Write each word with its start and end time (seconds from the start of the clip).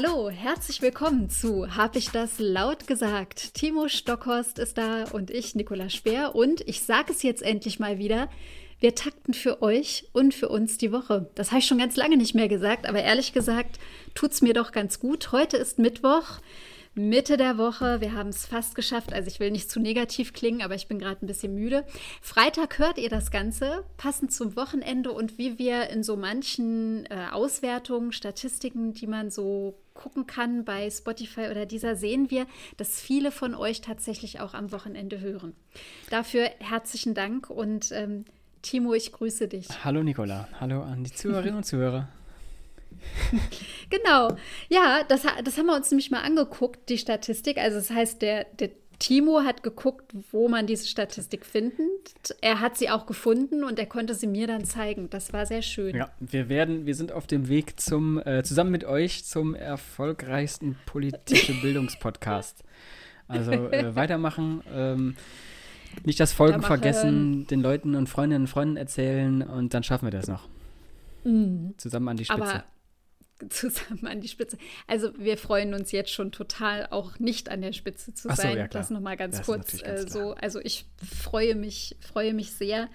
Hallo, 0.00 0.30
herzlich 0.30 0.80
willkommen 0.80 1.28
zu 1.28 1.74
Hab 1.74 1.96
ich 1.96 2.10
das 2.10 2.38
laut 2.38 2.86
gesagt? 2.86 3.54
Timo 3.54 3.88
Stockhorst 3.88 4.60
ist 4.60 4.78
da 4.78 5.06
und 5.10 5.28
ich, 5.28 5.56
Nicola 5.56 5.90
Speer. 5.90 6.36
Und 6.36 6.60
ich 6.68 6.82
sage 6.82 7.10
es 7.10 7.24
jetzt 7.24 7.42
endlich 7.42 7.80
mal 7.80 7.98
wieder. 7.98 8.28
Wir 8.78 8.94
takten 8.94 9.34
für 9.34 9.60
euch 9.60 10.08
und 10.12 10.34
für 10.34 10.50
uns 10.50 10.78
die 10.78 10.92
Woche. 10.92 11.28
Das 11.34 11.50
habe 11.50 11.58
ich 11.58 11.66
schon 11.66 11.78
ganz 11.78 11.96
lange 11.96 12.16
nicht 12.16 12.36
mehr 12.36 12.46
gesagt, 12.46 12.88
aber 12.88 13.02
ehrlich 13.02 13.32
gesagt 13.32 13.80
tut 14.14 14.30
es 14.30 14.40
mir 14.40 14.54
doch 14.54 14.70
ganz 14.70 15.00
gut. 15.00 15.32
Heute 15.32 15.56
ist 15.56 15.80
Mittwoch. 15.80 16.38
Mitte 16.98 17.36
der 17.36 17.58
Woche. 17.58 18.00
Wir 18.00 18.12
haben 18.12 18.28
es 18.28 18.46
fast 18.46 18.74
geschafft. 18.74 19.12
Also 19.12 19.28
ich 19.28 19.40
will 19.40 19.50
nicht 19.50 19.70
zu 19.70 19.80
negativ 19.80 20.32
klingen, 20.32 20.62
aber 20.62 20.74
ich 20.74 20.88
bin 20.88 20.98
gerade 20.98 21.24
ein 21.24 21.26
bisschen 21.26 21.54
müde. 21.54 21.84
Freitag 22.20 22.78
hört 22.78 22.98
ihr 22.98 23.08
das 23.08 23.30
Ganze, 23.30 23.84
passend 23.96 24.32
zum 24.32 24.56
Wochenende 24.56 25.12
und 25.12 25.38
wie 25.38 25.58
wir 25.58 25.90
in 25.90 26.02
so 26.02 26.16
manchen 26.16 27.06
äh, 27.06 27.28
Auswertungen, 27.32 28.12
Statistiken, 28.12 28.94
die 28.94 29.06
man 29.06 29.30
so 29.30 29.76
gucken 29.98 30.26
kann 30.26 30.64
bei 30.64 30.88
Spotify 30.88 31.48
oder 31.50 31.66
dieser, 31.66 31.96
sehen 31.96 32.30
wir, 32.30 32.46
dass 32.76 33.00
viele 33.00 33.32
von 33.32 33.54
euch 33.54 33.80
tatsächlich 33.80 34.40
auch 34.40 34.54
am 34.54 34.70
Wochenende 34.70 35.20
hören. 35.20 35.54
Dafür 36.08 36.48
herzlichen 36.60 37.14
Dank 37.14 37.50
und 37.50 37.90
ähm, 37.92 38.24
Timo, 38.62 38.94
ich 38.94 39.12
grüße 39.12 39.48
dich. 39.48 39.66
Hallo 39.84 40.02
Nicola, 40.02 40.48
hallo 40.60 40.82
an 40.82 41.02
die 41.02 41.12
Zuhörerinnen 41.12 41.56
und 41.56 41.64
Zuhörer. 41.64 42.08
genau. 43.90 44.36
Ja, 44.68 45.02
das, 45.08 45.22
das 45.44 45.58
haben 45.58 45.66
wir 45.66 45.74
uns 45.74 45.90
nämlich 45.90 46.10
mal 46.10 46.22
angeguckt, 46.22 46.88
die 46.88 46.98
Statistik. 46.98 47.58
Also 47.58 47.78
das 47.78 47.90
heißt, 47.90 48.22
der, 48.22 48.44
der 48.44 48.70
Timo 48.98 49.42
hat 49.44 49.62
geguckt, 49.62 50.12
wo 50.32 50.48
man 50.48 50.66
diese 50.66 50.86
Statistik 50.86 51.46
findet. 51.46 52.36
Er 52.40 52.60
hat 52.60 52.76
sie 52.76 52.90
auch 52.90 53.06
gefunden 53.06 53.62
und 53.62 53.78
er 53.78 53.86
konnte 53.86 54.14
sie 54.14 54.26
mir 54.26 54.46
dann 54.46 54.64
zeigen. 54.64 55.08
Das 55.10 55.32
war 55.32 55.46
sehr 55.46 55.62
schön. 55.62 55.94
Ja, 55.94 56.10
wir 56.18 56.48
werden, 56.48 56.86
wir 56.86 56.94
sind 56.94 57.12
auf 57.12 57.26
dem 57.26 57.48
Weg 57.48 57.78
zum, 57.80 58.18
äh, 58.18 58.42
zusammen 58.42 58.70
mit 58.70 58.84
euch 58.84 59.24
zum 59.24 59.54
erfolgreichsten 59.54 60.76
politischen 60.86 61.60
Bildungspodcast. 61.62 62.64
Also 63.28 63.52
äh, 63.52 63.94
weitermachen. 63.94 64.62
Ähm, 64.72 65.16
nicht 66.04 66.18
das 66.20 66.32
Folgen 66.32 66.62
vergessen, 66.62 67.46
den 67.46 67.60
Leuten 67.60 67.94
und 67.94 68.08
Freundinnen 68.08 68.44
und 68.44 68.48
Freunden 68.48 68.76
erzählen 68.76 69.42
und 69.42 69.74
dann 69.74 69.82
schaffen 69.82 70.06
wir 70.06 70.10
das 70.10 70.28
noch. 70.28 70.48
Mhm. 71.24 71.74
Zusammen 71.76 72.08
an 72.08 72.16
die 72.16 72.24
Spitze. 72.24 72.42
Aber 72.42 72.64
zusammen 73.48 74.06
an 74.06 74.20
die 74.20 74.28
Spitze. 74.28 74.58
Also 74.86 75.10
wir 75.18 75.38
freuen 75.38 75.74
uns 75.74 75.92
jetzt 75.92 76.10
schon 76.10 76.32
total, 76.32 76.86
auch 76.90 77.18
nicht 77.18 77.48
an 77.48 77.60
der 77.60 77.72
Spitze 77.72 78.14
zu 78.14 78.28
sein. 78.28 78.52
So, 78.52 78.58
ja, 78.58 78.68
das 78.68 78.90
nochmal 78.90 79.16
ganz 79.16 79.38
das 79.38 79.46
kurz 79.46 79.82
ganz 79.82 80.04
äh, 80.04 80.08
so. 80.08 80.34
Also 80.34 80.60
ich 80.60 80.86
freue 81.22 81.54
mich, 81.54 81.96
freue 82.00 82.34
mich 82.34 82.52
sehr, 82.52 82.88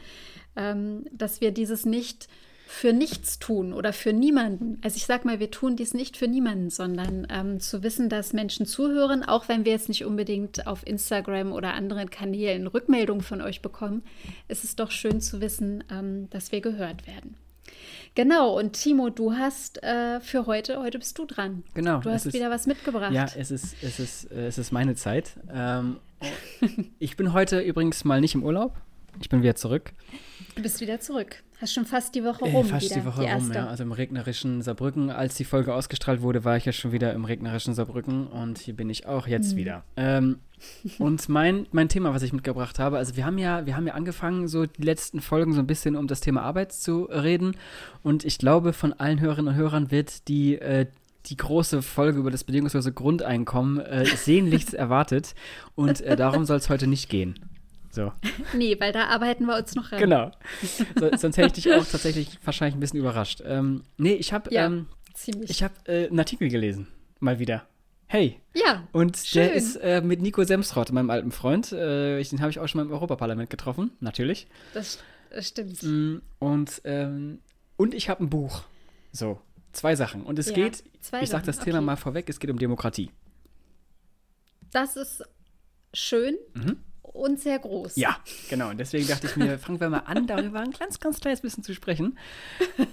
ähm, 0.56 1.06
dass 1.12 1.42
wir 1.42 1.52
dieses 1.52 1.86
nicht 1.86 2.28
für 2.66 2.92
nichts 2.92 3.38
tun 3.38 3.72
oder 3.72 3.94
für 3.94 4.14
niemanden. 4.14 4.80
Also 4.82 4.98
ich 4.98 5.06
sage 5.06 5.28
mal, 5.28 5.40
wir 5.40 5.52
tun 5.52 5.76
dies 5.76 5.94
nicht 5.94 6.18
für 6.18 6.28
niemanden, 6.28 6.72
sondern 6.72 7.28
ähm, 7.30 7.60
zu 7.60 7.84
wissen, 7.84 8.10
dass 8.10 8.34
Menschen 8.34 8.66
zuhören, 8.66 9.24
auch 9.24 9.48
wenn 9.48 9.64
wir 9.64 9.74
jetzt 9.74 9.90
nicht 9.90 10.06
unbedingt 10.06 10.66
auf 10.66 10.86
Instagram 10.88 11.52
oder 11.52 11.74
anderen 11.74 12.10
Kanälen 12.10 12.66
Rückmeldungen 12.66 13.24
von 13.24 13.42
euch 13.42 13.62
bekommen, 13.62 14.02
ist 14.48 14.64
es 14.64 14.76
doch 14.76 14.90
schön 14.90 15.22
zu 15.22 15.40
wissen, 15.40 15.84
ähm, 15.92 16.30
dass 16.32 16.52
wir 16.52 16.62
gehört 16.62 17.06
werden. 17.06 17.38
Genau, 18.16 18.58
und 18.60 18.74
Timo, 18.74 19.10
du 19.10 19.34
hast 19.34 19.82
äh, 19.82 20.20
für 20.20 20.46
heute, 20.46 20.80
heute 20.80 21.00
bist 21.00 21.18
du 21.18 21.26
dran. 21.26 21.64
Genau. 21.74 22.00
Du 22.00 22.12
hast 22.12 22.28
ist, 22.28 22.34
wieder 22.34 22.52
was 22.52 22.68
mitgebracht. 22.68 23.12
Ja, 23.12 23.26
es 23.36 23.50
ist, 23.50 23.76
es 23.82 24.00
ist, 24.00 24.32
äh, 24.32 24.48
es 24.48 24.58
ist 24.58 24.72
meine 24.72 24.96
Zeit. 24.96 25.32
Ähm, 25.52 25.98
ich 27.00 27.18
bin 27.18 27.34
heute 27.34 27.60
übrigens 27.62 28.04
mal 28.06 28.22
nicht 28.22 28.36
im 28.36 28.44
Urlaub. 28.44 28.76
Ich 29.20 29.30
bin 29.30 29.42
wieder 29.42 29.56
zurück. 29.56 29.94
Du 30.56 30.62
bist 30.62 30.80
wieder 30.82 31.00
zurück. 31.00 31.44
Hast 31.60 31.74
schon 31.74 31.86
fast 31.86 32.14
die 32.14 32.24
Woche 32.24 32.46
rum. 32.46 32.66
Äh, 32.66 32.70
fast 32.70 32.86
wieder, 32.86 32.96
die 33.02 33.06
Woche 33.06 33.22
die 33.22 33.32
rum, 33.32 33.52
ja. 33.52 33.68
Also 33.68 33.84
im 33.84 33.92
regnerischen 33.92 34.62
Saarbrücken. 34.62 35.10
Als 35.10 35.36
die 35.36 35.46
Folge 35.46 35.74
ausgestrahlt 35.74 36.22
wurde, 36.22 36.44
war 36.44 36.58
ich 36.58 36.66
ja 36.66 36.72
schon 36.72 36.92
wieder 36.92 37.14
im 37.14 37.26
regnerischen 37.26 37.74
Saarbrücken 37.74 38.28
und 38.28 38.60
hier 38.60 38.76
bin 38.76 38.90
ich 38.90 39.06
auch 39.06 39.28
jetzt 39.28 39.54
mhm. 39.54 39.58
wieder. 39.58 39.84
Ähm, 39.96 40.40
und 41.00 41.30
mein, 41.30 41.68
mein 41.72 41.90
Thema, 41.90 42.14
was 42.14 42.24
ich 42.24 42.34
mitgebracht 42.34 42.80
habe, 42.80 42.98
also 42.98 43.16
wir 43.16 43.26
haben 43.26 43.38
ja, 43.38 43.66
wir 43.66 43.76
haben 43.76 43.88
ja 43.88 43.94
angefangen, 43.94 44.48
so 44.48 44.66
die 44.66 44.82
letzten 44.82 45.22
Folgen 45.22 45.54
so 45.54 45.60
ein 45.60 45.68
bisschen 45.68 45.96
um 45.96 46.08
das 46.08 46.22
Thema 46.22 46.42
Arbeit 46.42 46.74
zu 46.74 47.04
reden. 47.04 47.56
Und 48.02 48.26
ich 48.26 48.38
glaube, 48.38 48.74
von 48.74 48.94
allen 48.94 49.20
Hörerinnen 49.20 49.54
und 49.54 49.60
Hörern 49.60 49.92
wird 49.92 50.28
die, 50.28 50.60
äh, 50.60 50.88
die 51.28 51.38
große 51.38 51.82
Folge 51.82 52.20
über 52.20 52.32
das 52.32 52.44
bedingungslose 52.44 52.92
Grundeinkommen 52.92 53.80
äh, 53.80 54.06
sehnlichst 54.06 54.74
erwartet. 54.74 55.36
Und 55.76 56.02
äh, 56.02 56.16
darum 56.16 56.46
soll 56.46 56.58
es 56.58 56.70
heute 56.70 56.88
nicht 56.88 57.10
gehen. 57.10 57.40
So. 57.90 58.12
Nee, 58.56 58.76
weil 58.80 58.92
da 58.92 59.06
arbeiten 59.08 59.46
wir 59.46 59.58
uns 59.58 59.76
noch 59.76 59.92
ran. 59.92 60.00
Genau. 60.00 60.32
So, 61.00 61.10
sonst 61.16 61.38
hätte 61.38 61.48
ich 61.48 61.64
dich 61.64 61.74
auch 61.74 61.86
tatsächlich 61.86 62.40
wahrscheinlich 62.44 62.76
ein 62.76 62.80
bisschen 62.80 63.00
überrascht. 63.00 63.42
Ähm, 63.46 63.84
nee, 63.98 64.14
ich 64.14 64.34
habe 64.34 64.54
ja, 64.54 64.66
ähm, 64.66 64.88
ich 65.48 65.64
hab, 65.64 65.88
äh, 65.88 66.08
einen 66.08 66.20
Artikel 66.20 66.50
gelesen. 66.50 66.88
Mal 67.20 67.40
wieder. 67.40 67.66
Hey. 68.14 68.40
Ja. 68.54 68.88
Und 68.92 69.18
schön. 69.18 69.42
der 69.42 69.54
ist 69.54 69.76
äh, 69.78 70.00
mit 70.00 70.22
Nico 70.22 70.44
Semsrott, 70.44 70.92
meinem 70.92 71.10
alten 71.10 71.32
Freund. 71.32 71.72
Äh, 71.72 72.22
den 72.22 72.42
habe 72.42 72.52
ich 72.52 72.60
auch 72.60 72.68
schon 72.68 72.78
mal 72.78 72.86
im 72.86 72.92
Europaparlament 72.92 73.50
getroffen, 73.50 73.90
natürlich. 74.02 74.46
Das, 74.76 75.00
das 75.32 75.48
stimmt. 75.48 75.82
Mm, 75.82 76.18
und, 76.38 76.80
ähm, 76.84 77.40
und 77.76 77.96
ich 77.96 78.10
habe 78.10 78.24
ein 78.24 78.30
Buch. 78.30 78.66
So, 79.12 79.42
zwei 79.72 79.96
Sachen. 79.96 80.22
Und 80.22 80.38
es 80.38 80.50
ja, 80.50 80.54
geht, 80.54 80.84
ich 81.22 81.30
sage 81.32 81.48
das 81.48 81.58
Thema 81.58 81.80
okay. 81.80 81.86
mal 81.88 81.96
vorweg, 81.96 82.30
es 82.30 82.40
geht 82.40 82.52
um 82.52 82.60
Demokratie. 82.60 83.10
Das 84.70 84.96
ist 84.96 85.24
schön. 85.92 86.38
Mhm 86.54 86.84
und 87.14 87.40
sehr 87.40 87.60
groß. 87.60 87.96
Ja, 87.96 88.18
genau. 88.50 88.72
Und 88.72 88.80
deswegen 88.80 89.08
dachte 89.08 89.28
ich 89.28 89.36
mir, 89.36 89.58
fangen 89.60 89.80
wir 89.80 89.90
mal 89.90 90.00
an, 90.00 90.28
darüber 90.28 90.60
ein 90.60 90.72
ganz, 90.72 91.00
ganz 91.00 91.20
kleines 91.20 91.42
bisschen 91.42 91.64
zu 91.64 91.74
sprechen. 91.74 92.18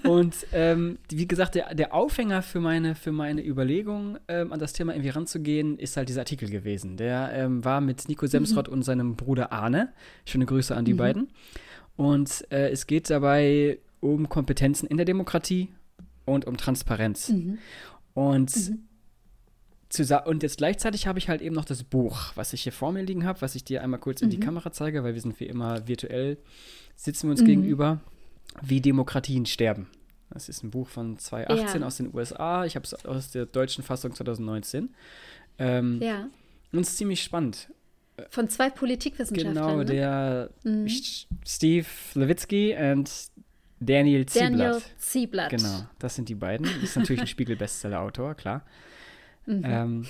Und 0.05 0.35
ähm, 0.53 0.99
wie 1.11 1.27
gesagt, 1.27 1.55
der, 1.55 1.75
der 1.75 1.95
Aufhänger 1.95 2.43
für 2.43 2.61
meine, 2.61 2.95
für 2.95 3.13
meine 3.13 3.45
Überlegung, 3.45 4.19
ähm, 4.29 4.53
an 4.53 4.61
das 4.61 4.75
Thema 4.75 4.93
irgendwie 4.93 5.11
ranzugehen, 5.11 5.79
ist 5.79 5.97
halt 5.97 6.09
dieser 6.09 6.21
Artikel 6.21 6.51
gewesen. 6.51 6.97
Der 6.97 7.33
ähm, 7.33 7.65
war 7.65 7.81
mit 7.81 8.09
Nico 8.09 8.27
Semsrott 8.27 8.69
mhm. 8.69 8.75
und 8.75 8.83
seinem 8.83 9.17
Bruder 9.17 9.53
Arne. 9.53 9.93
Schöne 10.27 10.47
Grüße 10.47 10.77
an 10.77 10.85
die 10.85 10.95
mhm. 10.95 10.99
beiden. 10.99 11.29
Und 11.97 12.47
äh, 12.51 12.71
es 12.71 12.87
geht 12.87 13.09
dabei 13.11 13.79
um 14.01 14.29
Kompetenzen 14.29 14.87
in 14.87 14.97
der 14.97 15.07
Demokratie 15.07 15.69
und 16.27 16.47
um 16.47 16.57
Transparenz. 16.57 17.31
Mhm. 17.31 17.59
Und 18.15 18.55
mhm 18.55 18.90
und 20.25 20.43
jetzt 20.43 20.59
gleichzeitig 20.59 21.07
habe 21.07 21.19
ich 21.19 21.29
halt 21.29 21.43
eben 21.43 21.55
noch 21.55 21.65
das 21.65 21.83
Buch, 21.83 22.33
was 22.37 22.53
ich 22.53 22.63
hier 22.63 22.73
vor 22.73 22.93
mir 22.93 23.03
liegen 23.03 23.25
habe, 23.25 23.41
was 23.41 23.55
ich 23.55 23.65
dir 23.65 23.83
einmal 23.83 24.01
kurz 24.01 24.21
mhm. 24.21 24.27
in 24.27 24.31
die 24.31 24.37
mhm. 24.37 24.43
Kamera 24.43 24.73
zeige, 24.73 25.03
weil 25.03 25.15
wir 25.15 25.21
sind 25.21 25.39
wie 25.41 25.47
immer 25.47 25.87
virtuell, 25.89 26.39
sitzen 26.97 27.27
wir 27.27 27.33
uns 27.33 27.43
mhm. 27.43 27.47
gegenüber, 27.47 28.01
wie 28.63 28.81
Demokratien 28.81 29.47
sterben. 29.47 29.89
Das 30.31 30.49
ist 30.49 30.63
ein 30.63 30.71
Buch 30.71 30.89
von 30.89 31.19
2018 31.19 31.81
ja. 31.81 31.87
aus 31.87 31.97
den 31.97 32.15
USA. 32.15 32.65
Ich 32.65 32.77
habe 32.77 32.85
es 32.85 33.05
aus 33.05 33.33
der 33.33 33.47
deutschen 33.47 33.83
Fassung 33.83 34.15
2019. 34.15 34.91
Ähm, 35.59 36.01
ja. 36.01 36.29
Und 36.73 36.81
es 36.81 36.91
ist 36.91 36.99
ziemlich 36.99 37.23
spannend. 37.23 37.69
Von 38.29 38.49
zwei 38.49 38.71
Politikwissenschaftlern. 38.71 39.55
Genau, 39.55 39.77
ne? 39.79 39.85
der 39.85 40.51
mhm. 40.63 40.89
Steve 41.45 41.87
Levitsky 42.15 42.77
und 42.77 43.11
Daniel 43.81 44.27
Zieblatt. 44.27 44.53
Daniel 44.53 44.83
Zieblatt. 44.99 45.51
Genau, 45.51 45.89
das 45.99 46.15
sind 46.15 46.29
die 46.29 46.35
beiden. 46.35 46.67
Das 46.67 46.91
ist 46.91 46.97
natürlich 46.97 47.23
ein 47.23 47.27
Spiegel-Bestseller-Autor, 47.27 48.35
klar. 48.35 48.65
Mhm. 49.47 49.63
Ähm, 49.65 50.07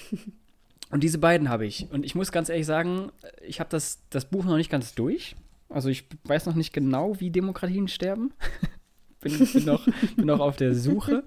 und 0.90 1.02
diese 1.02 1.18
beiden 1.18 1.48
habe 1.48 1.66
ich. 1.66 1.90
Und 1.90 2.04
ich 2.04 2.14
muss 2.14 2.32
ganz 2.32 2.48
ehrlich 2.48 2.66
sagen, 2.66 3.12
ich 3.46 3.60
habe 3.60 3.70
das, 3.70 4.00
das 4.10 4.24
Buch 4.24 4.44
noch 4.44 4.56
nicht 4.56 4.70
ganz 4.70 4.94
durch. 4.94 5.36
Also 5.68 5.88
ich 5.88 6.06
weiß 6.24 6.46
noch 6.46 6.54
nicht 6.54 6.72
genau, 6.72 7.20
wie 7.20 7.30
Demokratien 7.30 7.86
sterben. 7.88 8.32
bin, 9.20 9.38
bin, 9.52 9.64
noch, 9.64 9.86
bin 10.16 10.26
noch 10.26 10.40
auf 10.40 10.56
der 10.56 10.74
Suche. 10.74 11.22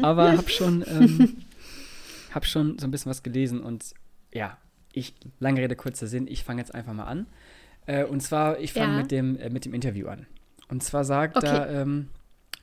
Aber 0.00 0.36
habe 0.36 0.48
schon, 0.48 0.84
ähm, 0.86 1.36
hab 2.34 2.46
schon 2.46 2.78
so 2.78 2.86
ein 2.86 2.90
bisschen 2.90 3.10
was 3.10 3.22
gelesen. 3.22 3.60
Und 3.60 3.92
ja, 4.32 4.56
ich, 4.92 5.14
lange 5.40 5.60
Rede, 5.60 5.76
kurzer 5.76 6.06
Sinn, 6.06 6.26
ich 6.26 6.42
fange 6.42 6.60
jetzt 6.60 6.74
einfach 6.74 6.94
mal 6.94 7.04
an. 7.04 7.26
Äh, 7.84 8.04
und 8.04 8.20
zwar, 8.20 8.58
ich 8.60 8.72
fange 8.72 8.94
ja. 8.94 9.02
mit, 9.02 9.10
dem, 9.10 9.36
äh, 9.38 9.50
mit 9.50 9.66
dem 9.66 9.74
Interview 9.74 10.08
an. 10.08 10.26
Und 10.68 10.82
zwar 10.82 11.04
sagt 11.04 11.36
okay. 11.36 11.46
da, 11.46 11.68
ähm, 11.68 12.08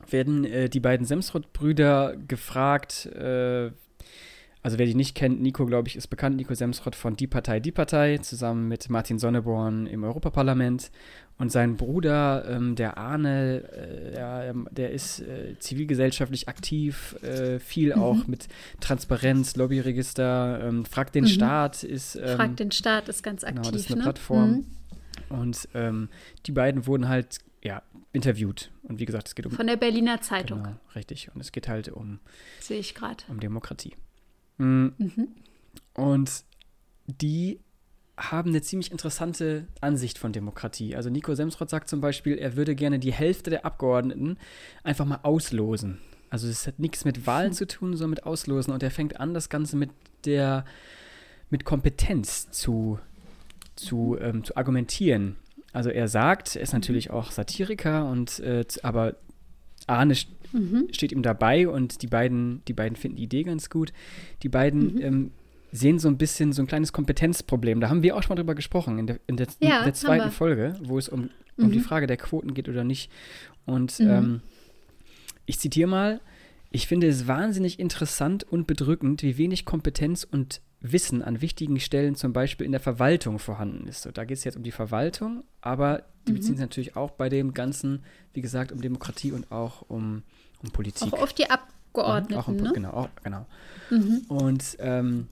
werden 0.10 0.44
äh, 0.44 0.69
die 0.69 0.80
beiden 0.80 1.06
Semsrott-Brüder 1.06 2.18
gefragt, 2.28 3.06
äh, 3.06 3.72
also 4.63 4.80
wer 4.80 4.86
die 4.86 4.95
nicht 4.95 5.13
kennt, 5.13 5.42
Nico, 5.42 5.65
glaube 5.65 5.89
ich, 5.89 5.98
ist 5.98 6.07
bekannt, 6.07 6.38
Nico 6.38 6.54
Semsrott 6.54 6.95
von 6.95 7.18
Die 7.18 7.27
Partei, 7.27 7.60
Die 7.60 7.71
Partei, 7.71 8.18
zusammen 8.19 8.69
mit 8.69 8.89
Martin 8.89 9.19
Sonneborn 9.19 9.88
im 9.88 10.06
Europaparlament. 10.06 10.89
Und 11.38 11.51
sein 11.51 11.75
Bruder, 11.75 12.45
ähm, 12.48 12.75
der 12.75 12.98
Arne, 12.98 13.63
äh, 13.74 14.15
ja, 14.15 14.44
ähm, 14.45 14.69
der 14.71 14.92
ist 14.92 15.19
äh, 15.19 15.57
zivilgesellschaftlich 15.60 16.48
aktiv, 16.48 17.15
äh, 17.24 17.60
viel 17.60 17.94
mhm. 17.95 18.01
auch 18.01 18.27
mit 18.27 18.48
Transparenz, 18.80 19.57
Lobbyregister, 19.57 20.62
ähm, 20.63 20.86
Frag 20.86 21.12
den 21.12 21.25
mhm. 21.25 21.30
Staat 21.30 21.83
ist. 21.83 22.16
Ähm, 22.16 22.38
Frag 22.38 22.56
den 22.56 22.71
Staat 22.71 23.09
ist 23.09 23.21
ganz 23.21 23.44
aktiv. 23.44 23.63
Genau, 23.63 23.71
das 23.71 23.81
ist 23.81 23.88
eine 23.88 23.98
ne? 23.98 24.04
Plattform. 24.04 24.50
Mhm. 24.50 24.66
Und 25.30 25.68
ähm, 25.74 26.09
die 26.45 26.51
beiden 26.51 26.88
wurden 26.88 27.09
halt 27.09 27.39
ja, 27.63 27.81
interviewt. 28.13 28.71
Und 28.83 29.00
wie 29.00 29.06
gesagt, 29.06 29.27
es 29.27 29.36
geht 29.36 29.45
um. 29.45 29.51
Von 29.51 29.68
der 29.68 29.77
Berliner 29.77 30.21
Zeitung. 30.21 30.63
Genau, 30.63 30.75
richtig. 30.95 31.30
Und 31.33 31.42
es 31.42 31.51
geht 31.51 31.68
halt 31.68 31.89
um. 31.89 32.19
Sehe 32.62 32.80
ich 32.80 32.95
gerade. 32.95 33.24
Um 33.27 33.39
Demokratie. 33.39 33.95
Mhm. 34.58 34.94
Und 35.94 36.44
die 37.08 37.60
haben 38.16 38.50
eine 38.50 38.62
ziemlich 38.62 38.92
interessante 38.92 39.68
Ansicht 39.82 40.18
von 40.18 40.34
Demokratie. 40.34 40.96
Also 40.96 41.10
Nico 41.10 41.34
Semsrott 41.34 41.70
sagt 41.70 41.90
zum 41.90 42.00
Beispiel, 42.00 42.38
er 42.38 42.56
würde 42.56 42.76
gerne 42.76 43.00
die 43.00 43.14
Hälfte 43.14 43.50
der 43.50 43.66
Abgeordneten 43.66 44.38
einfach 44.84 45.06
mal 45.06 45.20
auslosen. 45.24 46.00
Also 46.30 46.48
es 46.48 46.68
hat 46.68 46.80
nichts 46.80 47.06
mit 47.06 47.26
Wahlen 47.26 47.54
zu 47.54 47.68
tun, 47.68 47.92
sondern 47.96 48.12
mit 48.12 48.26
Auslosen. 48.26 48.74
Und 48.74 48.84
er 48.84 48.92
fängt 48.92 49.20
an, 49.20 49.34
das 49.34 49.50
Ganze 49.50 49.78
mit 49.78 49.90
der 50.26 50.66
mit 51.50 51.66
Kompetenz 51.66 52.50
zu, 52.50 53.00
zu, 53.76 54.18
ähm, 54.20 54.44
zu 54.44 54.56
argumentieren. 54.58 55.36
Also 55.72 55.90
er 55.90 56.08
sagt, 56.08 56.56
er 56.56 56.62
ist 56.62 56.74
natürlich 56.74 57.12
auch 57.12 57.32
Satiriker 57.32 58.10
und 58.10 58.40
äh, 58.40 58.66
aber 58.82 59.16
Arne 59.88 60.16
mhm. 60.54 60.88
steht 60.92 61.12
ihm 61.12 61.22
dabei 61.22 61.68
und 61.68 62.02
die 62.02 62.08
beiden, 62.08 62.64
die 62.68 62.74
beiden 62.74 62.96
finden 62.96 63.18
die 63.18 63.24
Idee 63.24 63.44
ganz 63.44 63.70
gut. 63.70 63.92
Die 64.44 64.50
beiden 64.50 64.96
mhm. 64.96 65.02
ähm, 65.02 65.32
sehen 65.72 66.00
so 66.00 66.08
ein 66.08 66.18
bisschen 66.18 66.54
so 66.54 66.62
ein 66.62 66.68
kleines 66.68 66.94
Kompetenzproblem. 66.94 67.82
Da 67.82 67.90
haben 67.90 68.04
wir 68.04 68.16
auch 68.16 68.24
schon 68.24 68.30
mal 68.30 68.36
drüber 68.36 68.56
gesprochen 68.56 69.00
in 69.00 69.08
der, 69.08 69.20
in 69.28 69.38
der, 69.38 69.48
ja, 69.60 69.80
in 69.80 69.86
der 69.86 69.94
zweiten 69.94 70.32
Folge, 70.32 70.76
wo 70.84 70.98
es 70.98 71.10
um, 71.10 71.30
um 71.58 71.68
mhm. 71.68 71.72
die 71.72 71.80
Frage 71.80 72.08
der 72.08 72.18
Quoten 72.18 72.54
geht 72.54 72.70
oder 72.70 72.84
nicht. 72.84 73.12
Und 73.66 74.00
mhm. 74.00 74.10
ähm, 74.10 74.42
ich 75.46 75.60
zitiere 75.60 75.90
mal, 75.90 76.22
ich 76.72 76.88
finde 76.88 77.08
es 77.08 77.28
wahnsinnig 77.28 77.80
interessant 77.80 78.44
und 78.44 78.68
bedrückend, 78.68 79.24
wie 79.24 79.38
wenig 79.38 79.66
Kompetenz 79.66 80.24
und 80.24 80.62
Wissen 80.80 81.22
an 81.22 81.42
wichtigen 81.42 81.80
Stellen, 81.80 82.16
zum 82.16 82.34
Beispiel 82.34 82.66
in 82.66 82.74
der 82.74 82.82
Verwaltung, 82.82 83.40
vorhanden 83.40 83.88
ist. 83.88 84.02
So, 84.02 84.12
da 84.12 84.26
geht 84.26 84.38
es 84.38 84.44
jetzt 84.44 84.58
um 84.58 84.64
die 84.64 84.72
Verwaltung, 84.72 85.44
aber 85.62 86.04
die 86.28 86.34
mhm. 86.34 86.36
beziehen 86.36 86.56
sich 86.56 86.62
natürlich 86.62 86.96
auch 86.98 87.12
bei 87.12 87.30
dem 87.30 87.54
Ganzen, 87.54 88.04
wie 88.34 88.42
gesagt, 88.42 88.72
um 88.72 88.82
Demokratie 88.82 89.32
und 89.32 89.52
auch 89.52 89.84
um, 89.88 90.24
um 90.63 90.71
Politik. 90.71 91.13
Auch 91.13 91.21
auf 91.21 91.33
die 91.33 91.50
Abgeordneten, 91.50 92.33
mhm, 92.33 92.39
auch 92.39 92.48
um, 92.48 92.56
ne? 92.56 92.71
Genau, 92.74 92.89
auch, 92.92 93.10
genau. 93.24 93.45
Mhm. 93.89 94.21
Und 94.27 94.77
ähm, 94.80 95.27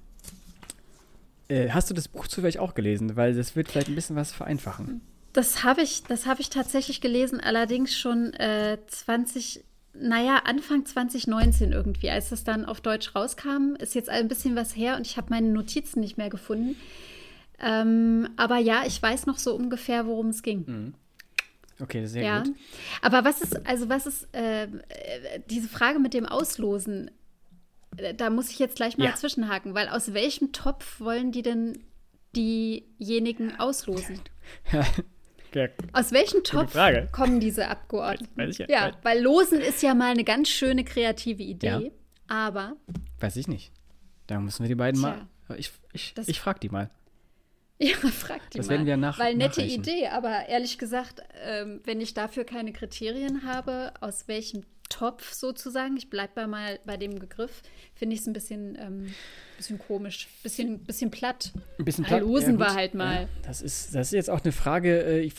äh, 1.48 1.70
hast 1.70 1.90
du 1.90 1.94
das 1.94 2.08
Buch 2.08 2.28
zufällig 2.28 2.60
auch 2.60 2.74
gelesen? 2.74 3.16
Weil 3.16 3.34
das 3.34 3.56
wird 3.56 3.70
vielleicht 3.70 3.90
ein 3.90 3.96
bisschen 3.96 4.16
was 4.16 4.32
vereinfachen. 4.32 5.02
Das 5.34 5.64
habe 5.64 5.82
ich, 5.82 6.04
hab 6.26 6.40
ich 6.40 6.50
tatsächlich 6.50 7.02
gelesen, 7.02 7.40
allerdings 7.40 7.98
schon 7.98 8.34
äh, 8.34 8.78
20, 8.88 9.64
naja, 9.94 10.42
Anfang 10.46 10.86
2019 10.86 11.72
irgendwie, 11.72 12.10
als 12.10 12.30
das 12.30 12.44
dann 12.44 12.66
auf 12.66 12.82
Deutsch 12.82 13.16
rauskam. 13.16 13.76
Ist 13.80 13.96
jetzt 13.96 14.10
ein 14.10 14.28
bisschen 14.28 14.56
was 14.56 14.76
her 14.76 14.98
und 14.98 15.08
ich 15.08 15.18
habe 15.18 15.28
meine 15.30 15.50
Notizen 15.50 16.02
nicht 16.02 16.18
mehr 16.18 16.30
gefunden. 16.30 16.76
Ähm, 17.60 18.30
aber 18.38 18.58
ja, 18.58 18.84
ich 18.86 19.02
weiß 19.02 19.26
noch 19.26 19.38
so 19.38 19.56
ungefähr, 19.56 20.06
worum 20.06 20.30
es 20.30 20.44
ging. 20.44 20.64
Mhm. 20.68 20.94
Okay, 21.82 22.06
sehr 22.06 22.24
ja. 22.24 22.44
gut. 22.44 22.56
Aber 23.02 23.26
was 23.26 23.42
ist, 23.42 23.66
also 23.66 23.90
was 23.90 24.06
ist 24.06 24.34
äh, 24.34 24.68
diese 25.50 25.68
Frage 25.68 26.00
mit 26.00 26.14
dem 26.14 26.26
Auslosen? 26.26 27.12
da 28.18 28.30
muss 28.30 28.50
ich 28.50 28.60
jetzt 28.60 28.76
gleich 28.78 28.98
mal 28.98 29.06
ja. 29.06 29.16
zwischenhaken, 29.16 29.74
weil 29.74 29.90
aus 29.90 30.14
welchem 30.14 30.52
Topf 30.52 31.00
wollen 31.00 31.32
die 31.32 31.42
denn 31.42 31.84
diejenigen 32.36 33.60
auslosen? 33.60 34.22
Ja. 34.72 34.86
Ja. 35.54 35.68
Aus 35.92 36.14
welchem 36.14 36.46
Topf 36.46 36.74
kommen 37.12 37.42
diese 37.42 37.68
Abgeordneten? 37.68 38.32
Weiß, 38.38 38.48
weiß 38.48 38.60
ich 38.62 38.70
ja, 38.70 38.88
ja, 38.88 38.98
weil 39.04 39.22
Losen 39.22 39.60
ist 39.60 39.84
ja 39.84 39.94
mal 39.94 40.12
eine 40.12 40.24
ganz 40.24 40.48
schöne 40.48 40.86
kreative 40.86 41.44
Idee, 41.44 41.68
ja. 41.68 41.92
aber. 42.30 42.78
Weiß 43.20 43.36
ich 43.36 43.50
nicht. 43.50 43.74
Da 44.28 44.40
müssen 44.40 44.64
wir 44.64 44.70
die 44.70 44.76
beiden 44.76 45.02
Tja, 45.02 45.28
mal. 45.50 45.60
Ich, 45.60 45.74
ich, 45.92 46.14
ich 46.26 46.40
frage 46.40 46.62
die 46.62 46.70
mal. 46.70 46.90
Ja, 47.82 47.96
frag 48.12 48.50
die 48.52 48.58
das 48.58 48.68
mal. 48.68 48.74
werden 48.74 48.86
wir 48.86 48.98
nach, 48.98 49.18
Weil 49.18 49.36
nette. 49.36 49.62
Idee, 49.62 50.08
aber 50.08 50.48
ehrlich 50.48 50.78
gesagt, 50.78 51.22
ähm, 51.44 51.82
wenn 51.84 52.00
ich 52.00 52.14
dafür 52.14 52.44
keine 52.44 52.74
Kriterien 52.74 53.44
habe, 53.44 53.94
aus 54.02 54.28
welchem 54.28 54.64
Topf 54.90 55.32
sozusagen, 55.34 55.98
ich 55.98 56.10
bleibe 56.10 56.34
bei 56.36 56.48
mal 56.48 56.80
bei 56.86 56.98
dem 56.98 57.16
Begriff, 57.16 57.62
finde 57.96 58.14
ich 58.14 58.22
es 58.22 58.28
ein 58.28 58.34
bisschen, 58.34 58.78
ähm, 58.80 59.14
bisschen 59.58 59.80
komisch, 59.80 60.28
bisschen, 60.44 60.80
bisschen 60.84 61.10
platt. 61.10 61.54
Ein 61.80 61.86
bisschen 61.86 62.04
platt. 62.04 62.22
Losen 62.22 62.54
ja, 62.54 62.60
war 62.60 62.76
halt 62.76 62.94
mal. 62.94 63.24
Ja, 63.24 63.30
das, 63.44 63.62
ist, 63.62 63.96
das 63.96 64.08
ist 64.08 64.14
jetzt 64.14 64.30
auch 64.30 64.42
eine 64.44 64.52
Frage, 64.52 65.04
äh, 65.04 65.22
ich, 65.22 65.34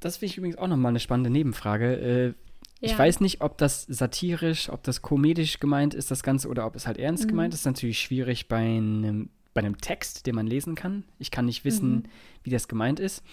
das 0.00 0.16
finde 0.18 0.30
ich 0.30 0.38
übrigens 0.38 0.56
auch 0.56 0.68
nochmal 0.68 0.90
eine 0.90 1.00
spannende 1.00 1.30
Nebenfrage. 1.30 1.94
Äh, 1.96 2.34
ich 2.80 2.92
ja. 2.92 2.98
weiß 2.98 3.20
nicht, 3.20 3.40
ob 3.40 3.58
das 3.58 3.82
satirisch, 3.88 4.70
ob 4.70 4.84
das 4.84 5.02
komedisch 5.02 5.58
gemeint 5.58 5.94
ist, 5.94 6.12
das 6.12 6.22
Ganze, 6.22 6.48
oder 6.48 6.64
ob 6.64 6.76
es 6.76 6.86
halt 6.86 6.98
ernst 6.98 7.24
mhm. 7.24 7.28
gemeint 7.28 7.54
ist 7.54 7.66
natürlich 7.66 7.98
schwierig 7.98 8.46
bei 8.46 8.58
einem 8.58 9.30
bei 9.58 9.66
einem 9.66 9.78
Text, 9.78 10.26
den 10.26 10.36
man 10.36 10.46
lesen 10.46 10.76
kann. 10.76 11.02
Ich 11.18 11.32
kann 11.32 11.46
nicht 11.46 11.64
wissen, 11.64 11.90
mhm. 11.90 12.02
wie 12.44 12.50
das 12.50 12.68
gemeint 12.68 13.00
ist. 13.00 13.24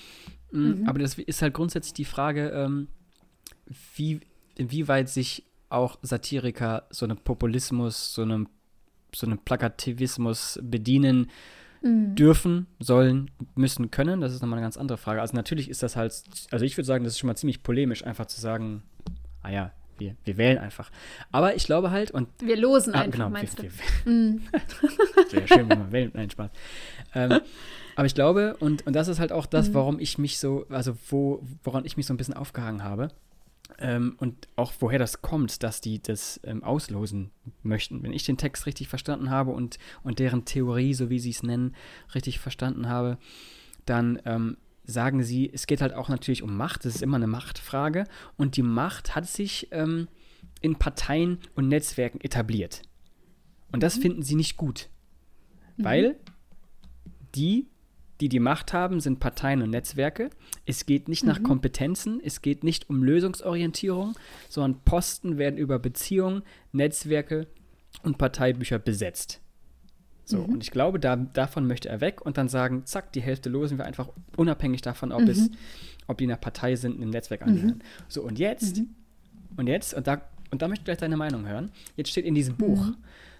Mm, 0.51 0.81
mhm. 0.81 0.89
Aber 0.89 0.97
das 0.97 1.19
ist 1.19 1.43
halt 1.43 1.53
grundsätzlich 1.53 1.93
die 1.93 2.05
Frage, 2.05 2.49
ähm, 2.49 2.87
wie, 3.95 4.21
inwieweit 4.55 5.07
sich 5.07 5.43
auch 5.69 5.99
Satiriker 6.01 6.87
so 6.89 7.05
einem 7.05 7.17
Populismus, 7.17 8.15
so 8.15 8.23
einem, 8.23 8.47
so 9.13 9.27
einem 9.27 9.37
Plakativismus 9.37 10.59
bedienen 10.63 11.29
mhm. 11.83 12.15
dürfen, 12.15 12.65
sollen, 12.79 13.29
müssen, 13.53 13.91
können. 13.91 14.19
Das 14.19 14.33
ist 14.33 14.41
nochmal 14.41 14.57
eine 14.57 14.65
ganz 14.65 14.77
andere 14.77 14.97
Frage. 14.97 15.21
Also 15.21 15.35
natürlich 15.35 15.69
ist 15.69 15.83
das 15.83 15.95
halt, 15.95 16.23
also 16.49 16.65
ich 16.65 16.75
würde 16.75 16.87
sagen, 16.87 17.03
das 17.03 17.13
ist 17.13 17.19
schon 17.19 17.27
mal 17.27 17.35
ziemlich 17.35 17.61
polemisch, 17.61 18.03
einfach 18.03 18.25
zu 18.25 18.41
sagen, 18.41 18.81
ah 19.43 19.51
ja, 19.51 19.73
wir, 19.97 20.15
wir 20.23 20.37
wählen 20.37 20.57
einfach. 20.57 20.91
Aber 21.31 21.55
ich 21.55 21.65
glaube 21.65 21.91
halt 21.91 22.11
und 22.11 22.27
wir 22.39 22.57
losen 22.57 22.93
ah, 22.93 23.01
einfach, 23.01 23.19
genau, 23.19 23.29
meinst 23.29 23.61
wir, 23.61 23.69
du? 23.69 23.75
Wir, 24.05 24.13
mm. 24.13 24.41
Schön, 25.47 25.69
wenn 25.69 25.79
man 25.79 25.91
wählt. 25.91 26.15
Nein, 26.15 26.29
Spaß. 26.29 26.51
Ähm, 27.13 27.39
aber 27.95 28.05
ich 28.05 28.15
glaube 28.15 28.57
und, 28.59 28.85
und 28.85 28.93
das 28.93 29.07
ist 29.07 29.19
halt 29.19 29.31
auch 29.31 29.45
das, 29.45 29.69
mhm. 29.69 29.73
warum 29.73 29.99
ich 29.99 30.17
mich 30.17 30.37
so, 30.39 30.65
also 30.69 30.97
wo, 31.09 31.43
woran 31.63 31.85
ich 31.85 31.97
mich 31.97 32.05
so 32.05 32.13
ein 32.13 32.17
bisschen 32.17 32.33
aufgehangen 32.33 32.83
habe. 32.83 33.09
Ähm, 33.79 34.15
und 34.19 34.47
auch 34.55 34.73
woher 34.79 34.99
das 34.99 35.21
kommt, 35.21 35.63
dass 35.63 35.81
die 35.81 36.01
das 36.01 36.39
ähm, 36.43 36.63
auslosen 36.63 37.31
möchten. 37.63 38.03
Wenn 38.03 38.13
ich 38.13 38.23
den 38.23 38.37
Text 38.37 38.65
richtig 38.67 38.87
verstanden 38.87 39.29
habe 39.29 39.51
und, 39.51 39.79
und 40.03 40.19
deren 40.19 40.45
Theorie, 40.45 40.93
so 40.93 41.09
wie 41.09 41.19
sie 41.19 41.31
es 41.31 41.43
nennen, 41.43 41.75
richtig 42.13 42.39
verstanden 42.39 42.87
habe, 42.87 43.17
dann 43.85 44.21
ähm, 44.25 44.57
sagen 44.85 45.23
sie, 45.23 45.49
es 45.51 45.67
geht 45.67 45.81
halt 45.81 45.93
auch 45.93 46.09
natürlich 46.09 46.43
um 46.43 46.55
Macht, 46.55 46.85
das 46.85 46.95
ist 46.95 47.01
immer 47.01 47.17
eine 47.17 47.27
Machtfrage 47.27 48.05
und 48.37 48.57
die 48.57 48.61
Macht 48.61 49.15
hat 49.15 49.27
sich 49.27 49.67
ähm, 49.71 50.07
in 50.61 50.75
Parteien 50.75 51.39
und 51.55 51.67
Netzwerken 51.67 52.21
etabliert. 52.21 52.81
Und 53.71 53.83
das 53.83 53.97
mhm. 53.97 54.01
finden 54.01 54.23
sie 54.23 54.35
nicht 54.35 54.57
gut, 54.57 54.89
mhm. 55.77 55.83
weil 55.83 56.15
die, 57.35 57.67
die 58.21 58.29
die 58.29 58.39
Macht 58.39 58.73
haben, 58.73 58.99
sind 58.99 59.19
Parteien 59.19 59.61
und 59.61 59.71
Netzwerke. 59.71 60.29
Es 60.65 60.85
geht 60.85 61.09
nicht 61.09 61.23
mhm. 61.23 61.29
nach 61.29 61.43
Kompetenzen, 61.43 62.21
es 62.23 62.41
geht 62.41 62.63
nicht 62.63 62.89
um 62.89 63.03
Lösungsorientierung, 63.03 64.15
sondern 64.49 64.81
Posten 64.83 65.37
werden 65.37 65.57
über 65.57 65.79
Beziehungen, 65.79 66.43
Netzwerke 66.71 67.47
und 68.03 68.17
Parteibücher 68.17 68.79
besetzt. 68.79 69.41
So, 70.25 70.39
mhm. 70.39 70.55
und 70.55 70.63
ich 70.63 70.71
glaube, 70.71 70.99
da, 70.99 71.15
davon 71.15 71.67
möchte 71.67 71.87
er 71.87 72.01
weg 72.01 72.25
und 72.25 72.37
dann 72.37 72.49
sagen, 72.49 72.85
zack, 72.85 73.13
die 73.13 73.21
Hälfte 73.21 73.49
losen 73.49 73.77
wir 73.77 73.85
einfach 73.85 74.09
unabhängig 74.35 74.81
davon, 74.81 75.11
ob 75.11 75.21
mhm. 75.21 75.29
es, 75.29 75.49
ob 76.07 76.17
die 76.17 76.23
in 76.23 76.29
der 76.29 76.37
Partei 76.37 76.75
sind, 76.75 76.99
im 77.01 77.11
Netzwerk 77.11 77.43
angehören. 77.43 77.77
Mhm. 77.77 77.81
So, 78.07 78.23
und 78.23 78.39
jetzt, 78.39 78.77
mhm. 78.77 78.89
und 79.55 79.67
jetzt, 79.67 79.93
und 79.93 80.07
da, 80.07 80.21
und 80.49 80.61
da 80.61 80.67
möchte 80.67 80.81
ich 80.81 80.85
gleich 80.85 80.97
deine 80.97 81.15
Meinung 81.15 81.47
hören. 81.47 81.71
Jetzt 81.95 82.09
steht 82.09 82.25
in 82.25 82.33
diesem 82.33 82.55
Buch, 82.55 82.87
mhm. 82.87 82.95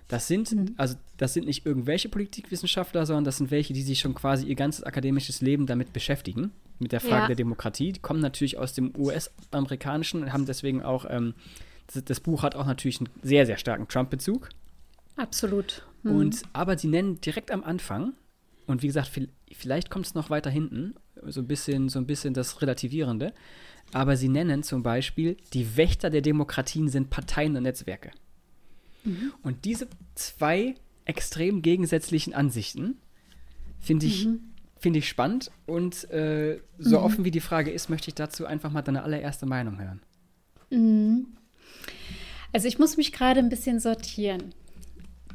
das 0.08 0.28
sind, 0.28 0.52
mhm. 0.52 0.76
also 0.78 0.96
das 1.18 1.34
sind 1.34 1.48
nicht 1.48 1.66
irgendwelche 1.66 2.08
Politikwissenschaftler, 2.08 3.08
sondern 3.08 3.24
das 3.24 3.38
sind 3.38 3.50
welche, 3.50 3.74
die 3.74 3.82
sich 3.82 4.00
schon 4.00 4.14
quasi 4.14 4.46
ihr 4.46 4.56
ganzes 4.56 4.84
akademisches 4.84 5.42
Leben 5.42 5.66
damit 5.66 5.92
beschäftigen, 5.92 6.52
mit 6.78 6.92
der 6.92 7.00
Frage 7.00 7.22
ja. 7.22 7.28
der 7.28 7.36
Demokratie. 7.36 7.94
Die 7.94 8.00
kommen 8.00 8.20
natürlich 8.20 8.60
aus 8.60 8.74
dem 8.74 8.94
US-amerikanischen 8.96 10.22
und 10.22 10.34
haben 10.34 10.46
deswegen 10.46 10.84
auch, 10.84 11.06
ähm, 11.10 11.34
das, 11.88 12.04
das 12.04 12.20
Buch 12.20 12.44
hat 12.44 12.56
auch 12.56 12.68
natürlich 12.68 13.00
einen 13.00 13.10
sehr, 13.24 13.48
sehr 13.48 13.58
starken 13.58 13.88
Trump-Bezug. 13.88 14.50
Absolut. 15.16 15.86
Mhm. 16.04 16.12
Und, 16.12 16.42
aber 16.54 16.78
sie 16.78 16.88
nennen 16.88 17.20
direkt 17.22 17.52
am 17.52 17.64
Anfang, 17.64 18.14
und 18.68 18.82
wie 18.82 18.88
gesagt, 18.88 19.12
vielleicht 19.52 19.90
kommt 19.90 20.06
es 20.08 20.16
noch 20.16 20.30
weiter 20.30 20.50
hinten, 20.50 20.96
so 21.24 21.42
ein 21.42 21.48
bisschen, 21.48 21.90
so 21.90 22.00
ein 22.00 22.08
bisschen 22.08 22.34
das 22.34 22.62
Relativierende, 22.62 23.34
aber 23.94 24.18
sie 24.18 24.30
nennen 24.30 24.64
zum 24.64 24.84
Beispiel, 24.84 25.38
die 25.54 25.78
Wächter 25.78 26.10
der 26.10 26.22
Demokratien 26.22 26.90
sind 26.90 27.10
Parteien 27.10 27.56
und 27.56 27.64
Netzwerke. 27.64 28.12
Mhm. 29.04 29.34
Und 29.44 29.66
diese 29.66 29.88
zwei 30.16 30.76
extrem 31.06 31.62
gegensätzlichen 31.62 32.34
Ansichten 32.34 32.98
finde 33.80 34.08
ich, 34.08 34.26
mhm. 34.26 34.40
Find 34.78 34.98
ich 34.98 35.08
spannend 35.08 35.52
und 35.66 36.10
äh, 36.12 36.60
so 36.78 37.00
mhm. 37.00 37.06
offen 37.06 37.26
wie 37.26 37.32
die 37.32 37.40
Frage 37.40 37.72
ist, 37.72 37.90
möchte 37.90 38.10
ich 38.10 38.14
dazu 38.14 38.46
einfach 38.46 38.72
mal 38.72 38.82
deine 38.82 39.04
allererste 39.04 39.46
Meinung 39.46 39.80
hören. 39.80 40.02
Mhm. 40.70 41.28
Also 42.52 42.68
ich 42.68 42.78
muss 42.78 42.96
mich 42.98 43.12
gerade 43.12 43.40
ein 43.40 43.50
bisschen 43.50 43.80
sortieren. 43.80 44.54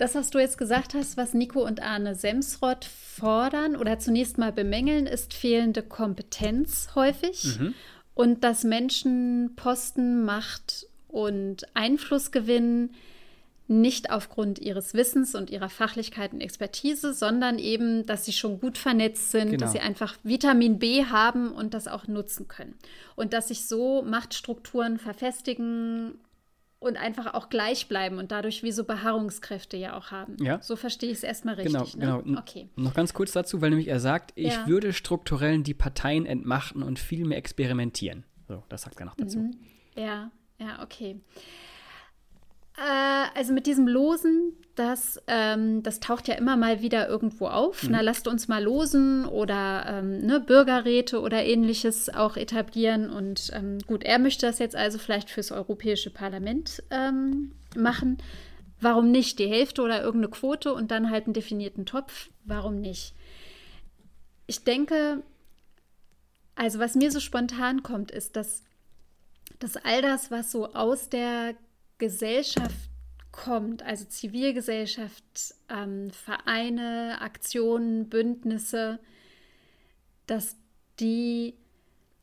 Das, 0.00 0.14
was 0.14 0.30
du 0.30 0.38
jetzt 0.38 0.56
gesagt 0.56 0.94
hast, 0.94 1.18
was 1.18 1.34
Nico 1.34 1.62
und 1.62 1.82
Arne 1.82 2.14
Semsrott 2.14 2.86
fordern 2.86 3.76
oder 3.76 3.98
zunächst 3.98 4.38
mal 4.38 4.50
bemängeln, 4.50 5.06
ist 5.06 5.34
fehlende 5.34 5.82
Kompetenz 5.82 6.92
häufig 6.94 7.58
mhm. 7.58 7.74
und 8.14 8.42
dass 8.42 8.64
Menschen 8.64 9.52
Posten, 9.56 10.24
Macht 10.24 10.86
und 11.06 11.66
Einfluss 11.74 12.30
gewinnen, 12.30 12.94
nicht 13.68 14.10
aufgrund 14.10 14.58
ihres 14.58 14.94
Wissens 14.94 15.34
und 15.34 15.50
ihrer 15.50 15.68
Fachlichkeit 15.68 16.32
und 16.32 16.40
Expertise, 16.40 17.12
sondern 17.12 17.58
eben, 17.58 18.06
dass 18.06 18.24
sie 18.24 18.32
schon 18.32 18.58
gut 18.58 18.78
vernetzt 18.78 19.30
sind, 19.30 19.50
genau. 19.50 19.58
dass 19.58 19.72
sie 19.72 19.80
einfach 19.80 20.16
Vitamin 20.22 20.78
B 20.78 21.04
haben 21.04 21.52
und 21.52 21.74
das 21.74 21.88
auch 21.88 22.08
nutzen 22.08 22.48
können. 22.48 22.74
Und 23.16 23.34
dass 23.34 23.48
sich 23.48 23.66
so 23.66 24.00
Machtstrukturen 24.00 24.98
verfestigen 24.98 26.18
und 26.80 26.96
einfach 26.96 27.34
auch 27.34 27.50
gleich 27.50 27.88
bleiben 27.88 28.18
und 28.18 28.32
dadurch 28.32 28.62
wie 28.62 28.72
so 28.72 28.84
Beharrungskräfte 28.84 29.76
ja 29.76 29.96
auch 29.96 30.10
haben. 30.10 30.36
Ja. 30.40 30.60
So 30.62 30.76
verstehe 30.76 31.10
ich 31.10 31.18
es 31.18 31.22
erstmal 31.22 31.54
richtig. 31.54 31.92
Genau, 31.92 32.16
ne? 32.16 32.22
genau. 32.24 32.40
Okay. 32.40 32.70
Noch 32.74 32.94
ganz 32.94 33.12
kurz 33.12 33.32
dazu, 33.32 33.60
weil 33.60 33.70
nämlich 33.70 33.88
er 33.88 34.00
sagt, 34.00 34.32
ich 34.34 34.54
ja. 34.54 34.66
würde 34.66 34.94
strukturell 34.94 35.62
die 35.62 35.74
Parteien 35.74 36.24
entmachten 36.24 36.82
und 36.82 36.98
viel 36.98 37.26
mehr 37.26 37.36
experimentieren. 37.36 38.24
So, 38.48 38.64
das 38.70 38.82
sagt 38.82 38.98
er 38.98 39.06
noch 39.06 39.14
dazu. 39.14 39.38
Mhm. 39.38 39.56
Ja, 39.94 40.30
ja, 40.58 40.82
okay. 40.82 41.20
Äh, 42.78 43.38
also 43.38 43.52
mit 43.52 43.66
diesem 43.66 43.86
Losen, 43.86 44.54
das, 44.74 45.20
ähm, 45.26 45.82
das 45.82 46.00
taucht 46.00 46.28
ja 46.28 46.34
immer 46.34 46.56
mal 46.56 46.80
wieder 46.80 47.08
irgendwo 47.08 47.46
auf. 47.48 47.82
Mhm. 47.82 47.90
Na, 47.92 48.00
lasst 48.00 48.28
uns 48.28 48.48
mal 48.48 48.62
losen 48.62 49.26
oder 49.26 49.84
ähm, 49.86 50.20
ne, 50.20 50.40
Bürgerräte 50.40 51.20
oder 51.20 51.44
ähnliches 51.44 52.08
auch 52.08 52.36
etablieren. 52.36 53.10
Und 53.10 53.50
ähm, 53.54 53.78
gut, 53.86 54.04
er 54.04 54.18
möchte 54.18 54.46
das 54.46 54.58
jetzt 54.58 54.76
also 54.76 54.98
vielleicht 54.98 55.30
fürs 55.30 55.52
Europäische 55.52 56.10
Parlament 56.10 56.82
ähm, 56.90 57.52
machen. 57.76 58.18
Warum 58.80 59.10
nicht? 59.10 59.38
Die 59.38 59.48
Hälfte 59.48 59.82
oder 59.82 60.02
irgendeine 60.02 60.30
Quote 60.30 60.72
und 60.72 60.90
dann 60.90 61.10
halt 61.10 61.24
einen 61.26 61.34
definierten 61.34 61.84
Topf. 61.84 62.30
Warum 62.44 62.80
nicht? 62.80 63.14
Ich 64.46 64.64
denke, 64.64 65.22
also 66.54 66.78
was 66.78 66.94
mir 66.94 67.10
so 67.10 67.20
spontan 67.20 67.82
kommt, 67.82 68.10
ist, 68.10 68.36
dass, 68.36 68.62
dass 69.58 69.76
all 69.76 70.02
das, 70.02 70.30
was 70.30 70.50
so 70.50 70.72
aus 70.72 71.08
der 71.08 71.54
Gesellschaft 71.98 72.89
kommt, 73.32 73.82
also 73.82 74.04
Zivilgesellschaft, 74.04 75.54
ähm, 75.68 76.10
Vereine, 76.10 77.18
Aktionen, 77.20 78.08
Bündnisse, 78.08 78.98
dass 80.26 80.56
die 80.98 81.54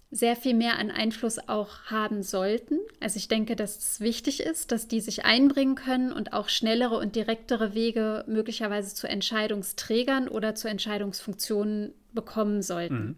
sehr 0.09 0.37
viel 0.37 0.53
mehr 0.53 0.79
an 0.79 0.89
Einfluss 0.89 1.37
auch 1.49 1.83
haben 1.87 2.23
sollten. 2.23 2.79
Also 3.01 3.17
ich 3.17 3.27
denke, 3.27 3.57
dass 3.57 3.77
es 3.77 3.99
wichtig 3.99 4.39
ist, 4.39 4.71
dass 4.71 4.87
die 4.87 5.01
sich 5.01 5.25
einbringen 5.25 5.75
können 5.75 6.13
und 6.13 6.31
auch 6.31 6.47
schnellere 6.47 6.97
und 6.97 7.15
direktere 7.15 7.73
Wege 7.73 8.23
möglicherweise 8.27 8.95
zu 8.95 9.07
Entscheidungsträgern 9.07 10.29
oder 10.29 10.55
zu 10.55 10.69
Entscheidungsfunktionen 10.69 11.93
bekommen 12.13 12.61
sollten. 12.61 12.95
Mhm. 12.95 13.17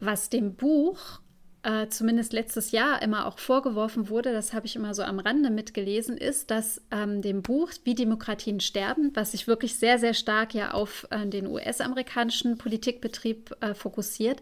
Was 0.00 0.30
dem 0.30 0.54
Buch 0.54 1.20
äh, 1.62 1.88
zumindest 1.88 2.32
letztes 2.32 2.70
Jahr 2.70 3.02
immer 3.02 3.26
auch 3.26 3.38
vorgeworfen 3.38 4.08
wurde, 4.08 4.32
das 4.32 4.52
habe 4.52 4.66
ich 4.66 4.76
immer 4.76 4.94
so 4.94 5.02
am 5.02 5.18
Rande 5.18 5.50
mitgelesen, 5.50 6.16
ist, 6.16 6.50
dass 6.50 6.80
ähm, 6.90 7.20
dem 7.20 7.42
Buch 7.42 7.70
Wie 7.84 7.94
Demokratien 7.94 8.60
sterben, 8.60 9.10
was 9.14 9.32
sich 9.32 9.48
wirklich 9.48 9.74
sehr, 9.74 9.98
sehr 9.98 10.14
stark 10.14 10.54
ja 10.54 10.70
auf 10.70 11.06
äh, 11.10 11.26
den 11.26 11.46
US-amerikanischen 11.46 12.58
Politikbetrieb 12.58 13.56
äh, 13.60 13.74
fokussiert, 13.74 14.40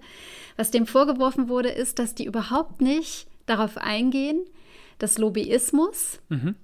was 0.57 0.71
dem 0.71 0.87
vorgeworfen 0.87 1.49
wurde, 1.49 1.71
ist, 1.71 1.99
dass 1.99 2.15
die 2.15 2.27
überhaupt 2.27 2.81
nicht 2.81 3.27
darauf 3.47 3.79
eingehen, 3.79 4.41
dass 4.99 5.19
Lobbyismus, 5.19 6.21
mhm. 6.29 6.57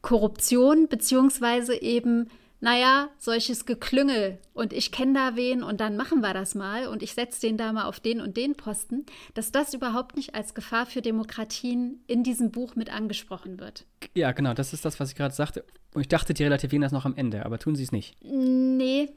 Korruption 0.00 0.88
beziehungsweise 0.88 1.80
eben 1.80 2.28
naja, 2.60 3.08
solches 3.18 3.66
Geklüngel 3.66 4.38
und 4.52 4.72
ich 4.72 4.90
kenne 4.90 5.12
da 5.14 5.36
wen 5.36 5.62
und 5.62 5.80
dann 5.80 5.96
machen 5.96 6.20
wir 6.20 6.34
das 6.34 6.54
mal 6.54 6.88
und 6.88 7.02
ich 7.02 7.14
setze 7.14 7.40
den 7.40 7.56
da 7.56 7.72
mal 7.72 7.84
auf 7.84 8.00
den 8.00 8.20
und 8.20 8.36
den 8.36 8.56
Posten, 8.56 9.06
dass 9.34 9.52
das 9.52 9.74
überhaupt 9.74 10.16
nicht 10.16 10.34
als 10.34 10.54
Gefahr 10.54 10.86
für 10.86 11.00
Demokratien 11.00 12.02
in 12.08 12.24
diesem 12.24 12.50
Buch 12.50 12.74
mit 12.74 12.92
angesprochen 12.92 13.60
wird. 13.60 13.86
Ja, 14.14 14.32
genau, 14.32 14.54
das 14.54 14.72
ist 14.72 14.84
das, 14.84 14.98
was 14.98 15.10
ich 15.10 15.16
gerade 15.16 15.34
sagte. 15.34 15.64
Und 15.94 16.02
ich 16.02 16.08
dachte, 16.08 16.34
die 16.34 16.42
relativieren 16.42 16.82
das 16.82 16.92
noch 16.92 17.04
am 17.04 17.16
Ende, 17.16 17.46
aber 17.46 17.58
tun 17.58 17.76
sie 17.76 17.84
es 17.84 17.92
nicht. 17.92 18.16
Nee. 18.22 19.10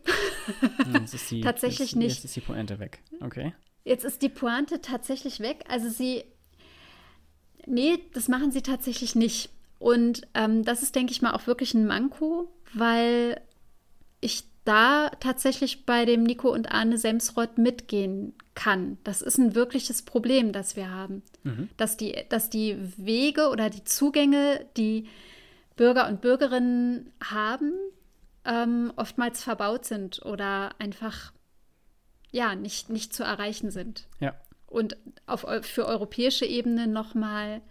die, 1.29 1.41
tatsächlich 1.41 1.91
jetzt, 1.91 1.95
nicht. 1.95 2.15
Jetzt 2.15 2.25
ist 2.25 2.35
die 2.35 2.41
Pointe 2.41 2.79
weg. 2.79 2.99
Okay. 3.21 3.53
Jetzt 3.83 4.05
ist 4.05 4.21
die 4.21 4.29
Pointe 4.29 4.81
tatsächlich 4.81 5.39
weg. 5.39 5.65
Also 5.67 5.89
sie. 5.89 6.23
Nee, 7.65 7.99
das 8.13 8.27
machen 8.27 8.51
sie 8.51 8.61
tatsächlich 8.61 9.15
nicht. 9.15 9.49
Und 9.79 10.27
ähm, 10.35 10.63
das 10.63 10.83
ist, 10.83 10.95
denke 10.95 11.11
ich 11.11 11.21
mal, 11.21 11.33
auch 11.33 11.47
wirklich 11.47 11.73
ein 11.73 11.87
Manko, 11.87 12.51
weil 12.73 13.41
ich 14.19 14.43
da 14.63 15.09
tatsächlich 15.19 15.85
bei 15.85 16.05
dem 16.05 16.23
Nico 16.23 16.49
und 16.49 16.71
Arne 16.71 16.97
Semsrott 16.97 17.57
mitgehen 17.57 18.33
kann. 18.53 18.97
Das 19.03 19.21
ist 19.21 19.37
ein 19.37 19.55
wirkliches 19.55 20.03
Problem, 20.03 20.51
das 20.51 20.75
wir 20.75 20.91
haben. 20.91 21.23
Mhm. 21.43 21.69
Dass, 21.77 21.97
die, 21.97 22.15
dass 22.29 22.49
die 22.49 22.77
Wege 22.97 23.49
oder 23.49 23.69
die 23.69 23.83
Zugänge, 23.83 24.65
die 24.77 25.07
Bürger 25.75 26.07
und 26.07 26.21
Bürgerinnen 26.21 27.11
haben, 27.23 27.73
ähm, 28.45 28.93
oftmals 28.95 29.43
verbaut 29.43 29.85
sind 29.85 30.23
oder 30.25 30.71
einfach 30.79 31.31
ja 32.31 32.55
nicht, 32.55 32.89
nicht 32.89 33.13
zu 33.13 33.23
erreichen 33.23 33.71
sind. 33.71 34.07
Ja. 34.19 34.35
Und 34.67 34.95
auf, 35.25 35.45
für 35.63 35.85
europäische 35.85 36.45
Ebene 36.45 36.87
nochmal 36.87 37.61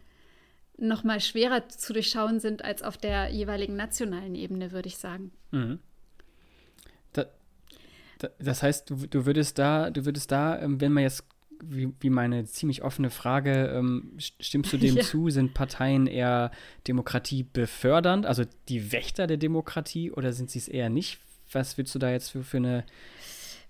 noch 0.80 1.04
mal 1.04 1.20
schwerer 1.20 1.68
zu 1.68 1.92
durchschauen 1.92 2.40
sind 2.40 2.64
als 2.64 2.82
auf 2.82 2.96
der 2.96 3.28
jeweiligen 3.28 3.76
nationalen 3.76 4.34
Ebene, 4.34 4.72
würde 4.72 4.88
ich 4.88 4.96
sagen. 4.96 5.30
Mhm. 5.50 5.78
Da, 7.12 7.26
da, 8.18 8.28
das 8.38 8.62
heißt, 8.62 8.90
du, 8.90 9.06
du, 9.06 9.26
würdest 9.26 9.58
da, 9.58 9.90
du 9.90 10.04
würdest 10.04 10.32
da, 10.32 10.58
ähm, 10.60 10.80
wenn 10.80 10.92
man 10.92 11.02
jetzt 11.02 11.24
wie, 11.62 11.92
wie 12.00 12.10
meine 12.10 12.44
ziemlich 12.46 12.82
offene 12.82 13.10
Frage, 13.10 13.66
ähm, 13.74 14.12
stimmst 14.18 14.72
du 14.72 14.78
dem 14.78 14.96
ja. 14.96 15.02
zu? 15.02 15.28
Sind 15.28 15.52
Parteien 15.52 16.06
eher 16.06 16.50
Demokratie 16.88 17.42
befördernd, 17.42 18.24
also 18.26 18.44
die 18.68 18.92
Wächter 18.92 19.26
der 19.26 19.36
Demokratie, 19.36 20.10
oder 20.10 20.32
sind 20.32 20.50
sie 20.50 20.58
es 20.58 20.68
eher 20.68 20.88
nicht? 20.88 21.20
Was 21.52 21.76
willst 21.76 21.94
du 21.94 21.98
da 21.98 22.10
jetzt 22.10 22.30
für, 22.30 22.42
für 22.42 22.56
eine, 22.58 22.84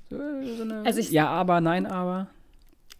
so 0.08 0.16
eine 0.62 0.82
also 0.84 1.00
ich, 1.00 1.10
Ja, 1.10 1.28
aber, 1.28 1.60
nein, 1.60 1.86
aber? 1.86 2.28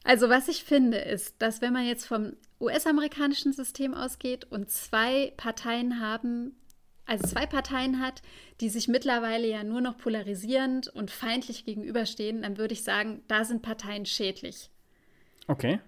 Also 0.05 0.29
was 0.29 0.49
ich 0.49 0.65
finde, 0.65 0.99
ist, 0.99 1.41
dass 1.41 1.61
wenn 1.61 1.73
man 1.73 1.87
jetzt 1.87 2.07
vom 2.07 2.33
US-amerikanischen 2.61 3.53
System 3.53 3.95
ausgeht 3.95 4.45
und 4.51 4.71
zwei 4.71 5.33
Parteien 5.37 6.01
haben, 6.01 6.57
also 7.07 7.27
zwei 7.27 7.47
Parteien 7.47 8.01
hat, 8.01 8.23
die 8.61 8.69
sich 8.69 8.89
mittlerweile 8.89 9.49
ja 9.49 9.65
nur 9.65 9.81
noch 9.81 9.99
polarisierend 9.99 10.89
und 10.89 11.11
feindlich 11.11 11.65
gegenüberstehen, 11.65 12.43
dann 12.43 12.57
würde 12.57 12.75
ich 12.75 12.85
sagen, 12.85 13.23
da 13.29 13.45
sind 13.45 13.63
Parteien 13.63 14.07
schädlich. 14.07 14.71
Okay. 15.47 15.81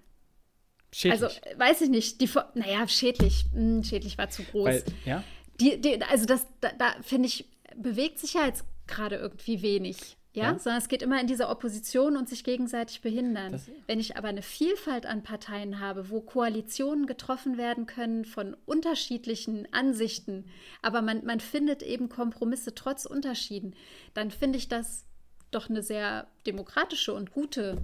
Schädlich. 0.93 1.23
Also, 1.23 1.59
weiß 1.59 1.81
ich 1.83 1.89
nicht, 1.89 2.21
die, 2.21 2.29
naja, 2.55 2.87
schädlich, 2.89 3.47
hm, 3.53 3.83
schädlich 3.83 4.19
war 4.19 4.29
zu 4.29 4.43
groß. 4.43 4.67
Weil, 4.67 4.85
ja? 5.05 5.25
Die, 5.61 5.81
die, 5.81 6.03
also, 6.03 6.27
das, 6.27 6.47
da, 6.61 6.71
da 6.79 6.95
finde 7.03 7.29
ich, 7.29 7.49
bewegt 7.77 8.19
sich 8.19 8.35
ja 8.35 8.47
jetzt 8.47 8.65
gerade 8.87 9.17
irgendwie 9.17 9.63
wenig. 9.63 10.17
Ja? 10.35 10.45
ja? 10.45 10.59
sondern 10.59 10.81
es 10.81 10.89
geht 10.89 11.03
immer 11.03 11.21
in 11.21 11.27
diese 11.27 11.49
Opposition 11.49 12.17
und 12.17 12.29
sich 12.29 12.45
gegenseitig 12.45 13.01
behindern. 13.03 13.53
Das 13.53 13.71
Wenn 13.87 14.01
ich 14.01 14.17
aber 14.17 14.29
eine 14.29 14.43
Vielfalt 14.43 15.07
an 15.07 15.23
Parteien 15.23 15.81
habe, 15.81 16.11
wo 16.11 16.21
Koalitionen 16.21 17.07
getroffen 17.07 17.59
werden 17.59 17.87
können 17.87 18.25
von 18.25 18.57
unterschiedlichen 18.65 19.69
Ansichten, 19.73 20.47
aber 20.81 21.03
man, 21.03 21.25
man 21.25 21.41
findet 21.41 21.83
eben 21.83 22.09
Kompromisse 22.09 22.75
trotz 22.75 23.05
Unterschieden, 23.05 23.75
dann 24.15 24.31
finde 24.31 24.59
ich 24.59 24.69
das 24.69 25.05
doch 25.51 25.69
eine 25.69 25.83
sehr 25.83 26.27
demokratische 26.47 27.13
und 27.13 27.31
gute 27.31 27.79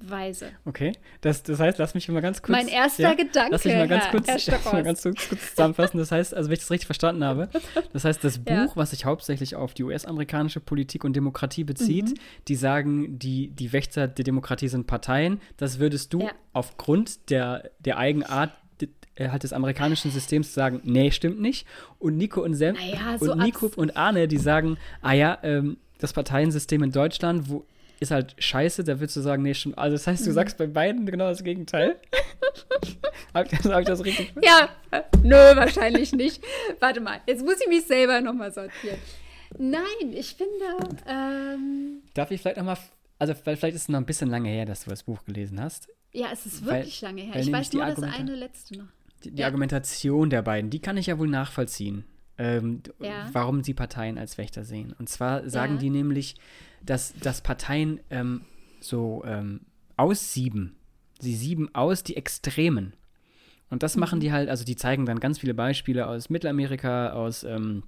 Weise. 0.00 0.50
Okay, 0.64 0.92
das, 1.20 1.42
das 1.42 1.58
heißt, 1.58 1.78
lass 1.78 1.94
mich 1.94 2.08
mal 2.08 2.20
ganz 2.20 2.42
kurz. 2.42 2.56
Mein 2.56 2.68
erster 2.68 3.02
ja, 3.02 3.14
Gedanke. 3.14 3.52
Lass 3.52 3.64
mich 3.64 3.74
mal 3.74 3.88
ganz, 3.88 4.10
kurz, 4.10 4.26
mal 4.72 4.82
ganz 4.82 5.02
kurz, 5.02 5.28
kurz, 5.28 5.50
zusammenfassen. 5.50 5.98
Das 5.98 6.12
heißt, 6.12 6.34
also 6.34 6.48
wenn 6.48 6.54
ich 6.54 6.60
das 6.60 6.70
richtig 6.70 6.86
verstanden 6.86 7.24
habe, 7.24 7.48
das 7.92 8.04
heißt, 8.04 8.22
das 8.22 8.38
Buch, 8.38 8.52
ja. 8.52 8.70
was 8.74 8.90
sich 8.90 9.04
hauptsächlich 9.04 9.56
auf 9.56 9.74
die 9.74 9.84
US-amerikanische 9.84 10.60
Politik 10.60 11.04
und 11.04 11.14
Demokratie 11.14 11.64
bezieht, 11.64 12.10
mhm. 12.10 12.14
die 12.48 12.56
sagen, 12.56 13.18
die, 13.18 13.48
die 13.48 13.72
Wächter 13.72 14.08
der 14.08 14.24
Demokratie 14.24 14.68
sind 14.68 14.86
Parteien, 14.86 15.40
das 15.56 15.78
würdest 15.78 16.12
du 16.12 16.20
ja. 16.20 16.30
aufgrund 16.52 17.30
der, 17.30 17.70
der 17.78 17.98
Eigenart 17.98 18.52
äh, 19.16 19.30
halt 19.30 19.42
des 19.42 19.52
amerikanischen 19.52 20.10
Systems 20.10 20.52
sagen, 20.52 20.80
nee, 20.84 21.10
stimmt 21.10 21.40
nicht. 21.40 21.66
Und 21.98 22.16
Nico 22.16 22.42
und 22.42 22.54
Sem 22.54 22.74
naja, 22.74 23.16
so 23.18 23.32
und 23.32 23.38
Nico 23.38 23.70
und 23.74 23.96
Arne, 23.96 24.28
die 24.28 24.36
sagen, 24.36 24.76
ah 25.00 25.14
ja, 25.14 25.38
ähm, 25.42 25.78
das 25.98 26.12
Parteiensystem 26.12 26.82
in 26.82 26.92
Deutschland, 26.92 27.48
wo 27.48 27.64
ist 28.00 28.10
halt 28.10 28.34
scheiße, 28.38 28.84
da 28.84 29.00
würdest 29.00 29.16
du 29.16 29.20
sagen, 29.20 29.42
nee, 29.42 29.54
schon. 29.54 29.74
Also 29.74 29.94
das 29.96 30.06
heißt, 30.06 30.26
du 30.26 30.30
mhm. 30.30 30.34
sagst 30.34 30.58
bei 30.58 30.66
beiden 30.66 31.06
genau 31.06 31.28
das 31.28 31.42
Gegenteil. 31.42 31.96
Habe 33.34 33.48
ich, 33.50 33.64
hab 33.64 33.80
ich 33.80 33.86
das 33.86 34.04
richtig? 34.04 34.32
Ja, 34.42 34.70
nö, 35.22 35.34
wahrscheinlich 35.34 36.12
nicht. 36.12 36.42
Warte 36.80 37.00
mal, 37.00 37.20
jetzt 37.26 37.44
muss 37.44 37.60
ich 37.60 37.68
mich 37.68 37.84
selber 37.84 38.22
nochmal 38.22 38.50
sortieren. 38.50 38.98
Nein, 39.58 40.12
ich 40.12 40.34
finde. 40.34 40.96
Ähm, 41.06 42.02
Darf 42.14 42.30
ich 42.30 42.40
vielleicht 42.40 42.56
nochmal. 42.56 42.78
Also, 43.18 43.34
vielleicht 43.34 43.76
ist 43.76 43.82
es 43.82 43.88
noch 43.88 43.98
ein 43.98 44.06
bisschen 44.06 44.30
lange 44.30 44.48
her, 44.48 44.64
dass 44.64 44.84
du 44.84 44.90
das 44.90 45.02
Buch 45.02 45.24
gelesen 45.24 45.60
hast. 45.60 45.88
Ja, 46.12 46.28
es 46.32 46.46
ist 46.46 46.64
wirklich 46.64 47.02
weil, 47.02 47.08
lange 47.10 47.22
her. 47.22 47.40
Ich 47.40 47.52
weiß 47.52 47.72
nur 47.72 47.84
das 47.84 48.02
eine 48.02 48.34
letzte 48.34 48.78
noch. 48.78 48.86
Die, 49.24 49.30
die 49.30 49.40
ja. 49.40 49.46
Argumentation 49.46 50.30
der 50.30 50.42
beiden, 50.42 50.70
die 50.70 50.80
kann 50.80 50.96
ich 50.96 51.06
ja 51.06 51.18
wohl 51.18 51.28
nachvollziehen. 51.28 52.04
Ähm, 52.38 52.82
ja. 53.00 53.28
Warum 53.32 53.62
sie 53.62 53.74
Parteien 53.74 54.18
als 54.18 54.36
Wächter 54.36 54.64
sehen. 54.64 54.94
Und 54.98 55.08
zwar 55.08 55.48
sagen 55.48 55.74
ja. 55.74 55.80
die 55.80 55.90
nämlich, 55.90 56.36
dass, 56.84 57.14
dass 57.20 57.40
Parteien 57.40 58.00
ähm, 58.10 58.42
so 58.80 59.24
ähm, 59.26 59.60
aussieben. 59.96 60.76
Sie 61.20 61.34
sieben 61.34 61.74
aus 61.74 62.02
die 62.02 62.16
Extremen. 62.16 62.92
Und 63.70 63.82
das 63.82 63.96
mhm. 63.96 64.00
machen 64.00 64.20
die 64.20 64.32
halt, 64.32 64.48
also 64.48 64.64
die 64.64 64.76
zeigen 64.76 65.06
dann 65.06 65.20
ganz 65.20 65.38
viele 65.38 65.54
Beispiele 65.54 66.06
aus 66.06 66.30
Mittelamerika, 66.30 67.10
aus 67.10 67.44
ähm, 67.44 67.84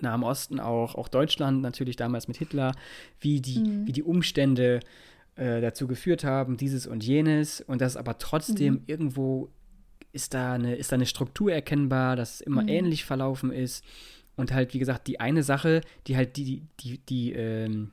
Nahem 0.00 0.22
Osten 0.22 0.60
auch, 0.60 0.94
auch 0.94 1.08
Deutschland 1.08 1.62
natürlich 1.62 1.96
damals 1.96 2.28
mit 2.28 2.36
Hitler, 2.36 2.72
wie 3.20 3.40
die, 3.40 3.58
mhm. 3.58 3.86
wie 3.86 3.92
die 3.92 4.02
Umstände 4.02 4.80
äh, 5.36 5.60
dazu 5.60 5.86
geführt 5.86 6.24
haben, 6.24 6.56
dieses 6.56 6.86
und 6.86 7.04
jenes. 7.04 7.60
Und 7.60 7.80
das 7.80 7.96
aber 7.96 8.18
trotzdem 8.18 8.74
mhm. 8.74 8.82
irgendwo 8.86 9.50
ist 10.12 10.34
da, 10.34 10.54
eine, 10.54 10.74
ist 10.74 10.92
da 10.92 10.96
eine 10.96 11.06
Struktur 11.06 11.52
erkennbar, 11.52 12.16
dass 12.16 12.34
es 12.34 12.40
immer 12.40 12.62
mhm. 12.62 12.68
ähnlich 12.68 13.04
verlaufen 13.04 13.52
ist. 13.52 13.84
Und 14.36 14.52
halt, 14.52 14.74
wie 14.74 14.78
gesagt, 14.78 15.06
die 15.06 15.20
eine 15.20 15.42
Sache, 15.42 15.82
die 16.06 16.16
halt 16.16 16.36
die, 16.36 16.44
die, 16.44 16.62
die, 16.80 16.98
die 16.98 17.32
ähm, 17.32 17.90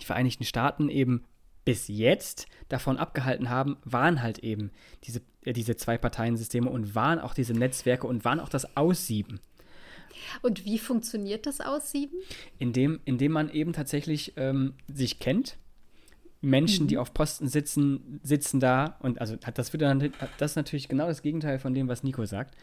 die 0.00 0.04
Vereinigten 0.04 0.44
Staaten 0.44 0.88
eben 0.88 1.24
bis 1.64 1.88
jetzt 1.88 2.46
davon 2.68 2.98
abgehalten 2.98 3.48
haben, 3.48 3.76
waren 3.84 4.22
halt 4.22 4.38
eben 4.40 4.70
diese, 5.04 5.22
äh, 5.44 5.52
diese 5.52 5.76
Zwei-Parteien-Systeme 5.76 6.68
und 6.68 6.94
waren 6.94 7.18
auch 7.18 7.34
diese 7.34 7.54
Netzwerke 7.54 8.06
und 8.06 8.24
waren 8.24 8.40
auch 8.40 8.48
das 8.48 8.76
Aussieben. 8.76 9.40
Und 10.42 10.64
wie 10.64 10.78
funktioniert 10.78 11.46
das 11.46 11.60
Aussieben? 11.60 12.18
Indem, 12.58 13.00
indem 13.04 13.32
man 13.32 13.50
eben 13.50 13.72
tatsächlich 13.72 14.34
ähm, 14.36 14.74
sich 14.92 15.18
kennt. 15.18 15.56
Menschen, 16.40 16.84
mhm. 16.84 16.88
die 16.88 16.98
auf 16.98 17.14
Posten 17.14 17.48
sitzen, 17.48 18.20
sitzen 18.22 18.60
da 18.60 18.98
und 19.00 19.18
also 19.18 19.34
das 19.36 19.72
wird 19.72 19.80
dann 19.80 20.12
das 20.36 20.52
ist 20.52 20.56
natürlich 20.56 20.88
genau 20.88 21.06
das 21.06 21.22
Gegenteil 21.22 21.58
von 21.58 21.72
dem, 21.72 21.88
was 21.88 22.02
Nico 22.02 22.26
sagt. 22.26 22.54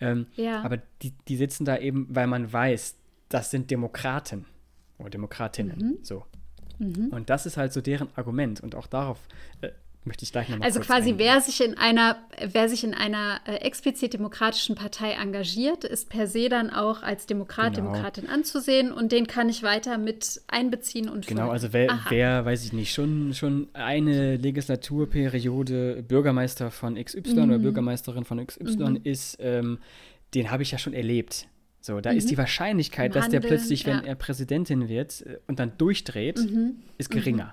Ähm, 0.00 0.26
ja. 0.36 0.62
Aber 0.62 0.78
die, 1.02 1.12
die 1.28 1.36
sitzen 1.36 1.66
da 1.66 1.76
eben, 1.76 2.06
weil 2.08 2.28
man 2.28 2.50
weiß, 2.50 2.96
das 3.28 3.50
sind 3.50 3.70
Demokraten 3.70 4.46
oder 4.98 5.10
Demokratinnen. 5.10 5.78
Mhm. 5.78 5.98
So. 6.02 6.24
Mhm. 6.78 7.08
Und 7.10 7.30
das 7.30 7.46
ist 7.46 7.56
halt 7.56 7.72
so 7.72 7.80
deren 7.80 8.08
Argument. 8.16 8.60
Und 8.60 8.74
auch 8.74 8.86
darauf 8.86 9.18
äh, 9.60 9.70
möchte 10.06 10.24
ich 10.24 10.32
gleich 10.32 10.48
nochmal 10.48 10.66
Also 10.66 10.80
quasi, 10.80 11.10
eingehen. 11.10 11.18
wer 11.18 11.40
sich 11.40 11.60
in 11.60 11.76
einer, 11.76 12.16
wer 12.40 12.68
sich 12.68 12.84
in 12.84 12.94
einer 12.94 13.40
äh, 13.46 13.56
explizit 13.56 14.14
demokratischen 14.14 14.76
Partei 14.76 15.12
engagiert, 15.12 15.84
ist 15.84 16.08
per 16.08 16.26
se 16.26 16.48
dann 16.48 16.70
auch 16.70 17.02
als 17.02 17.26
Demokrat, 17.26 17.74
genau. 17.74 17.92
Demokratin 17.92 18.28
anzusehen 18.28 18.92
und 18.92 19.12
den 19.12 19.26
kann 19.26 19.48
ich 19.48 19.62
weiter 19.62 19.98
mit 19.98 20.40
einbeziehen 20.48 21.08
und 21.08 21.26
Genau, 21.26 21.50
also 21.50 21.72
wer, 21.72 21.98
wer, 22.08 22.44
weiß 22.44 22.64
ich 22.64 22.72
nicht, 22.72 22.92
schon, 22.92 23.34
schon 23.34 23.68
eine 23.72 24.36
Legislaturperiode 24.36 26.04
Bürgermeister 26.06 26.70
von 26.70 26.94
XY 27.02 27.34
mhm. 27.34 27.42
oder 27.44 27.58
Bürgermeisterin 27.58 28.24
von 28.24 28.44
XY 28.44 28.90
mhm. 28.90 29.00
ist, 29.02 29.38
ähm, 29.40 29.78
den 30.34 30.50
habe 30.50 30.62
ich 30.62 30.70
ja 30.70 30.78
schon 30.78 30.92
erlebt. 30.92 31.48
So, 31.80 32.00
da 32.00 32.12
mhm. 32.12 32.18
ist 32.18 32.30
die 32.30 32.38
Wahrscheinlichkeit, 32.38 33.14
dass 33.14 33.28
der 33.28 33.40
plötzlich, 33.40 33.84
ja. 33.84 33.94
wenn 33.98 34.04
er 34.04 34.14
Präsidentin 34.14 34.88
wird 34.88 35.22
äh, 35.22 35.38
und 35.46 35.58
dann 35.58 35.76
durchdreht, 35.78 36.38
mhm. 36.38 36.76
ist 36.98 37.10
geringer. 37.10 37.52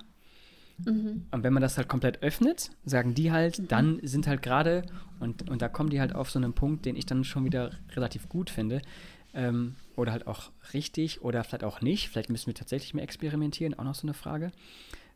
Mhm. 0.86 1.26
Und 1.32 1.44
wenn 1.44 1.54
man 1.54 1.62
das 1.62 1.78
halt 1.78 1.88
komplett 1.88 2.24
öffnet, 2.24 2.72
sagen 2.86 3.14
die 3.14 3.32
halt, 3.32 3.60
mhm. 3.60 3.68
dann 3.68 4.00
sind 4.04 4.28
halt 4.28 4.42
gerade, 4.42 4.84
und, 5.20 5.50
und 5.50 5.62
da 5.62 5.70
kommen 5.70 5.90
die 5.90 6.00
halt 6.00 6.16
auf 6.16 6.32
so 6.32 6.40
einen 6.40 6.54
Punkt, 6.54 6.86
den 6.86 6.96
ich 6.96 7.06
dann 7.06 7.24
schon 7.24 7.46
wieder 7.46 7.72
relativ 7.96 8.30
gut 8.30 8.50
finde, 8.50 8.82
ähm, 9.34 9.76
oder 9.96 10.12
halt 10.12 10.28
auch 10.28 10.52
richtig, 10.74 11.22
oder 11.22 11.44
vielleicht 11.44 11.64
auch 11.64 11.82
nicht, 11.82 12.10
vielleicht 12.10 12.30
müssen 12.30 12.48
wir 12.48 12.56
tatsächlich 12.56 12.94
mehr 12.94 13.04
experimentieren, 13.04 13.74
auch 13.78 13.84
noch 13.84 13.96
so 13.96 14.08
eine 14.08 14.14
Frage, 14.14 14.52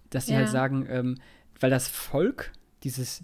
dass 0.10 0.28
sie 0.28 0.34
halt 0.34 0.48
ja. 0.48 0.54
halt 0.54 0.54
sagen, 0.54 0.88
ähm, 0.90 1.18
weil 1.60 1.70
das 1.70 1.88
Volk, 1.88 2.52
dieses, 2.84 3.24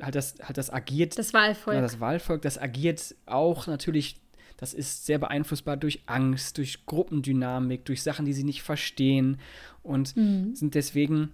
halt 0.00 0.14
das, 0.14 0.36
halt 0.42 0.58
das 0.58 0.70
agiert. 0.70 1.18
Das 1.18 1.32
Wahlvolk. 1.34 1.74
Ja, 1.74 1.80
das 1.80 2.00
Wahlvolk, 2.00 2.42
das 2.42 2.58
agiert 2.58 3.14
auch 3.26 3.66
natürlich 3.66 4.20
das 4.64 4.72
ist 4.72 5.04
sehr 5.04 5.18
beeinflussbar 5.18 5.76
durch 5.76 6.00
Angst, 6.06 6.56
durch 6.56 6.86
Gruppendynamik, 6.86 7.84
durch 7.84 8.02
Sachen, 8.02 8.24
die 8.24 8.32
sie 8.32 8.44
nicht 8.44 8.62
verstehen 8.62 9.36
und 9.82 10.16
mhm. 10.16 10.56
sind 10.56 10.74
deswegen, 10.74 11.32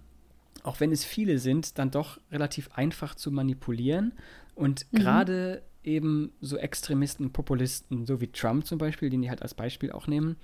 auch 0.63 0.81
wenn 0.81 0.91
es 0.91 1.05
viele 1.05 1.39
sind, 1.39 1.79
dann 1.79 1.91
doch 1.91 2.19
relativ 2.29 2.69
einfach 2.73 3.15
zu 3.15 3.31
manipulieren. 3.31 4.11
Und 4.53 4.85
mhm. 4.91 4.97
gerade 4.97 5.61
eben 5.85 6.33
so 6.41 6.57
Extremisten, 6.57 7.31
Populisten, 7.31 8.05
so 8.05 8.19
wie 8.19 8.27
Trump 8.27 8.65
zum 8.65 8.77
Beispiel, 8.77 9.09
den 9.09 9.21
die 9.21 9.29
halt 9.29 9.41
als 9.41 9.53
Beispiel 9.53 9.93
auch 9.93 10.07
nehmen, 10.07 10.35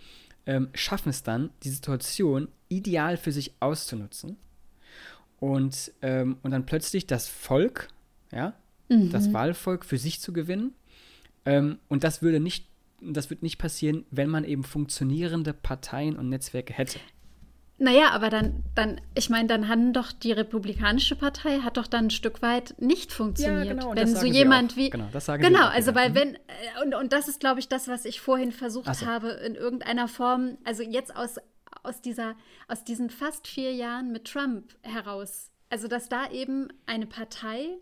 ähm, 0.46 0.70
schaffen 0.74 1.10
es 1.10 1.24
dann, 1.24 1.50
die 1.64 1.70
Situation 1.70 2.48
ideal 2.70 3.18
für 3.18 3.34
sich 3.34 3.54
auszunutzen. 3.60 4.38
Und, 5.42 5.92
ähm, 6.02 6.38
und 6.42 6.52
dann 6.52 6.66
plötzlich 6.66 7.06
das 7.06 7.28
Volk, 7.28 7.90
ja, 8.32 8.54
mhm. 8.88 9.12
das 9.12 9.34
Wahlvolk 9.34 9.84
für 9.84 9.98
sich 9.98 10.22
zu 10.22 10.32
gewinnen 10.32 10.74
ähm, 11.48 11.80
und 11.88 12.04
das 12.04 12.22
würde 12.22 12.42
nicht, 12.42 12.67
das 13.02 13.30
wird 13.30 13.44
nicht 13.44 13.58
passieren, 13.58 14.06
wenn 14.12 14.30
man 14.30 14.44
eben 14.44 14.64
funktionierende 14.64 15.54
Parteien 15.54 16.18
und 16.18 16.30
Netzwerke 16.30 16.74
hätte. 16.74 17.00
Naja, 17.80 18.10
aber 18.10 18.32
dann, 18.32 18.64
dann 18.74 19.00
ich 19.14 19.30
meine, 19.30 19.48
dann 19.48 19.68
hat 19.68 19.78
doch 19.96 20.12
die 20.12 20.32
Republikanische 20.32 21.16
Partei 21.16 21.60
hat 21.60 21.78
doch 21.78 21.86
dann 21.86 22.06
ein 22.06 22.10
Stück 22.10 22.42
weit 22.42 22.74
nicht 22.80 23.12
funktioniert. 23.12 23.68
Ja, 23.68 23.74
genau, 23.74 23.96
wenn 23.96 24.16
so 24.16 24.26
jemand 24.26 24.76
wie. 24.76 24.90
Genau, 24.90 25.08
das 25.12 25.26
sagen 25.26 25.44
Genau, 25.44 25.68
also 25.68 25.94
weil 25.94 26.16
wenn, 26.16 26.36
äh, 26.36 26.40
und, 26.84 26.96
und 26.96 27.14
das 27.14 27.28
ist, 27.28 27.40
glaube 27.40 27.60
ich, 27.60 27.70
das, 27.70 27.88
was 27.88 28.06
ich 28.06 28.20
vorhin 28.20 28.52
versucht 28.52 28.94
so. 28.96 29.06
habe, 29.06 29.30
in 29.30 29.54
irgendeiner 29.54 30.08
Form, 30.08 30.58
also 30.64 30.82
jetzt 30.82 31.16
aus, 31.16 31.36
aus 31.84 32.02
dieser, 32.02 32.36
aus 32.68 32.84
diesen 32.84 33.12
fast 33.12 33.48
vier 33.48 33.74
Jahren 33.74 34.12
mit 34.12 34.26
Trump 34.26 34.76
heraus, 34.82 35.52
also 35.70 35.88
dass 35.88 36.10
da 36.10 36.32
eben 36.32 36.70
eine 36.88 37.06
Partei 37.06 37.78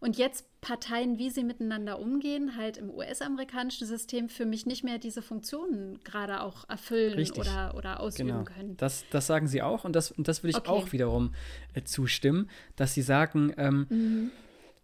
und 0.00 0.16
jetzt 0.16 0.46
Parteien, 0.62 1.18
wie 1.18 1.30
sie 1.30 1.44
miteinander 1.44 1.98
umgehen, 1.98 2.56
halt 2.56 2.78
im 2.78 2.90
US-amerikanischen 2.90 3.86
System 3.86 4.28
für 4.28 4.46
mich 4.46 4.66
nicht 4.66 4.82
mehr 4.82 4.98
diese 4.98 5.22
Funktionen 5.22 6.02
gerade 6.04 6.42
auch 6.42 6.68
erfüllen 6.68 7.30
oder, 7.32 7.74
oder 7.76 8.00
ausüben 8.00 8.28
genau. 8.28 8.44
können. 8.44 8.76
Das, 8.78 9.04
das 9.10 9.26
sagen 9.26 9.46
sie 9.46 9.62
auch 9.62 9.84
und 9.84 9.94
das, 9.94 10.10
und 10.10 10.26
das 10.26 10.42
würde 10.42 10.50
ich 10.50 10.56
okay. 10.56 10.70
auch 10.70 10.92
wiederum 10.92 11.34
äh, 11.74 11.82
zustimmen, 11.82 12.48
dass 12.76 12.94
sie 12.94 13.02
sagen, 13.02 13.52
ähm, 13.56 13.86
mhm. 13.88 14.30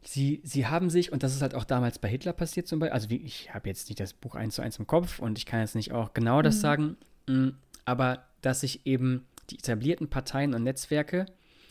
Sie, 0.03 0.41
sie 0.45 0.69
haben 0.69 0.89
sich, 0.89 1.11
und 1.11 1.25
das 1.25 1.35
ist 1.35 1.43
halt 1.43 1.57
auch 1.57 1.65
damals 1.65 1.99
bei 1.99 2.07
Hitler 2.09 2.33
passiert 2.33 2.69
zum 2.69 2.79
Beispiel, 2.79 2.93
also 2.93 3.11
wie, 3.11 3.17
ich 3.17 3.53
habe 3.53 3.69
jetzt 3.69 3.89
nicht 3.89 3.99
das 3.99 4.13
Buch 4.13 4.37
eins 4.37 4.55
zu 4.55 4.63
eins 4.63 4.79
im 4.79 4.87
Kopf 4.87 5.19
und 5.19 5.37
ich 5.37 5.47
kann 5.47 5.59
jetzt 5.59 5.75
nicht 5.75 5.91
auch 5.91 6.15
genau 6.15 6.43
das 6.43 6.57
mhm. 6.57 6.61
sagen, 6.61 6.97
mh, 7.27 7.35
mm, 7.35 7.57
aber 7.87 8.25
dass 8.41 8.61
sich 8.61 8.87
eben 8.87 9.27
die 9.51 9.59
etablierten 9.59 10.09
Parteien 10.09 10.55
und 10.55 10.63
Netzwerke, 10.63 11.27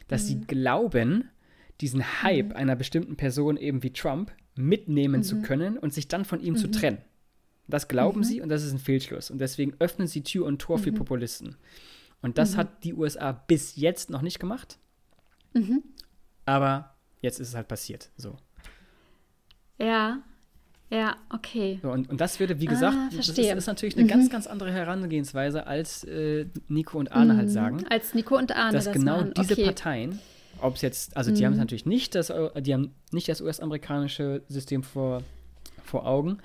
dass 0.10 0.24
mhm. 0.24 0.28
sie 0.28 0.42
glauben, 0.42 1.30
diesen 1.82 2.24
Hype 2.24 2.50
mhm. 2.50 2.56
einer 2.56 2.76
bestimmten 2.76 3.16
Person 3.16 3.58
eben 3.58 3.84
wie 3.84 3.92
Trump 3.92 4.32
mitnehmen 4.56 5.22
mhm. 5.22 5.24
zu 5.24 5.42
können 5.42 5.78
und 5.78 5.94
sich 5.94 6.08
dann 6.08 6.26
von 6.26 6.40
ihm 6.40 6.54
mhm. 6.54 6.58
zu 6.58 6.72
trennen. 6.72 7.00
Das 7.68 7.88
glauben 7.88 8.20
mhm. 8.20 8.24
sie 8.24 8.42
und 8.42 8.50
das 8.50 8.64
ist 8.64 8.74
ein 8.74 8.80
Fehlschluss. 8.80 9.32
Und 9.32 9.40
deswegen 9.40 9.74
öffnen 9.80 10.08
sie 10.08 10.22
Tür 10.24 10.46
und 10.46 10.60
Tor 10.60 10.78
für 10.78 10.92
mhm. 10.92 10.96
Populisten. 10.96 11.56
Und 12.22 12.38
das 12.38 12.54
mhm. 12.54 12.58
hat 12.58 12.84
die 12.84 12.94
USA 12.94 13.32
bis 13.32 13.76
jetzt 13.76 14.10
noch 14.10 14.22
nicht 14.22 14.40
gemacht. 14.40 14.78
Aber 16.46 16.96
jetzt 17.22 17.40
ist 17.40 17.50
es 17.50 17.56
halt 17.56 17.68
passiert. 17.68 18.10
So. 18.18 18.38
Ja, 19.78 20.22
ja, 20.90 21.18
okay. 21.30 21.80
So, 21.82 21.90
und, 21.92 22.10
und 22.10 22.22
das 22.22 22.40
würde, 22.40 22.60
wie 22.60 22.68
gesagt, 22.68 22.96
ah, 22.96 23.10
das 23.16 23.30
ist, 23.30 23.38
ist, 23.40 23.68
natürlich 23.68 23.96
eine 23.96 24.06
mhm. 24.06 24.10
ganz, 24.10 24.30
ganz 24.30 24.48
andere 24.48 24.72
Herangehensweise, 24.72 25.66
als 25.66 26.04
äh, 26.04 26.46
Nico 26.68 27.00
und 27.00 27.12
Arne 27.12 27.34
mhm. 27.34 27.38
halt 27.38 27.50
sagen. 27.50 27.86
Als 27.90 28.14
Nico 28.14 28.38
und 28.38 28.56
Arne. 28.56 28.74
Dass 28.74 28.86
das 28.86 28.94
genau 28.94 29.18
machen. 29.18 29.34
diese 29.36 29.54
okay. 29.54 29.66
Parteien 29.66 30.20
ob 30.62 30.76
es 30.76 30.82
jetzt, 30.82 31.18
also 31.18 31.32
die 31.32 31.41
mhm. 31.41 31.48
haben 31.48 31.58
natürlich 31.58 31.86
nicht 31.86 32.15
das, 32.15 32.32
die 32.60 32.74
haben 32.74 32.94
nicht 33.12 33.28
das 33.30 33.41
US-amerikanische 33.41 34.44
System 34.48 34.84
vor, 34.84 35.22
vor 35.84 36.06
Augen, 36.06 36.38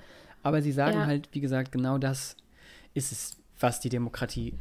aber 0.43 0.61
sie 0.61 0.71
sagen 0.71 0.99
ja. 0.99 1.05
halt, 1.05 1.29
wie 1.31 1.41
gesagt, 1.41 1.71
genau 1.71 1.97
das 1.97 2.35
ist 2.93 3.11
es, 3.11 3.37
was 3.59 3.79
die 3.79 3.89
Demokratie 3.89 4.53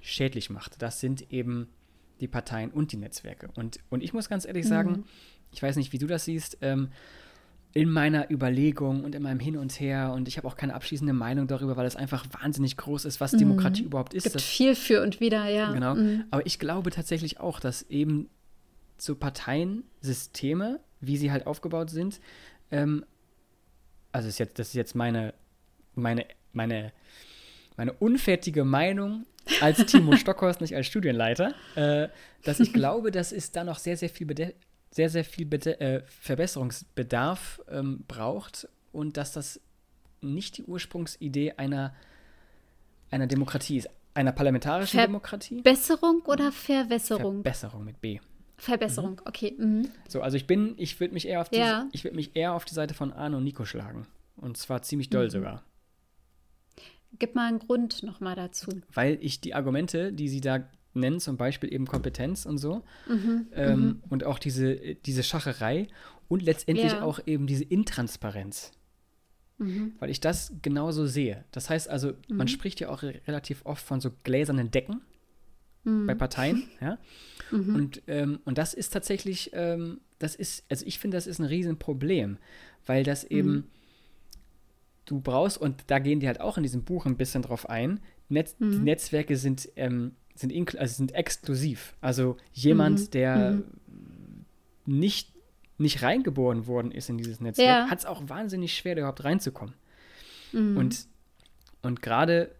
schädlich 0.00 0.50
macht. 0.50 0.80
Das 0.80 1.00
sind 1.00 1.32
eben 1.32 1.68
die 2.20 2.28
Parteien 2.28 2.70
und 2.70 2.92
die 2.92 2.96
Netzwerke. 2.96 3.48
Und, 3.56 3.80
und 3.90 4.02
ich 4.02 4.12
muss 4.12 4.28
ganz 4.28 4.44
ehrlich 4.44 4.64
mhm. 4.64 4.68
sagen, 4.68 5.04
ich 5.52 5.62
weiß 5.62 5.76
nicht, 5.76 5.92
wie 5.92 5.98
du 5.98 6.06
das 6.06 6.24
siehst, 6.24 6.58
ähm, 6.60 6.88
in 7.74 7.90
meiner 7.90 8.30
Überlegung 8.30 9.04
und 9.04 9.14
in 9.14 9.22
meinem 9.22 9.40
Hin 9.40 9.56
und 9.56 9.78
Her 9.78 10.12
und 10.14 10.26
ich 10.26 10.38
habe 10.38 10.48
auch 10.48 10.56
keine 10.56 10.74
abschließende 10.74 11.12
Meinung 11.12 11.46
darüber, 11.46 11.76
weil 11.76 11.86
es 11.86 11.96
einfach 11.96 12.24
wahnsinnig 12.40 12.76
groß 12.76 13.04
ist, 13.04 13.20
was 13.20 13.32
mhm. 13.34 13.38
Demokratie 13.38 13.82
überhaupt 13.82 14.14
ist. 14.14 14.26
Es 14.26 14.32
gibt 14.32 14.42
viel 14.42 14.74
für 14.74 15.02
und 15.02 15.20
wieder, 15.20 15.46
ja. 15.48 15.72
Genau. 15.72 15.94
Mhm. 15.94 16.24
Aber 16.30 16.46
ich 16.46 16.58
glaube 16.58 16.90
tatsächlich 16.90 17.40
auch, 17.40 17.60
dass 17.60 17.82
eben 17.82 18.28
so 18.98 19.14
Parteiensysteme, 19.14 20.80
wie 21.00 21.16
sie 21.16 21.30
halt 21.30 21.46
aufgebaut 21.46 21.90
sind, 21.90 22.20
ähm, 22.70 23.04
also 24.12 24.28
ist 24.28 24.38
jetzt, 24.38 24.58
das 24.58 24.68
ist 24.68 24.74
jetzt 24.74 24.94
meine, 24.94 25.34
meine, 25.94 26.26
meine, 26.52 26.92
meine 27.76 27.92
unfertige 27.92 28.64
Meinung 28.64 29.26
als 29.60 29.84
Timo 29.86 30.16
Stockhorst, 30.16 30.60
nicht 30.60 30.74
als 30.74 30.86
Studienleiter, 30.86 31.54
äh, 31.74 32.08
dass 32.44 32.60
ich 32.60 32.72
glaube, 32.72 33.10
dass 33.10 33.32
es 33.32 33.52
da 33.52 33.64
noch 33.64 33.78
sehr, 33.78 33.96
sehr 33.96 34.08
viel, 34.08 34.26
sehr, 34.90 35.10
sehr 35.10 35.24
viel 35.24 35.52
äh, 35.52 36.02
Verbesserungsbedarf 36.06 37.60
ähm, 37.68 38.04
braucht 38.08 38.68
und 38.92 39.16
dass 39.16 39.32
das 39.32 39.60
nicht 40.20 40.58
die 40.58 40.64
Ursprungsidee 40.64 41.52
einer, 41.52 41.94
einer 43.10 43.26
Demokratie 43.26 43.78
ist. 43.78 43.88
Einer 44.14 44.32
parlamentarischen 44.32 44.98
Ver 44.98 45.06
Demokratie. 45.06 45.62
Besserung 45.62 46.22
oder 46.22 46.50
Verwässerung? 46.50 47.34
Verbesserung 47.34 47.84
mit 47.84 48.00
B. 48.00 48.18
Verbesserung, 48.58 49.12
mhm. 49.12 49.22
okay. 49.24 49.54
Mhm. 49.56 49.88
So, 50.08 50.20
also 50.20 50.36
ich 50.36 50.46
bin, 50.46 50.74
ich 50.76 50.98
würde 51.00 51.14
mich 51.14 51.26
eher 51.26 51.40
auf 51.40 51.48
die, 51.48 51.58
ja. 51.58 51.88
ich 51.92 52.04
würde 52.04 52.16
mich 52.16 52.34
eher 52.34 52.52
auf 52.52 52.64
die 52.64 52.74
Seite 52.74 52.92
von 52.92 53.12
Arne 53.12 53.36
und 53.36 53.44
Nico 53.44 53.64
schlagen. 53.64 54.06
Und 54.36 54.56
zwar 54.56 54.82
ziemlich 54.82 55.10
doll 55.10 55.26
mhm. 55.26 55.30
sogar. 55.30 55.62
Gib 57.18 57.34
mal 57.34 57.48
einen 57.48 57.60
Grund 57.60 58.02
nochmal 58.02 58.34
dazu. 58.34 58.82
Weil 58.92 59.18
ich 59.20 59.40
die 59.40 59.54
Argumente, 59.54 60.12
die 60.12 60.28
sie 60.28 60.40
da 60.40 60.68
nennen, 60.92 61.20
zum 61.20 61.36
Beispiel 61.36 61.72
eben 61.72 61.86
Kompetenz 61.86 62.44
und 62.44 62.58
so, 62.58 62.82
mhm. 63.08 63.46
Ähm, 63.52 63.80
mhm. 63.80 64.02
und 64.08 64.24
auch 64.24 64.38
diese, 64.38 64.76
diese 64.76 65.22
Schacherei 65.22 65.86
und 66.26 66.42
letztendlich 66.42 66.92
ja. 66.92 67.02
auch 67.02 67.20
eben 67.26 67.46
diese 67.46 67.64
Intransparenz. 67.64 68.72
Mhm. 69.58 69.94
Weil 69.98 70.10
ich 70.10 70.20
das 70.20 70.52
genauso 70.62 71.06
sehe. 71.06 71.44
Das 71.52 71.70
heißt 71.70 71.88
also, 71.88 72.12
man 72.28 72.48
spricht 72.48 72.80
ja 72.80 72.90
auch 72.90 73.02
relativ 73.02 73.64
oft 73.64 73.84
von 73.84 74.00
so 74.00 74.10
gläsernen 74.24 74.70
Decken 74.70 75.00
bei 75.84 76.14
Parteien, 76.14 76.68
ja. 76.80 76.98
Mhm. 77.50 77.74
Und, 77.74 78.02
ähm, 78.06 78.40
und 78.44 78.58
das 78.58 78.74
ist 78.74 78.92
tatsächlich, 78.92 79.50
ähm, 79.52 80.00
das 80.18 80.34
ist, 80.34 80.64
also 80.68 80.84
ich 80.86 80.98
finde, 80.98 81.16
das 81.16 81.26
ist 81.26 81.38
ein 81.38 81.44
Riesenproblem, 81.44 82.38
weil 82.86 83.04
das 83.04 83.24
mhm. 83.24 83.36
eben, 83.36 83.50
mhm. 83.50 83.64
du 85.06 85.20
brauchst, 85.20 85.58
und 85.58 85.84
da 85.88 85.98
gehen 85.98 86.20
die 86.20 86.26
halt 86.26 86.40
auch 86.40 86.56
in 86.56 86.62
diesem 86.62 86.84
Buch 86.84 87.06
ein 87.06 87.16
bisschen 87.16 87.42
drauf 87.42 87.68
ein, 87.68 88.00
Netz, 88.28 88.56
mhm. 88.58 88.72
die 88.72 88.78
Netzwerke 88.78 89.36
sind, 89.36 89.68
ähm, 89.76 90.12
sind, 90.34 90.78
also 90.78 90.94
sind 90.94 91.14
exklusiv. 91.14 91.94
Also 92.00 92.36
jemand, 92.52 93.00
mhm. 93.00 93.10
der 93.10 93.50
mhm. 93.52 93.64
nicht, 94.86 95.32
nicht 95.78 96.02
reingeboren 96.02 96.66
worden 96.66 96.90
ist 96.90 97.08
in 97.08 97.18
dieses 97.18 97.40
Netzwerk, 97.40 97.68
ja. 97.68 97.90
hat 97.90 98.00
es 98.00 98.06
auch 98.06 98.28
wahnsinnig 98.28 98.76
schwer, 98.76 98.96
überhaupt 98.96 99.24
reinzukommen. 99.24 99.74
Und, 100.52 101.06
und 101.82 102.00
gerade 102.00 102.54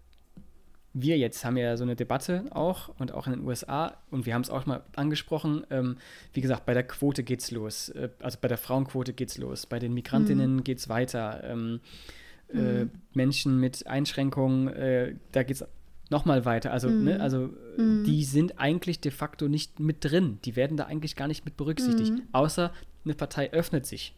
wir 1.03 1.19
jetzt 1.19 1.45
haben 1.45 1.57
ja 1.57 1.77
so 1.77 1.85
eine 1.85 1.97
Debatte 1.97 2.45
auch 2.51 2.91
und 2.99 3.13
auch 3.13 3.27
in 3.27 3.35
den 3.35 3.47
USA 3.47 3.97
und 4.11 4.27
wir 4.27 4.35
haben 4.35 4.43
es 4.43 4.51
auch 4.51 4.67
mal 4.67 4.83
angesprochen. 4.97 5.65
Ähm, 5.71 5.97
wie 6.33 6.41
gesagt, 6.41 6.67
bei 6.67 6.75
der 6.75 6.85
Quote 6.85 7.23
geht's 7.23 7.51
los, 7.51 7.91
äh, 7.91 8.09
also 8.21 8.39
bei 8.41 8.49
der 8.49 8.59
Frauenquote 8.59 9.13
geht's 9.13 9.39
los, 9.39 9.67
bei 9.67 9.79
den 9.79 9.95
Migrantinnen 9.95 10.57
mhm. 10.57 10.65
geht's 10.65 10.89
weiter. 10.89 11.43
Ähm, 11.45 11.81
äh, 12.53 12.85
mhm. 12.85 12.91
Menschen 13.13 13.61
mit 13.61 13.87
Einschränkungen, 13.87 14.69
äh, 14.69 15.15
da 15.33 15.43
geht's 15.43 15.65
noch 16.11 16.25
mal 16.25 16.45
weiter. 16.45 16.73
Also, 16.73 16.89
ne, 16.89 16.95
mhm. 16.95 17.05
ne, 17.05 17.21
also 17.21 17.51
mhm. 17.77 18.05
die 18.05 18.25
sind 18.25 18.59
eigentlich 18.59 19.01
de 19.01 19.13
facto 19.13 19.49
nicht 19.49 19.81
mit 19.81 20.05
drin. 20.05 20.39
Die 20.45 20.57
werden 20.57 20.77
da 20.77 20.85
eigentlich 20.85 21.17
gar 21.17 21.29
nicht 21.29 21.45
mit 21.45 21.57
berücksichtigt, 21.57 22.13
mhm. 22.13 22.23
außer 22.33 22.73
eine 23.05 23.15
Partei 23.15 23.53
öffnet 23.53 23.87
sich. 23.87 24.15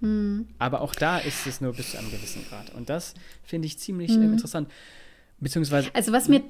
Mhm. 0.00 0.48
Aber 0.58 0.80
auch 0.80 0.94
da 0.94 1.18
ist 1.18 1.46
es 1.46 1.60
nur 1.60 1.72
bis 1.72 1.92
zu 1.92 1.98
einem 1.98 2.10
gewissen 2.10 2.44
Grad. 2.48 2.74
Und 2.74 2.88
das 2.88 3.14
finde 3.42 3.66
ich 3.66 3.78
ziemlich 3.78 4.10
äh, 4.10 4.24
interessant. 4.24 4.68
Beziehungsweise. 5.40 5.90
Also 5.94 6.12
was 6.12 6.28
mir, 6.28 6.42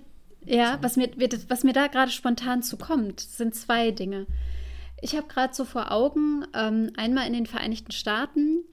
ja, 0.45 0.79
was 0.81 0.97
mir, 0.97 1.11
was 1.49 1.65
mir 1.65 1.73
da 1.73 1.87
gerade 1.89 2.11
spontan 2.11 2.63
zukommt, 2.63 3.21
sind 3.21 3.55
zwei 3.55 3.91
Dinge. 3.91 4.27
Ich 5.01 5.17
habe 5.17 5.29
gerade 5.29 5.55
so 5.55 5.65
vor 5.65 5.93
Augen, 5.93 6.45
ähm, 6.55 6.93
einmal 6.97 7.27
in 7.27 7.33
den 7.33 7.47
Vereinigten 7.47 7.93
Staaten, 7.93 8.65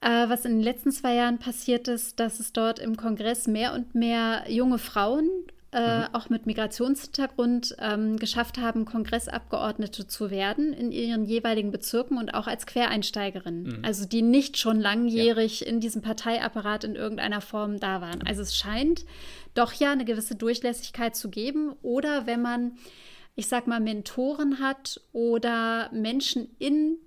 äh, 0.00 0.28
was 0.28 0.44
in 0.44 0.52
den 0.52 0.62
letzten 0.62 0.92
zwei 0.92 1.14
Jahren 1.14 1.38
passiert 1.38 1.88
ist, 1.88 2.20
dass 2.20 2.40
es 2.40 2.52
dort 2.52 2.78
im 2.78 2.96
Kongress 2.96 3.46
mehr 3.46 3.74
und 3.74 3.94
mehr 3.94 4.44
junge 4.48 4.78
Frauen 4.78 5.28
äh, 5.70 5.98
mhm. 5.98 6.14
auch 6.14 6.30
mit 6.30 6.46
Migrationshintergrund 6.46 7.76
ähm, 7.78 8.16
geschafft 8.16 8.56
haben, 8.56 8.86
Kongressabgeordnete 8.86 10.06
zu 10.06 10.30
werden 10.30 10.72
in 10.72 10.92
ihren 10.92 11.26
jeweiligen 11.26 11.70
Bezirken 11.70 12.16
und 12.16 12.32
auch 12.32 12.46
als 12.46 12.66
Quereinsteigerinnen. 12.66 13.78
Mhm. 13.78 13.84
Also 13.84 14.06
die 14.06 14.22
nicht 14.22 14.56
schon 14.56 14.80
langjährig 14.80 15.60
ja. 15.60 15.66
in 15.66 15.80
diesem 15.80 16.00
Parteiapparat 16.00 16.84
in 16.84 16.94
irgendeiner 16.94 17.42
Form 17.42 17.80
da 17.80 18.00
waren. 18.00 18.26
Also 18.26 18.40
es 18.40 18.56
scheint 18.56 19.04
doch 19.54 19.72
ja 19.72 19.92
eine 19.92 20.04
gewisse 20.04 20.34
Durchlässigkeit 20.34 21.16
zu 21.16 21.30
geben. 21.30 21.74
Oder 21.82 22.26
wenn 22.26 22.42
man, 22.42 22.78
ich 23.34 23.48
sag 23.48 23.66
mal, 23.66 23.80
Mentoren 23.80 24.60
hat 24.60 25.00
oder 25.12 25.90
Menschen 25.92 26.48
in 26.58 26.98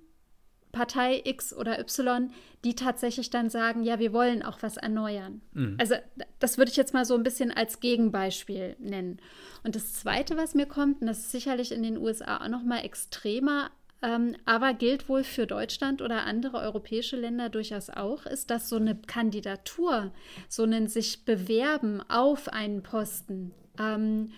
Partei 0.72 1.20
X 1.24 1.54
oder 1.54 1.78
Y, 1.78 2.30
die 2.64 2.74
tatsächlich 2.74 3.28
dann 3.30 3.50
sagen, 3.50 3.82
ja, 3.82 3.98
wir 3.98 4.12
wollen 4.12 4.42
auch 4.42 4.62
was 4.62 4.78
erneuern. 4.78 5.42
Mhm. 5.52 5.76
Also 5.78 5.96
das 6.38 6.56
würde 6.58 6.70
ich 6.70 6.76
jetzt 6.76 6.94
mal 6.94 7.04
so 7.04 7.14
ein 7.14 7.22
bisschen 7.22 7.50
als 7.50 7.80
Gegenbeispiel 7.80 8.76
nennen. 8.78 9.18
Und 9.64 9.76
das 9.76 9.92
Zweite, 9.92 10.36
was 10.36 10.54
mir 10.54 10.66
kommt, 10.66 11.02
und 11.02 11.06
das 11.06 11.18
ist 11.18 11.30
sicherlich 11.30 11.72
in 11.72 11.82
den 11.82 11.98
USA 11.98 12.38
auch 12.42 12.48
noch 12.48 12.62
mal 12.62 12.78
extremer, 12.78 13.70
ähm, 14.02 14.36
aber 14.44 14.74
gilt 14.74 15.08
wohl 15.08 15.24
für 15.24 15.46
Deutschland 15.46 16.02
oder 16.02 16.24
andere 16.24 16.58
europäische 16.58 17.16
Länder 17.16 17.48
durchaus 17.48 17.88
auch, 17.88 18.26
ist, 18.26 18.50
dass 18.50 18.68
so 18.68 18.76
eine 18.76 18.96
Kandidatur, 18.96 20.12
so 20.48 20.64
ein 20.64 20.88
sich 20.88 21.24
bewerben 21.24 22.02
auf 22.08 22.48
einen 22.48 22.82
Posten, 22.82 23.52
ähm, 23.78 24.32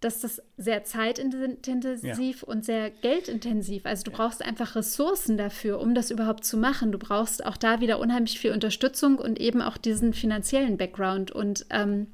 dass 0.00 0.20
das 0.20 0.42
sehr 0.56 0.84
zeitintensiv 0.84 2.42
ja. 2.42 2.48
und 2.48 2.64
sehr 2.64 2.90
geldintensiv. 2.90 3.86
Also 3.86 4.02
du 4.04 4.10
brauchst 4.10 4.44
einfach 4.44 4.74
Ressourcen 4.74 5.38
dafür, 5.38 5.80
um 5.80 5.94
das 5.94 6.10
überhaupt 6.10 6.44
zu 6.44 6.56
machen. 6.56 6.92
Du 6.92 6.98
brauchst 6.98 7.46
auch 7.46 7.56
da 7.56 7.80
wieder 7.80 8.00
unheimlich 8.00 8.38
viel 8.38 8.52
Unterstützung 8.52 9.18
und 9.18 9.40
eben 9.40 9.62
auch 9.62 9.76
diesen 9.76 10.12
finanziellen 10.12 10.76
Background. 10.76 11.30
Und 11.30 11.66
ähm, 11.70 12.08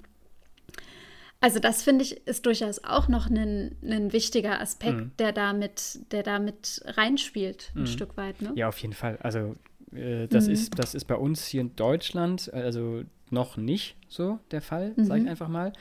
also 1.41 1.61
das 1.61 1.83
finde 1.83 2.05
ich 2.05 2.27
ist 2.27 2.47
durchaus 2.47 2.83
auch 2.83 3.09
noch 3.09 3.31
ein, 3.31 3.77
ein 3.83 4.13
wichtiger 4.13 4.61
Aspekt, 4.61 4.97
mhm. 4.97 5.11
der 5.19 5.33
damit, 5.33 6.01
der 6.11 6.23
damit 6.23 6.83
reinspielt, 6.85 7.73
ein 7.75 7.83
mhm. 7.83 7.87
Stück 7.87 8.17
weit. 8.17 8.43
Ne? 8.43 8.53
Ja, 8.57 8.69
auf 8.69 8.79
jeden 8.79 8.95
Fall. 8.95 9.19
Also 9.23 9.55
äh, 9.93 10.27
das 10.27 10.47
mhm. 10.47 10.53
ist, 10.53 10.79
das 10.79 10.95
ist 10.95 11.05
bei 11.05 11.15
uns 11.15 11.47
hier 11.47 11.61
in 11.61 11.77
Deutschland, 11.77 12.53
also 12.53 13.05
noch 13.31 13.57
nicht 13.57 13.97
so 14.09 14.39
der 14.51 14.63
Fall, 14.63 14.95
sage 14.97 15.21
ich 15.21 15.25
mhm. 15.25 15.31
einfach 15.31 15.49
mal. 15.49 15.73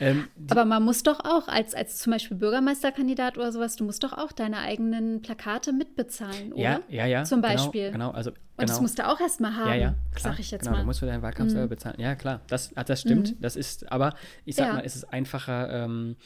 Ähm, 0.00 0.28
Aber 0.50 0.64
man 0.64 0.82
muss 0.82 1.02
doch 1.02 1.20
auch, 1.20 1.48
als, 1.48 1.74
als 1.74 1.98
zum 1.98 2.12
Beispiel 2.12 2.36
Bürgermeisterkandidat 2.36 3.38
oder 3.38 3.50
sowas, 3.52 3.76
du 3.76 3.84
musst 3.84 4.04
doch 4.04 4.12
auch 4.12 4.32
deine 4.32 4.58
eigenen 4.58 5.22
Plakate 5.22 5.72
mitbezahlen, 5.72 6.52
oder? 6.52 6.62
Ja, 6.62 6.80
ja, 6.88 7.06
ja. 7.06 7.24
Zum 7.24 7.40
genau, 7.40 7.54
Beispiel. 7.54 7.92
Genau, 7.92 8.08
genau. 8.08 8.10
Also, 8.10 8.30
genau. 8.30 8.42
Und 8.58 8.62
das 8.62 8.70
genau. 8.76 8.82
musst 8.82 8.98
du 8.98 9.08
auch 9.08 9.20
erstmal 9.20 9.56
haben, 9.56 9.68
ja, 9.68 9.74
ja, 9.74 9.94
klar, 10.14 10.32
sag 10.32 10.40
ich 10.40 10.50
jetzt 10.50 10.62
genau, 10.62 10.72
mal. 10.76 10.80
Du 10.80 10.86
musst 10.86 11.00
für 11.00 11.06
deinen 11.06 11.22
Wahlkampf 11.22 11.50
mhm. 11.50 11.54
selber 11.54 11.68
bezahlen. 11.68 11.96
Ja, 11.98 12.14
klar, 12.14 12.40
das, 12.48 12.76
ah, 12.76 12.84
das 12.84 13.00
stimmt. 13.00 13.32
Mhm. 13.32 13.40
Das 13.40 13.56
ist, 13.56 13.90
aber 13.90 14.14
ich 14.44 14.56
sag 14.56 14.68
ja. 14.68 14.74
mal, 14.74 14.84
es 14.84 14.96
ist 14.96 15.04
einfacher, 15.04 15.84
ähm, 15.84 16.16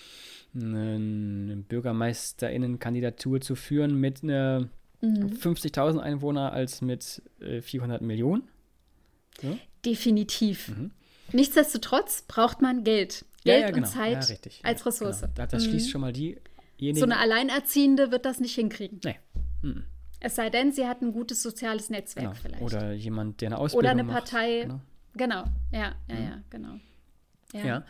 eine 0.54 1.64
BürgermeisterInnen-Kandidatur 1.68 3.40
zu 3.40 3.54
führen 3.54 4.00
mit 4.00 4.24
einer 4.24 4.68
mhm. 5.00 5.26
50.000 5.26 5.98
Einwohner 6.00 6.52
als 6.52 6.82
mit 6.82 7.22
äh, 7.40 7.60
400 7.60 8.02
Millionen. 8.02 8.48
So? 9.40 9.56
Definitiv. 9.84 10.68
Mhm. 10.68 10.90
Nichtsdestotrotz 11.32 12.22
braucht 12.26 12.60
man 12.60 12.84
Geld. 12.84 13.24
Geld 13.44 13.60
ja, 13.60 13.66
ja, 13.66 13.70
genau. 13.70 13.86
und 13.86 13.92
Zeit 13.92 14.28
ja, 14.28 14.50
als 14.62 14.84
Ressource. 14.84 15.20
Genau. 15.20 15.46
Das 15.46 15.64
schließt 15.64 15.86
mhm. 15.86 15.90
schon 15.90 16.00
mal 16.00 16.12
diejenigen. 16.12 16.98
So 16.98 17.04
eine 17.04 17.18
Alleinerziehende 17.18 18.10
wird 18.10 18.26
das 18.26 18.40
nicht 18.40 18.54
hinkriegen. 18.54 19.00
Nee. 19.04 19.18
Mhm. 19.62 19.84
Es 20.20 20.36
sei 20.36 20.50
denn, 20.50 20.72
sie 20.72 20.86
hat 20.86 21.00
ein 21.00 21.12
gutes 21.12 21.42
soziales 21.42 21.88
Netzwerk 21.88 22.26
genau. 22.26 22.40
vielleicht. 22.40 22.62
Oder 22.62 22.92
jemand, 22.92 23.40
der 23.40 23.48
eine 23.48 23.58
Ausbildung 23.58 23.78
Oder 23.78 23.90
eine 23.90 24.04
macht. 24.04 24.30
Partei. 24.30 24.60
Genau. 24.62 24.80
genau. 25.14 25.44
Ja, 25.72 25.94
ja, 26.08 26.14
mhm. 26.14 26.22
ja, 26.22 26.42
genau. 26.50 26.74
Ja. 27.54 27.64
ja. 27.64 27.84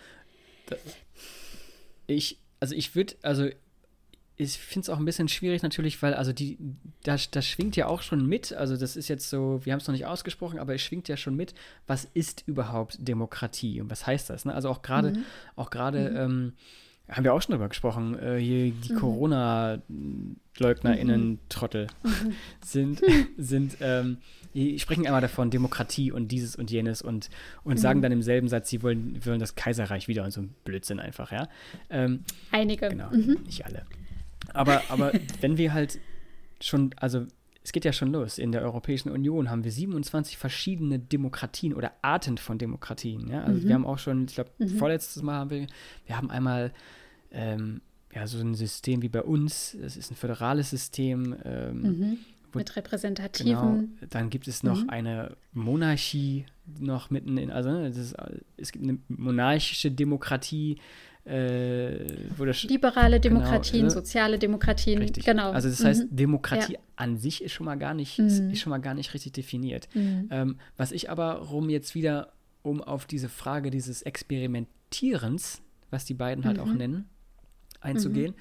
Ich, 2.06 2.38
also 2.60 2.74
ich 2.74 2.94
würde, 2.94 3.16
also 3.22 3.48
ich 4.40 4.58
finde 4.58 4.84
es 4.84 4.90
auch 4.90 4.98
ein 4.98 5.04
bisschen 5.04 5.28
schwierig 5.28 5.62
natürlich, 5.62 6.02
weil 6.02 6.14
also 6.14 6.32
die, 6.32 6.56
das, 7.02 7.30
das 7.30 7.46
schwingt 7.46 7.76
ja 7.76 7.86
auch 7.86 8.00
schon 8.00 8.26
mit, 8.26 8.54
also 8.54 8.74
das 8.76 8.96
ist 8.96 9.08
jetzt 9.08 9.28
so, 9.28 9.60
wir 9.64 9.72
haben 9.72 9.80
es 9.80 9.86
noch 9.86 9.92
nicht 9.92 10.06
ausgesprochen, 10.06 10.58
aber 10.58 10.74
es 10.74 10.80
schwingt 10.80 11.08
ja 11.08 11.18
schon 11.18 11.36
mit, 11.36 11.52
was 11.86 12.06
ist 12.14 12.44
überhaupt 12.46 12.96
Demokratie 13.06 13.82
und 13.82 13.90
was 13.90 14.06
heißt 14.06 14.30
das? 14.30 14.46
Ne? 14.46 14.54
Also 14.54 14.70
auch 14.70 14.80
gerade, 14.82 15.10
mhm. 15.10 15.24
auch 15.56 15.70
gerade, 15.70 16.10
mhm. 16.10 16.16
ähm, 16.16 16.52
haben 17.08 17.24
wir 17.24 17.34
auch 17.34 17.42
schon 17.42 17.52
drüber 17.52 17.68
gesprochen, 17.68 18.18
äh, 18.18 18.38
hier 18.38 18.72
die 18.72 18.92
mhm. 18.92 18.98
Corona-LeugnerInnen-Trottel 18.98 21.88
mhm. 22.02 22.32
sind, 22.64 23.02
sind 23.36 23.76
ähm, 23.80 24.16
die 24.54 24.78
sprechen 24.78 25.06
einmal 25.06 25.20
davon, 25.20 25.50
Demokratie 25.50 26.12
und 26.12 26.28
dieses 26.28 26.56
und 26.56 26.70
jenes 26.70 27.02
und, 27.02 27.28
und 27.62 27.78
sagen 27.78 27.98
mhm. 27.98 28.04
dann 28.04 28.12
im 28.12 28.22
selben 28.22 28.48
Satz, 28.48 28.70
sie 28.70 28.82
wollen, 28.82 29.20
wollen 29.26 29.38
das 29.38 29.54
Kaiserreich 29.54 30.08
wieder 30.08 30.24
und 30.24 30.30
so 30.30 30.40
ein 30.40 30.54
Blödsinn 30.64 30.98
einfach, 30.98 31.30
ja. 31.30 31.46
Ähm, 31.90 32.20
Einige. 32.52 32.88
Genau, 32.88 33.10
mhm. 33.10 33.36
nicht 33.44 33.66
alle. 33.66 33.84
Aber, 34.52 34.82
aber 34.88 35.12
wenn 35.40 35.56
wir 35.56 35.72
halt 35.72 35.98
schon, 36.60 36.94
also 36.96 37.26
es 37.62 37.72
geht 37.72 37.84
ja 37.84 37.92
schon 37.92 38.10
los. 38.12 38.38
In 38.38 38.52
der 38.52 38.62
Europäischen 38.62 39.10
Union 39.10 39.50
haben 39.50 39.64
wir 39.64 39.72
27 39.72 40.38
verschiedene 40.38 40.98
Demokratien 40.98 41.74
oder 41.74 41.92
Arten 42.02 42.38
von 42.38 42.58
Demokratien. 42.58 43.28
Ja? 43.28 43.42
Also 43.42 43.60
mhm. 43.60 43.68
wir 43.68 43.74
haben 43.74 43.86
auch 43.86 43.98
schon, 43.98 44.24
ich 44.24 44.34
glaube, 44.34 44.50
mhm. 44.58 44.68
vorletztes 44.70 45.22
Mal 45.22 45.34
haben 45.34 45.50
wir, 45.50 45.66
wir 46.06 46.16
haben 46.16 46.30
einmal 46.30 46.72
ähm, 47.30 47.82
ja, 48.14 48.26
so 48.26 48.38
ein 48.38 48.54
System 48.54 49.02
wie 49.02 49.08
bei 49.08 49.22
uns. 49.22 49.74
Es 49.74 49.96
ist 49.96 50.10
ein 50.10 50.16
föderales 50.16 50.70
System. 50.70 51.36
Ähm, 51.44 51.82
mhm. 51.82 52.18
Mit 52.54 52.74
repräsentativen. 52.74 53.54
Genau, 53.54 53.84
dann 54.08 54.30
gibt 54.30 54.48
es 54.48 54.64
noch 54.64 54.82
mhm. 54.82 54.90
eine 54.90 55.36
Monarchie 55.52 56.46
noch 56.80 57.10
mitten 57.10 57.36
in, 57.36 57.50
also 57.50 57.70
ne, 57.70 57.88
ist, 57.88 58.16
es 58.56 58.72
gibt 58.72 58.84
eine 58.84 58.98
monarchische 59.08 59.90
Demokratie, 59.90 60.78
äh, 61.26 62.04
Liberale 62.68 63.20
genau, 63.20 63.40
Demokratien, 63.40 63.82
genau, 63.82 63.94
soziale 63.94 64.38
Demokratien, 64.38 64.98
richtig. 64.98 65.24
genau. 65.24 65.50
Also 65.50 65.68
das 65.68 65.84
heißt, 65.84 66.10
mhm. 66.10 66.16
Demokratie 66.16 66.72
ja. 66.74 66.78
an 66.96 67.18
sich 67.18 67.44
ist 67.44 67.52
schon 67.52 67.66
mal 67.66 67.76
gar 67.76 67.94
nicht, 67.94 68.18
mhm. 68.18 68.50
ist 68.50 68.60
schon 68.60 68.70
mal 68.70 68.78
gar 68.78 68.94
nicht 68.94 69.12
richtig 69.14 69.32
definiert. 69.32 69.88
Mhm. 69.94 70.28
Ähm, 70.30 70.58
was 70.76 70.92
ich 70.92 71.10
aber 71.10 71.34
rum 71.34 71.68
jetzt 71.68 71.94
wieder, 71.94 72.32
um 72.62 72.82
auf 72.82 73.06
diese 73.06 73.28
Frage 73.28 73.70
dieses 73.70 74.02
Experimentierens, 74.02 75.62
was 75.90 76.04
die 76.04 76.14
beiden 76.14 76.44
halt 76.44 76.58
auch 76.58 76.66
mhm. 76.66 76.76
nennen, 76.76 77.08
einzugehen. 77.80 78.32
Mhm. 78.32 78.40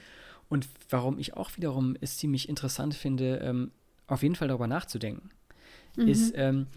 Und 0.49 0.67
warum 0.89 1.19
ich 1.19 1.35
auch 1.35 1.55
wiederum 1.57 1.95
es 2.01 2.17
ziemlich 2.17 2.49
interessant 2.49 2.95
finde, 2.95 3.37
ähm, 3.43 3.71
auf 4.07 4.23
jeden 4.23 4.35
Fall 4.35 4.47
darüber 4.47 4.67
nachzudenken, 4.67 5.29
mhm. 5.95 6.07
ist 6.07 6.33
ähm, 6.35 6.67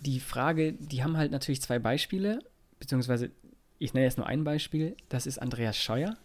die 0.00 0.18
Frage, 0.18 0.72
die 0.72 1.04
haben 1.04 1.16
halt 1.16 1.30
natürlich 1.30 1.62
zwei 1.62 1.78
Beispiele, 1.78 2.40
beziehungsweise 2.80 3.30
ich 3.82 3.94
nenne 3.94 4.06
jetzt 4.06 4.16
nur 4.16 4.26
ein 4.26 4.44
Beispiel, 4.44 4.96
das 5.08 5.26
ist 5.26 5.38
Andreas 5.38 5.76
Scheuer, 5.76 6.16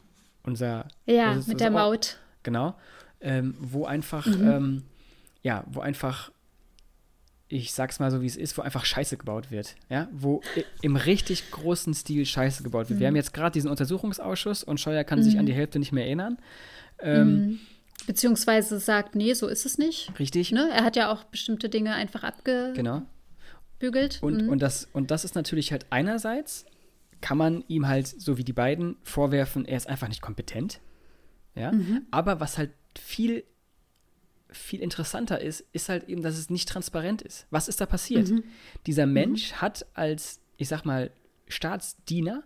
unser. 0.43 0.87
Ja, 1.07 1.33
ist, 1.33 1.47
mit 1.47 1.59
der 1.59 1.71
Maut. 1.71 2.19
Genau. 2.43 2.75
Ähm, 3.19 3.55
wo 3.59 3.85
einfach, 3.85 4.27
mhm. 4.27 4.47
ähm, 4.47 4.83
ja, 5.41 5.63
wo 5.67 5.79
einfach, 5.79 6.31
ich 7.47 7.73
sag's 7.73 7.99
mal 7.99 8.11
so, 8.11 8.21
wie 8.21 8.27
es 8.27 8.37
ist, 8.37 8.57
wo 8.59 8.61
einfach 8.61 8.85
Scheiße 8.85 9.17
gebaut 9.17 9.49
wird. 9.49 9.75
Ja, 9.89 10.07
wo 10.11 10.41
im 10.83 10.95
richtig 10.97 11.49
großen 11.49 11.95
Stil 11.95 12.27
Scheiße 12.27 12.61
gebaut 12.61 12.89
wird. 12.89 12.97
Mhm. 12.97 13.01
Wir 13.01 13.07
haben 13.07 13.15
jetzt 13.15 13.33
gerade 13.33 13.53
diesen 13.53 13.71
Untersuchungsausschuss 13.71 14.63
und 14.63 14.79
Scheuer 14.79 15.03
kann 15.03 15.19
mhm. 15.19 15.23
sich 15.23 15.39
an 15.39 15.47
die 15.47 15.53
Hälfte 15.53 15.79
nicht 15.79 15.91
mehr 15.91 16.05
erinnern. 16.05 16.37
Ähm, 16.99 17.27
mhm. 17.27 17.59
Beziehungsweise 18.05 18.79
sagt, 18.79 19.15
nee, 19.15 19.33
so 19.33 19.47
ist 19.47 19.65
es 19.65 19.79
nicht. 19.79 20.11
Richtig. 20.19 20.51
Ne? 20.51 20.69
Er 20.71 20.83
hat 20.83 20.95
ja 20.95 21.11
auch 21.11 21.23
bestimmte 21.23 21.69
Dinge 21.69 21.93
einfach 21.95 22.23
abgebügelt. 22.23 22.75
Genau. 22.75 23.01
Und, 24.21 24.43
mhm. 24.43 24.49
und, 24.49 24.61
das, 24.61 24.87
und 24.93 25.09
das 25.09 25.25
ist 25.25 25.33
natürlich 25.33 25.71
halt 25.71 25.87
einerseits 25.89 26.65
kann 27.21 27.37
man 27.37 27.63
ihm 27.67 27.87
halt, 27.87 28.07
so 28.07 28.37
wie 28.37 28.43
die 28.43 28.53
beiden, 28.53 28.97
vorwerfen, 29.03 29.65
er 29.65 29.77
ist 29.77 29.87
einfach 29.87 30.07
nicht 30.07 30.21
kompetent. 30.21 30.79
Ja. 31.55 31.71
Mhm. 31.71 32.03
Aber 32.11 32.39
was 32.39 32.57
halt 32.57 32.71
viel, 32.97 33.43
viel 34.49 34.79
interessanter 34.81 35.41
ist, 35.41 35.65
ist 35.73 35.89
halt 35.89 36.07
eben, 36.07 36.21
dass 36.21 36.37
es 36.37 36.49
nicht 36.49 36.69
transparent 36.69 37.21
ist. 37.21 37.47
Was 37.49 37.67
ist 37.67 37.81
da 37.81 37.85
passiert? 37.85 38.29
Mhm. 38.29 38.43
Dieser 38.85 39.05
mhm. 39.05 39.13
Mensch 39.13 39.51
mhm. 39.51 39.61
hat 39.61 39.85
als, 39.93 40.39
ich 40.57 40.67
sag 40.67 40.85
mal, 40.85 41.11
Staatsdiener 41.47 42.43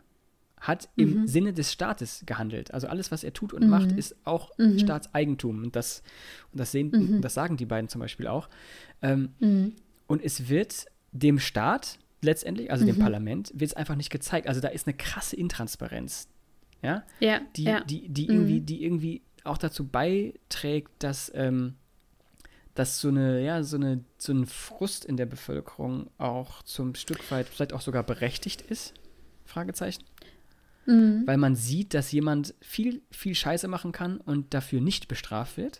hat 0.59 0.89
im 0.95 1.21
mhm. 1.21 1.27
Sinne 1.27 1.53
des 1.53 1.71
Staates 1.71 2.23
gehandelt. 2.27 2.71
Also 2.71 2.87
alles, 2.87 3.11
was 3.11 3.23
er 3.23 3.33
tut 3.33 3.51
und 3.51 3.63
mhm. 3.63 3.69
macht, 3.69 3.91
ist 3.93 4.15
auch. 4.25 4.51
Staatseigentum. 4.77 5.63
Und 5.63 5.75
das, 5.75 6.03
und 6.51 6.59
das, 6.59 6.71
sehen, 6.71 7.19
das 7.19 7.33
sagen 7.33 7.57
die 7.57 7.65
beiden 7.65 7.89
zum 7.89 7.99
Beispiel 7.99 8.27
auch. 8.27 8.47
Ähm. 9.01 9.73
Und 10.05 10.23
es 10.23 10.49
wird 10.49 10.85
dem 11.11 11.39
Staat 11.39 11.97
letztendlich, 12.21 12.71
also 12.71 12.85
dem 12.85 12.95
mhm. 12.95 13.01
Parlament, 13.01 13.51
wird 13.53 13.71
es 13.71 13.73
einfach 13.75 13.95
nicht 13.95 14.09
gezeigt. 14.09 14.47
Also 14.47 14.61
da 14.61 14.69
ist 14.69 14.87
eine 14.87 14.95
krasse 14.95 15.35
Intransparenz. 15.35 16.27
Ja, 16.81 17.03
ja 17.19 17.41
die, 17.55 17.63
ja. 17.63 17.81
Die, 17.81 18.09
die, 18.09 18.27
irgendwie, 18.27 18.61
die 18.61 18.83
irgendwie 18.83 19.21
auch 19.43 19.57
dazu 19.57 19.87
beiträgt, 19.87 20.91
dass, 20.99 21.31
ähm, 21.35 21.75
dass 22.75 22.99
so 22.99 23.09
eine, 23.09 23.43
ja, 23.43 23.63
so 23.63 23.77
eine, 23.77 24.03
so 24.17 24.33
ein 24.33 24.45
Frust 24.45 25.05
in 25.05 25.17
der 25.17 25.25
Bevölkerung 25.25 26.09
auch 26.17 26.63
zum 26.63 26.95
Stück 26.95 27.31
weit 27.31 27.47
vielleicht 27.47 27.73
auch 27.73 27.81
sogar 27.81 28.03
berechtigt 28.03 28.61
ist. 28.61 28.93
Fragezeichen. 29.45 30.03
Mhm. 30.85 31.23
Weil 31.25 31.37
man 31.37 31.55
sieht, 31.55 31.93
dass 31.93 32.11
jemand 32.11 32.55
viel, 32.61 33.01
viel 33.11 33.35
Scheiße 33.35 33.67
machen 33.67 33.91
kann 33.91 34.17
und 34.17 34.53
dafür 34.53 34.81
nicht 34.81 35.07
bestraft 35.07 35.57
wird. 35.57 35.79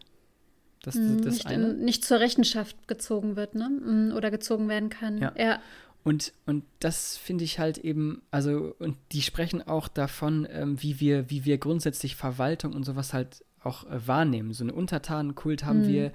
Das, 0.84 0.96
mhm, 0.96 1.22
das 1.22 1.36
nicht, 1.36 1.48
eine. 1.48 1.70
In, 1.72 1.86
nicht 1.86 2.04
zur 2.04 2.20
Rechenschaft 2.20 2.88
gezogen 2.88 3.36
wird, 3.36 3.56
ne? 3.56 3.70
Mhm, 3.70 4.14
oder 4.16 4.32
gezogen 4.32 4.68
werden 4.68 4.90
kann. 4.90 5.20
Ja. 5.20 5.34
ja. 5.38 5.60
Und, 6.04 6.34
und 6.46 6.64
das 6.80 7.18
finde 7.18 7.44
ich 7.44 7.60
halt 7.60 7.78
eben, 7.78 8.24
also, 8.32 8.76
und 8.80 8.98
die 9.12 9.22
sprechen 9.22 9.62
auch 9.62 9.88
davon, 9.88 10.48
ähm, 10.50 10.82
wie, 10.82 11.00
wir, 11.00 11.30
wie 11.30 11.46
wir 11.46 11.58
grundsätzlich 11.58 12.16
Verwaltung 12.16 12.74
und 12.74 12.84
sowas 12.86 13.14
halt 13.14 13.46
auch 13.64 13.86
äh, 13.86 14.08
wahrnehmen. 14.08 14.54
So 14.54 14.64
einen 14.64 14.72
Untertanenkult 14.72 15.64
haben 15.64 15.82
mhm. 15.84 15.88
wir, 15.88 16.12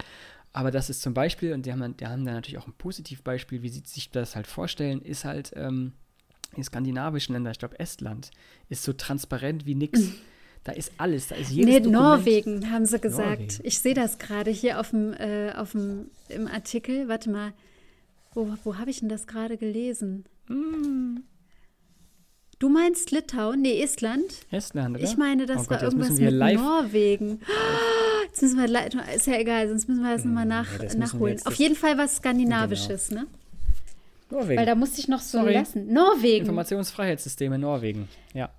aber 0.53 0.71
das 0.71 0.91
ist 0.91 1.03
zum 1.03 1.15
Beispiel, 1.15 1.53
und 1.53 1.67
die 1.67 1.73
haben, 1.73 1.97
die 1.97 2.07
haben 2.07 2.25
da 2.25 2.33
natürlich 2.33 2.59
auch 2.59 2.67
ein 2.67 2.75
Positivbeispiel, 2.77 3.63
wie 3.63 3.69
sie 3.69 3.83
sich 3.85 4.11
das 4.11 4.35
halt 4.35 4.47
vorstellen, 4.47 5.03
ist 5.03 5.25
halt, 5.25 5.53
ähm, 5.55 5.93
in 6.57 6.65
skandinavischen 6.65 7.35
Ländern, 7.35 7.53
ich 7.53 7.59
glaube 7.59 7.79
Estland, 7.79 8.31
ist 8.69 8.83
so 8.83 8.93
transparent 8.93 9.67
wie 9.67 9.75
nix. 9.75 10.01
Mhm. 10.01 10.15
Da 10.65 10.73
ist 10.73 10.93
alles, 10.97 11.29
da 11.29 11.37
ist 11.37 11.51
jedes 11.51 11.67
Nee, 11.67 11.81
Dokument. 11.81 12.03
Norwegen, 12.03 12.71
haben 12.73 12.87
sie 12.87 12.99
gesagt. 12.99 13.41
Norwegen. 13.41 13.61
Ich 13.63 13.79
sehe 13.79 13.95
das 13.95 14.19
gerade 14.19 14.51
hier 14.51 14.81
auf 14.81 14.91
dem, 14.91 15.13
äh, 15.13 15.53
auf 15.53 15.73
dem, 15.73 16.11
im 16.29 16.49
Artikel. 16.49 17.09
Warte 17.09 17.31
mal, 17.31 17.53
wo, 18.37 18.55
wo 18.65 18.77
habe 18.77 18.91
ich 18.91 19.01
denn 19.01 19.09
das 19.09 19.27
gerade 19.27 19.57
gelesen? 19.57 20.25
Mm. 20.49 21.21
Du 22.59 22.69
meinst 22.69 23.11
Litauen? 23.11 23.63
Nee, 23.63 23.83
Estland. 23.83 24.25
Estland, 24.51 24.97
oder? 24.97 25.05
Ich 25.05 25.17
meine, 25.17 25.47
das 25.47 25.67
oh 25.67 25.71
war 25.71 25.79
Gott, 25.79 25.83
irgendwas 25.83 26.19
mit 26.19 26.33
live 26.33 26.61
Norwegen. 26.61 27.41
Jetzt 28.27 28.43
müssen 28.43 28.59
wir, 28.59 29.15
ist 29.15 29.27
ja 29.27 29.39
egal, 29.39 29.69
sonst 29.69 29.89
müssen 29.89 30.03
wir 30.03 30.13
das 30.13 30.25
nochmal 30.25 30.47
nach, 30.47 30.83
ja, 30.83 30.95
nachholen. 30.95 31.39
Auf 31.45 31.55
jeden 31.55 31.75
Fall 31.75 31.99
was 31.99 32.17
Skandinavisches, 32.17 33.09
genau. 33.09 33.23
ne? 33.23 33.27
Norwegen. 34.31 34.59
Weil 34.59 34.67
da 34.67 34.75
musste 34.75 35.01
ich 35.01 35.09
noch 35.09 35.21
so 35.21 35.39
Sorry. 35.39 35.55
lassen. 35.55 35.93
Norwegen. 35.93 36.47
Informationsfreiheitssysteme 36.47 37.59
Norwegen, 37.59 38.09
ja. 38.35 38.51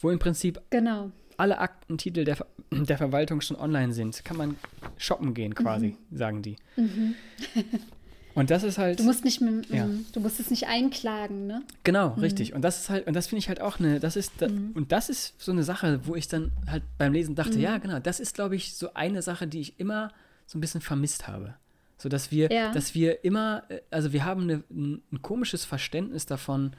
Wo 0.00 0.10
im 0.10 0.18
Prinzip 0.18 0.60
genau. 0.70 1.10
alle 1.36 1.58
Aktentitel 1.58 2.24
der, 2.24 2.36
der 2.70 2.98
Verwaltung 2.98 3.40
schon 3.40 3.56
online 3.56 3.92
sind. 3.92 4.24
Kann 4.24 4.36
man 4.36 4.56
shoppen 4.96 5.34
gehen 5.34 5.54
quasi, 5.54 5.96
mhm. 6.10 6.16
sagen 6.16 6.42
die. 6.42 6.56
Mhm. 6.76 7.14
Und 8.34 8.50
das 8.50 8.64
ist 8.64 8.78
halt. 8.78 8.98
Du 8.98 9.04
musst 9.04 9.24
nicht 9.24 9.40
mit, 9.40 9.70
ja. 9.70 9.86
Mm, 9.86 10.06
du 10.12 10.20
musst 10.20 10.40
es 10.40 10.50
nicht 10.50 10.66
einklagen, 10.66 11.46
ne? 11.46 11.62
Genau, 11.84 12.10
mhm. 12.10 12.20
richtig. 12.20 12.52
Und 12.52 12.62
das 12.62 12.80
ist 12.80 12.90
halt, 12.90 13.06
und 13.06 13.14
das 13.14 13.28
finde 13.28 13.38
ich 13.40 13.48
halt 13.48 13.60
auch 13.60 13.78
eine, 13.78 14.00
das 14.00 14.16
ist, 14.16 14.32
da, 14.38 14.48
mhm. 14.48 14.72
und 14.74 14.92
das 14.92 15.08
ist 15.08 15.40
so 15.40 15.52
eine 15.52 15.62
Sache, 15.62 16.00
wo 16.04 16.16
ich 16.16 16.26
dann 16.26 16.52
halt 16.66 16.82
beim 16.98 17.12
Lesen 17.12 17.34
dachte, 17.34 17.56
mhm. 17.56 17.60
ja, 17.60 17.78
genau, 17.78 18.00
das 18.00 18.20
ist, 18.20 18.34
glaube 18.34 18.56
ich, 18.56 18.74
so 18.74 18.94
eine 18.94 19.22
Sache, 19.22 19.46
die 19.46 19.60
ich 19.60 19.78
immer 19.78 20.10
so 20.46 20.58
ein 20.58 20.60
bisschen 20.60 20.80
vermisst 20.80 21.28
habe. 21.28 21.54
So 21.96 22.08
dass 22.08 22.30
wir, 22.30 22.50
ja. 22.50 22.72
dass 22.72 22.94
wir 22.94 23.24
immer, 23.24 23.62
äh, 23.68 23.80
also 23.90 24.12
wir 24.12 24.24
haben 24.24 24.42
eine, 24.42 24.64
ein, 24.70 25.02
ein, 25.12 25.22
komisches 25.22 25.64
Verständnis 25.64 26.26
davon, 26.26 26.72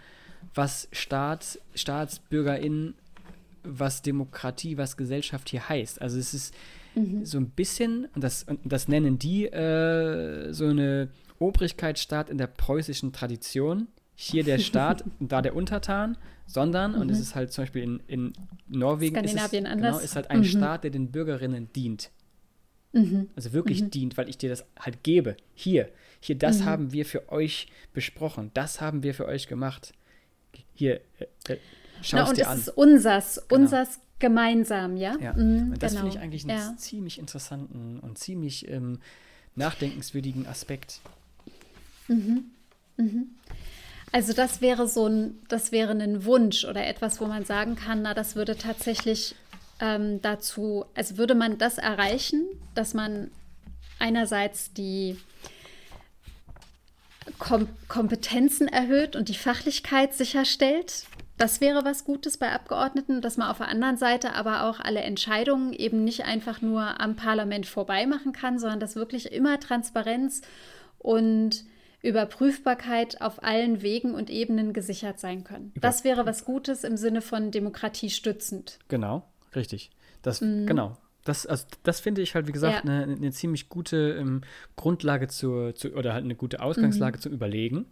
was 0.53 0.87
Staat, 0.91 1.59
StaatsbürgerInnen, 1.73 2.95
was 3.63 4.01
Demokratie, 4.01 4.77
was 4.77 4.97
Gesellschaft 4.97 5.49
hier 5.49 5.67
heißt. 5.67 6.01
Also 6.01 6.19
es 6.19 6.33
ist 6.33 6.53
mhm. 6.93 7.25
so 7.25 7.39
ein 7.39 7.49
bisschen, 7.49 8.07
und 8.13 8.23
das, 8.23 8.43
und 8.43 8.59
das 8.65 8.87
nennen 8.87 9.17
die 9.17 9.45
äh, 9.45 10.51
so 10.53 10.67
eine 10.67 11.09
Obrigkeitsstaat 11.39 12.29
in 12.29 12.37
der 12.37 12.47
preußischen 12.47 13.13
Tradition. 13.13 13.87
Hier 14.15 14.43
der 14.43 14.59
Staat 14.59 15.03
da 15.19 15.41
der 15.41 15.55
Untertan, 15.55 16.17
sondern, 16.47 16.93
mhm. 16.93 17.01
und 17.01 17.11
es 17.11 17.19
ist 17.19 17.35
halt 17.35 17.51
zum 17.51 17.63
Beispiel 17.63 17.83
in, 17.83 17.99
in 18.07 18.33
Norwegen, 18.67 19.15
Skandinavien 19.15 19.65
ist, 19.65 19.71
es, 19.71 19.81
genau, 19.81 19.97
ist 19.99 20.15
halt 20.15 20.31
ein 20.31 20.39
mhm. 20.39 20.45
Staat, 20.45 20.83
der 20.83 20.91
den 20.91 21.11
Bürgerinnen 21.11 21.69
dient. 21.73 22.11
Mhm. 22.93 23.29
Also 23.35 23.51
wirklich 23.51 23.81
mhm. 23.81 23.91
dient, 23.91 24.17
weil 24.17 24.29
ich 24.29 24.37
dir 24.37 24.49
das 24.49 24.65
halt 24.79 25.03
gebe. 25.03 25.35
Hier, 25.53 25.89
hier, 26.21 26.37
das 26.37 26.59
mhm. 26.59 26.65
haben 26.65 26.91
wir 26.93 27.05
für 27.05 27.29
euch 27.29 27.67
besprochen. 27.93 28.51
Das 28.53 28.79
haben 28.79 29.03
wir 29.03 29.13
für 29.13 29.25
euch 29.25 29.47
gemacht. 29.47 29.93
Hier, 30.73 31.01
äh, 31.19 31.53
äh 31.53 31.57
schau 32.01 32.23
es 32.23 32.33
dir 32.33 32.47
an. 32.47 32.53
Und 32.53 32.59
es 32.59 32.67
ist 32.67 32.77
unsers, 32.77 33.45
genau. 33.47 33.61
unsers 33.61 33.99
gemeinsam, 34.19 34.95
ja? 34.95 35.17
Ja, 35.19 35.33
mhm, 35.33 35.73
und 35.73 35.83
das 35.83 35.91
genau. 35.91 36.05
finde 36.05 36.17
ich 36.17 36.23
eigentlich 36.23 36.49
einen 36.49 36.57
ja. 36.57 36.77
ziemlich 36.77 37.19
interessanten 37.19 37.99
und 37.99 38.17
ziemlich 38.17 38.69
ähm, 38.69 38.99
nachdenkenswürdigen 39.55 40.47
Aspekt. 40.47 41.01
Mhm. 42.07 42.45
Mhm. 42.97 43.29
Also 44.11 44.33
das 44.33 44.61
wäre 44.61 44.87
so 44.87 45.07
ein, 45.07 45.39
das 45.49 45.71
wäre 45.71 45.91
ein 45.91 46.23
Wunsch 46.25 46.63
oder 46.63 46.85
etwas, 46.85 47.19
wo 47.19 47.25
man 47.25 47.43
sagen 47.43 47.75
kann, 47.75 48.01
na, 48.01 48.13
das 48.13 48.35
würde 48.35 48.55
tatsächlich 48.55 49.35
ähm, 49.81 50.21
dazu, 50.21 50.85
also 50.95 51.17
würde 51.17 51.35
man 51.35 51.57
das 51.57 51.77
erreichen, 51.77 52.45
dass 52.75 52.93
man 52.93 53.29
einerseits 53.99 54.71
die 54.73 55.17
Kom 57.39 57.67
Kompetenzen 57.87 58.67
erhöht 58.67 59.15
und 59.15 59.29
die 59.29 59.35
Fachlichkeit 59.35 60.13
sicherstellt. 60.13 61.05
Das 61.37 61.59
wäre 61.59 61.83
was 61.83 62.05
Gutes 62.05 62.37
bei 62.37 62.51
Abgeordneten, 62.51 63.21
dass 63.21 63.35
man 63.35 63.49
auf 63.49 63.57
der 63.57 63.67
anderen 63.67 63.97
Seite 63.97 64.33
aber 64.33 64.63
auch 64.63 64.79
alle 64.79 65.01
Entscheidungen 65.01 65.73
eben 65.73 66.03
nicht 66.05 66.23
einfach 66.23 66.61
nur 66.61 67.01
am 67.01 67.15
Parlament 67.17 67.65
vorbei 67.65 68.05
machen 68.05 68.31
kann, 68.31 68.59
sondern 68.59 68.79
dass 68.79 68.95
wirklich 68.95 69.33
immer 69.33 69.59
Transparenz 69.59 70.41
und 70.99 71.65
Überprüfbarkeit 72.05 73.21
auf 73.21 73.43
allen 73.43 73.81
Wegen 73.81 74.13
und 74.13 74.29
Ebenen 74.29 74.73
gesichert 74.73 75.19
sein 75.19 75.43
können. 75.43 75.73
Das 75.75 76.03
wäre 76.03 76.25
was 76.25 76.45
Gutes 76.45 76.83
im 76.83 76.97
Sinne 76.97 77.21
von 77.21 77.51
Demokratie 77.51 78.09
stützend. 78.09 78.79
Genau. 78.87 79.27
Richtig. 79.55 79.91
Das, 80.21 80.41
mhm. 80.41 80.65
genau. 80.65 80.97
Das, 81.23 81.45
also 81.47 81.65
das 81.83 81.99
finde 81.99 82.21
ich 82.21 82.35
halt, 82.35 82.47
wie 82.47 82.51
gesagt, 82.51 82.83
eine, 82.83 83.07
ja. 83.07 83.15
eine 83.15 83.31
ziemlich 83.31 83.69
gute 83.69 84.15
ähm, 84.19 84.41
Grundlage 84.75 85.27
zur, 85.27 85.73
zu, 85.73 85.93
oder 85.93 86.13
halt 86.13 86.23
eine 86.23 86.35
gute 86.35 86.61
Ausgangslage 86.61 87.17
mhm. 87.17 87.21
zum 87.21 87.33
Überlegen. 87.33 87.87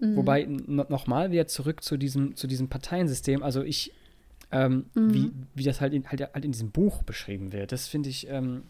Mhm. 0.00 0.16
Wobei, 0.16 0.44
nochmal 0.44 1.32
wieder 1.32 1.48
zurück 1.48 1.82
zu 1.82 1.96
diesem, 1.96 2.36
zu 2.36 2.46
diesem 2.46 2.68
Parteiensystem. 2.68 3.42
Also 3.42 3.62
ich, 3.62 3.92
ähm, 4.52 4.86
mhm. 4.94 5.14
wie, 5.14 5.32
wie 5.56 5.64
das 5.64 5.80
halt 5.80 5.92
in, 5.92 6.08
halt, 6.08 6.20
halt 6.20 6.44
in 6.44 6.52
diesem 6.52 6.70
Buch 6.70 7.02
beschrieben 7.02 7.52
wird, 7.52 7.72
das 7.72 7.88
finde 7.88 8.08
ich, 8.08 8.28
ähm, 8.28 8.62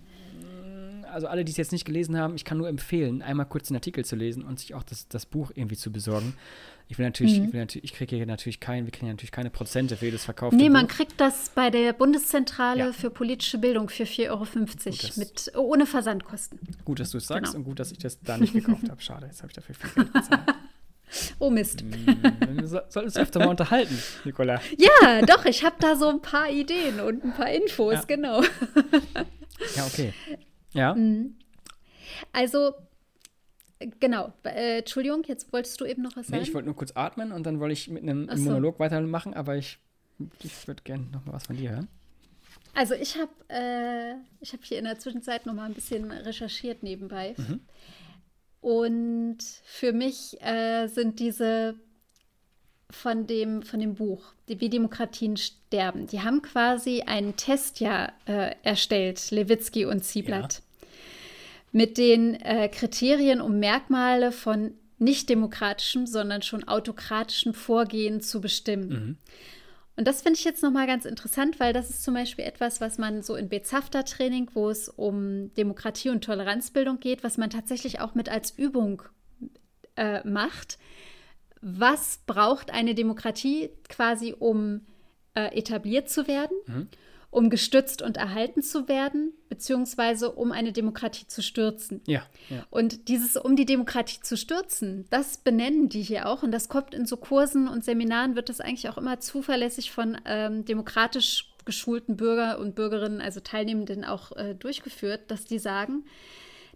also 1.13 1.27
alle, 1.27 1.45
die 1.45 1.51
es 1.51 1.57
jetzt 1.57 1.73
nicht 1.73 1.85
gelesen 1.85 2.17
haben, 2.17 2.35
ich 2.35 2.45
kann 2.45 2.59
nur 2.59 2.69
empfehlen, 2.69 3.23
einmal 3.23 3.47
kurz 3.47 3.69
den 3.69 3.77
Artikel 3.77 4.05
zu 4.05 4.17
lesen 4.17 4.45
und 4.45 4.59
sich 4.59 4.75
auch 4.75 4.83
das, 4.83 5.09
das 5.09 5.27
Buch 5.27 5.51
irgendwie 5.55 5.77
zu 5.77 5.93
besorgen. 5.93 6.35
Ich 6.91 6.99
will 6.99 7.05
natürlich, 7.05 7.39
mhm. 7.39 7.47
ich, 7.47 7.53
will 7.53 7.61
natürlich 7.61 7.85
ich 7.85 7.93
kriege 7.93 8.17
hier 8.17 8.27
natürlich 8.27 8.61
kein, 8.61 8.87
wir 8.87 8.93
kriegen 8.93 9.07
ja 9.07 9.13
natürlich 9.13 9.33
keine 9.33 9.51
Prozente 9.51 9.97
für 9.97 10.07
jedes 10.07 10.25
verkaufte 10.25 10.57
Nee, 10.57 10.71
man 10.71 10.89
kriegt 10.89 11.21
das 11.21 11.51
bei 11.51 11.71
der 11.71 11.93
Bundeszentrale 11.93 12.87
ja. 12.87 12.93
für 12.93 13.11
politische 13.11 13.59
Bildung 13.59 13.91
für 13.91 14.05
4,50 14.05 14.31
Euro 14.31 14.45
gut, 14.45 15.17
mit, 15.17 15.53
ohne 15.55 15.87
Versandkosten. 15.87 16.59
Gut, 16.85 17.01
dass 17.01 17.11
du 17.11 17.19
es 17.19 17.27
sagst 17.27 17.53
genau. 17.53 17.59
und 17.59 17.65
gut, 17.65 17.79
dass 17.79 17.93
ich 17.93 17.99
das 17.99 18.21
da 18.21 18.39
nicht 18.39 18.55
gekauft 18.55 18.89
habe. 18.89 19.03
Schade, 19.03 19.27
jetzt 19.27 19.43
habe 19.43 19.49
ich 19.51 19.55
dafür 19.55 19.75
viel 19.75 19.91
Geld 19.91 20.13
bezahlt. 20.13 20.41
Oh 21.39 21.49
Mist. 21.49 21.83
Wir 21.87 22.67
sollten 22.67 22.99
uns 22.99 23.17
öfter 23.17 23.41
mal 23.41 23.49
unterhalten, 23.49 23.99
Nicola. 24.25 24.61
Ja, 24.77 25.23
doch, 25.23 25.47
ich 25.47 25.65
habe 25.65 25.77
da 25.81 25.97
so 25.97 26.09
ein 26.11 26.21
paar 26.21 26.51
Ideen 26.51 27.01
und 27.01 27.25
ein 27.25 27.33
paar 27.33 27.51
Infos, 27.51 27.95
ja. 27.95 28.03
genau. 28.07 28.43
Ja, 29.75 29.87
okay. 29.87 30.13
Ja. 30.73 30.95
Mhm. 30.95 31.37
Also, 32.33 32.75
Genau. 34.01 34.33
Äh, 34.43 34.79
Entschuldigung, 34.79 35.23
jetzt 35.27 35.53
wolltest 35.53 35.81
du 35.81 35.85
eben 35.85 36.03
noch 36.03 36.17
was 36.17 36.27
sagen? 36.27 36.39
Nee, 36.43 36.49
ich 36.49 36.55
wollte 36.55 36.67
nur 36.67 36.75
kurz 36.75 36.93
atmen 36.97 37.31
und 37.33 37.45
dann 37.45 37.61
wollte 37.61 37.75
ich 37.75 37.89
mit 37.89 38.03
einem 38.03 38.29
so. 38.29 38.45
Monolog 38.45 38.81
weitermachen, 38.81 39.35
aber 39.35 39.57
ich, 39.57 39.79
ich 40.43 40.67
würde 40.67 40.83
gerne 40.83 41.05
noch 41.13 41.25
mal 41.25 41.35
was 41.35 41.47
von 41.47 41.57
dir 41.57 41.71
hören. 41.71 41.89
Also 42.75 42.95
ich 42.95 43.17
habe 43.17 43.31
äh, 43.49 44.15
hab 44.47 44.65
hier 44.65 44.79
in 44.79 44.85
der 44.85 44.99
Zwischenzeit 44.99 45.47
noch 45.47 45.55
mal 45.55 45.65
ein 45.65 45.75
bisschen 45.75 46.11
recherchiert 46.11 46.83
nebenbei. 46.83 47.35
Mhm. 47.37 47.61
Und 48.61 49.39
für 49.65 49.93
mich 49.93 50.41
äh, 50.43 50.89
sind 50.89 51.21
diese 51.21 51.77
von 52.91 53.27
dem, 53.27 53.63
von 53.63 53.81
dem 53.81 53.95
Buch, 53.95 54.33
Wie 54.47 54.71
Demokratien 54.71 55.37
sterben, 55.37 56.07
die 56.07 56.23
haben 56.23 56.41
quasi 56.43 57.03
einen 57.03 57.37
Test 57.37 57.81
ja 57.81 58.13
äh, 58.27 58.55
erstellt, 58.63 59.31
Lewitzki 59.31 59.85
und 59.85 60.05
Zieblatt. 60.05 60.55
Ja 60.55 60.61
mit 61.73 61.99
den 61.99 62.35
äh, 62.35 62.69
Kriterien 62.69 63.41
und 63.41 63.59
Merkmale 63.59 64.33
von 64.33 64.73
nicht 64.99 65.29
demokratischem, 65.29 66.07
sondern 66.07 66.43
schon 66.43 66.65
autokratischem 66.65 67.55
Vorgehen 67.55 68.21
zu 68.21 68.41
bestimmen. 68.41 68.89
Mhm. 68.89 69.17
Und 69.97 70.07
das 70.07 70.23
finde 70.23 70.39
ich 70.39 70.45
jetzt 70.45 70.63
nochmal 70.63 70.87
ganz 70.87 71.05
interessant, 71.05 71.59
weil 71.59 71.73
das 71.73 71.91
ist 71.91 72.05
zum 72.05 72.15
Beispiel 72.15 72.45
etwas, 72.45 72.81
was 72.81 72.99
man 72.99 73.23
so 73.23 73.35
in 73.35 73.49
Bezafter-Training, 73.49 74.51
wo 74.55 74.71
es 74.71 74.89
um 74.89 75.53
Demokratie 75.55 76.11
und 76.11 76.25
Toleranzbildung 76.25 77.01
geht, 77.01 77.25
was 77.25 77.37
man 77.37 77.51
tatsächlich 77.51 78.01
auch 78.01 78.15
mit 78.15 78.29
als 78.29 78.53
Übung 78.57 79.03
äh, 79.97 80.27
macht. 80.27 80.79
Was 81.61 82.21
braucht 82.27 82.71
eine 82.71 82.95
Demokratie 82.95 83.71
quasi, 83.89 84.35
um 84.39 84.83
äh, 85.35 85.57
etabliert 85.57 86.09
zu 86.09 86.29
werden? 86.29 86.57
Mhm 86.67 86.89
um 87.31 87.51
gestützt 87.51 88.01
und 88.01 88.17
erhalten 88.17 88.63
zu 88.63 88.89
werden, 88.89 89.33
beziehungsweise 89.49 90.33
um 90.33 90.51
eine 90.51 90.73
Demokratie 90.73 91.27
zu 91.27 91.43
stürzen. 91.43 92.01
Ja, 92.07 92.23
ja, 92.49 92.67
Und 92.71 93.09
dieses 93.09 93.37
um 93.37 93.55
die 93.55 93.67
Demokratie 93.67 94.21
zu 94.23 94.37
stürzen, 94.37 95.07
das 95.11 95.39
benennen 95.39 95.91
die 95.91 96.03
hier 96.03 96.27
auch. 96.27 96.43
Und 96.43 96.53
das 96.53 96.69
kommt 96.69 96.95
in 96.95 97.05
so 97.05 97.19
Kursen 97.19 97.69
und 97.69 97.85
Seminaren, 97.85 98.35
wird 98.35 98.49
das 98.49 98.61
eigentlich 98.61 98.89
auch 98.89 98.97
immer 98.97 99.21
zuverlässig 99.21 99.91
von 99.91 100.17
ähm, 100.25 100.65
demokratisch 100.65 101.53
geschulten 101.67 102.17
Bürger 102.17 102.59
und 102.59 102.75
Bürgerinnen, 102.75 103.21
also 103.21 103.41
Teilnehmenden 103.41 104.07
auch 104.07 104.33
äh, 104.33 104.55
durchgeführt, 104.55 105.31
dass 105.31 105.45
die 105.45 105.59
sagen, 105.59 106.07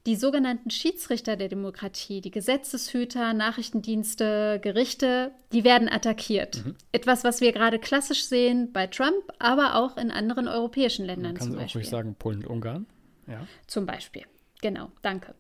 die 0.06 0.16
sogenannten 0.16 0.70
Schiedsrichter 0.70 1.36
der 1.36 1.48
Demokratie, 1.48 2.20
die 2.20 2.32
Gesetzeshüter, 2.32 3.34
Nachrichtendienste, 3.34 4.58
Gerichte, 4.60 5.30
die 5.52 5.62
werden 5.62 5.88
attackiert. 5.88 6.64
Mhm. 6.64 6.74
Etwas, 6.90 7.22
was 7.22 7.40
wir 7.40 7.52
gerade 7.52 7.78
klassisch 7.78 8.24
sehen 8.24 8.72
bei 8.72 8.88
Trump, 8.88 9.22
aber 9.38 9.76
auch 9.76 9.96
in 9.96 10.10
anderen 10.10 10.48
europäischen 10.48 11.04
Ländern. 11.04 11.34
Man 11.34 11.38
kann 11.38 11.52
zum 11.52 11.58
auch 11.58 11.74
ruhig 11.74 11.88
sagen 11.88 12.16
Polen 12.16 12.38
und 12.40 12.46
Ungarn. 12.48 12.86
Ja. 13.28 13.46
Zum 13.68 13.86
Beispiel. 13.86 14.24
Genau, 14.60 14.90
danke. 15.02 15.34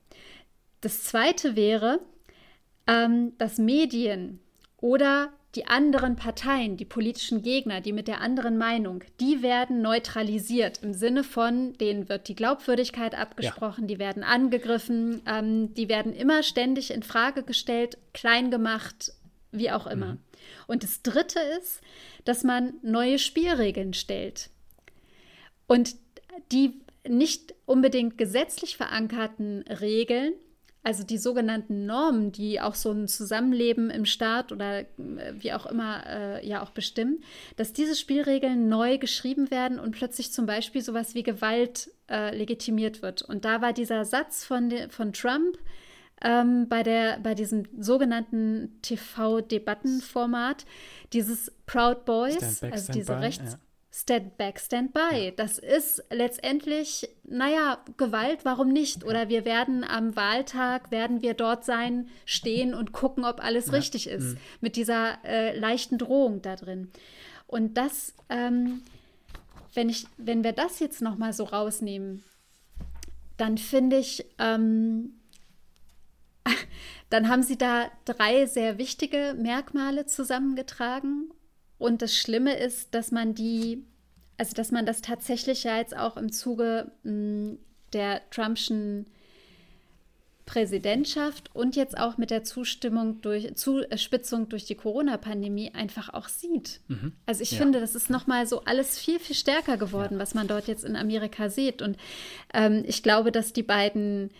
Das 0.80 1.02
zweite 1.04 1.56
wäre, 1.56 2.00
ähm, 2.86 3.32
dass 3.38 3.58
Medien 3.58 4.40
oder 4.78 5.32
die 5.54 5.66
anderen 5.66 6.16
Parteien, 6.16 6.76
die 6.76 6.86
politischen 6.86 7.42
Gegner, 7.42 7.80
die 7.80 7.92
mit 7.92 8.08
der 8.08 8.20
anderen 8.20 8.56
Meinung, 8.56 9.04
die 9.20 9.42
werden 9.42 9.82
neutralisiert 9.82 10.82
im 10.82 10.94
Sinne 10.94 11.24
von, 11.24 11.74
denen 11.74 12.08
wird 12.08 12.28
die 12.28 12.34
Glaubwürdigkeit 12.34 13.14
abgesprochen, 13.14 13.82
ja. 13.82 13.88
die 13.88 13.98
werden 13.98 14.24
angegriffen, 14.24 15.20
ähm, 15.26 15.74
die 15.74 15.88
werden 15.90 16.14
immer 16.14 16.42
ständig 16.42 16.90
in 16.90 17.02
Frage 17.02 17.42
gestellt, 17.42 17.98
klein 18.14 18.50
gemacht, 18.50 19.12
wie 19.50 19.70
auch 19.70 19.86
immer. 19.86 20.14
Mhm. 20.14 20.18
Und 20.66 20.84
das 20.84 21.02
Dritte 21.02 21.40
ist, 21.60 21.82
dass 22.24 22.44
man 22.44 22.74
neue 22.82 23.18
Spielregeln 23.18 23.92
stellt. 23.92 24.48
Und 25.66 25.96
die 26.50 26.80
nicht 27.06 27.54
unbedingt 27.66 28.16
gesetzlich 28.16 28.76
verankerten 28.76 29.62
Regeln 29.62 30.32
also 30.84 31.04
die 31.04 31.18
sogenannten 31.18 31.86
Normen, 31.86 32.32
die 32.32 32.60
auch 32.60 32.74
so 32.74 32.90
ein 32.90 33.06
Zusammenleben 33.06 33.88
im 33.90 34.04
Staat 34.04 34.50
oder 34.50 34.80
äh, 34.80 34.86
wie 35.34 35.52
auch 35.52 35.66
immer 35.66 36.04
äh, 36.06 36.46
ja 36.46 36.62
auch 36.62 36.70
bestimmen, 36.70 37.22
dass 37.56 37.72
diese 37.72 37.94
Spielregeln 37.94 38.68
neu 38.68 38.98
geschrieben 38.98 39.50
werden 39.50 39.78
und 39.78 39.92
plötzlich 39.92 40.32
zum 40.32 40.46
Beispiel 40.46 40.82
sowas 40.82 41.14
wie 41.14 41.22
Gewalt 41.22 41.90
äh, 42.10 42.36
legitimiert 42.36 43.00
wird. 43.00 43.22
Und 43.22 43.44
da 43.44 43.62
war 43.62 43.72
dieser 43.72 44.04
Satz 44.04 44.44
von, 44.44 44.70
de, 44.70 44.88
von 44.88 45.12
Trump 45.12 45.56
ähm, 46.20 46.68
bei, 46.68 46.82
der, 46.82 47.20
bei 47.20 47.34
diesem 47.34 47.64
sogenannten 47.78 48.78
TV-Debattenformat, 48.82 50.64
dieses 51.12 51.52
Proud 51.66 52.04
Boys, 52.04 52.62
also 52.62 52.92
diese 52.92 53.20
Rechts... 53.20 53.52
Ja 53.52 53.58
Stand 53.94 54.38
back, 54.38 54.58
stand 54.58 54.94
by. 54.94 55.34
Das 55.36 55.58
ist 55.58 56.02
letztendlich, 56.08 57.10
naja, 57.24 57.78
Gewalt, 57.98 58.38
warum 58.44 58.68
nicht? 58.68 59.04
Oder 59.04 59.28
wir 59.28 59.44
werden 59.44 59.84
am 59.84 60.16
Wahltag, 60.16 60.90
werden 60.90 61.20
wir 61.20 61.34
dort 61.34 61.66
sein, 61.66 62.08
stehen 62.24 62.72
und 62.72 62.92
gucken, 62.92 63.26
ob 63.26 63.44
alles 63.44 63.66
ja. 63.66 63.72
richtig 63.74 64.08
ist. 64.08 64.34
Mhm. 64.34 64.36
Mit 64.62 64.76
dieser 64.76 65.22
äh, 65.26 65.58
leichten 65.58 65.98
Drohung 65.98 66.40
da 66.40 66.56
drin. 66.56 66.90
Und 67.46 67.76
das, 67.76 68.14
ähm, 68.30 68.80
wenn, 69.74 69.90
ich, 69.90 70.06
wenn 70.16 70.42
wir 70.42 70.52
das 70.52 70.78
jetzt 70.78 71.02
nochmal 71.02 71.34
so 71.34 71.44
rausnehmen, 71.44 72.24
dann 73.36 73.58
finde 73.58 73.98
ich, 73.98 74.24
ähm, 74.38 75.20
dann 77.10 77.28
haben 77.28 77.42
sie 77.42 77.58
da 77.58 77.90
drei 78.06 78.46
sehr 78.46 78.78
wichtige 78.78 79.36
Merkmale 79.38 80.06
zusammengetragen 80.06 81.30
und 81.82 82.00
das 82.00 82.16
Schlimme 82.16 82.56
ist, 82.56 82.94
dass 82.94 83.10
man 83.10 83.34
die, 83.34 83.84
also 84.38 84.54
dass 84.54 84.70
man 84.70 84.86
das 84.86 85.02
tatsächlich 85.02 85.64
ja 85.64 85.78
jetzt 85.78 85.96
auch 85.96 86.16
im 86.16 86.30
Zuge 86.30 86.92
mh, 87.02 87.10
hm, 87.10 87.58
der 87.92 88.22
Trumpschen 88.30 89.06
Präsidentschaft 90.46 91.54
und 91.54 91.76
jetzt 91.76 91.96
auch 91.96 92.18
mit 92.18 92.30
der 92.30 92.42
Zustimmung 92.44 93.20
durch 93.20 93.54
Zuspitzung 93.54 94.48
durch 94.48 94.64
die 94.64 94.74
Corona-Pandemie 94.74 95.72
einfach 95.72 96.12
auch 96.12 96.28
sieht. 96.28 96.80
Mhm. 96.88 97.12
Also 97.26 97.42
ich 97.42 97.52
ja. 97.52 97.58
finde, 97.58 97.80
das 97.80 97.94
ist 97.94 98.10
nochmal 98.10 98.46
so 98.46 98.64
alles 98.64 98.98
viel, 98.98 99.18
viel 99.18 99.36
stärker 99.36 99.76
geworden, 99.76 100.14
ja. 100.14 100.20
was 100.20 100.34
man 100.34 100.48
dort 100.48 100.68
jetzt 100.68 100.84
in 100.84 100.96
Amerika 100.96 101.48
sieht. 101.48 101.80
Und 101.80 101.96
ähm, 102.54 102.84
ich 102.86 103.02
glaube, 103.02 103.32
dass 103.32 103.52
die 103.52 103.62
beiden 103.62 104.30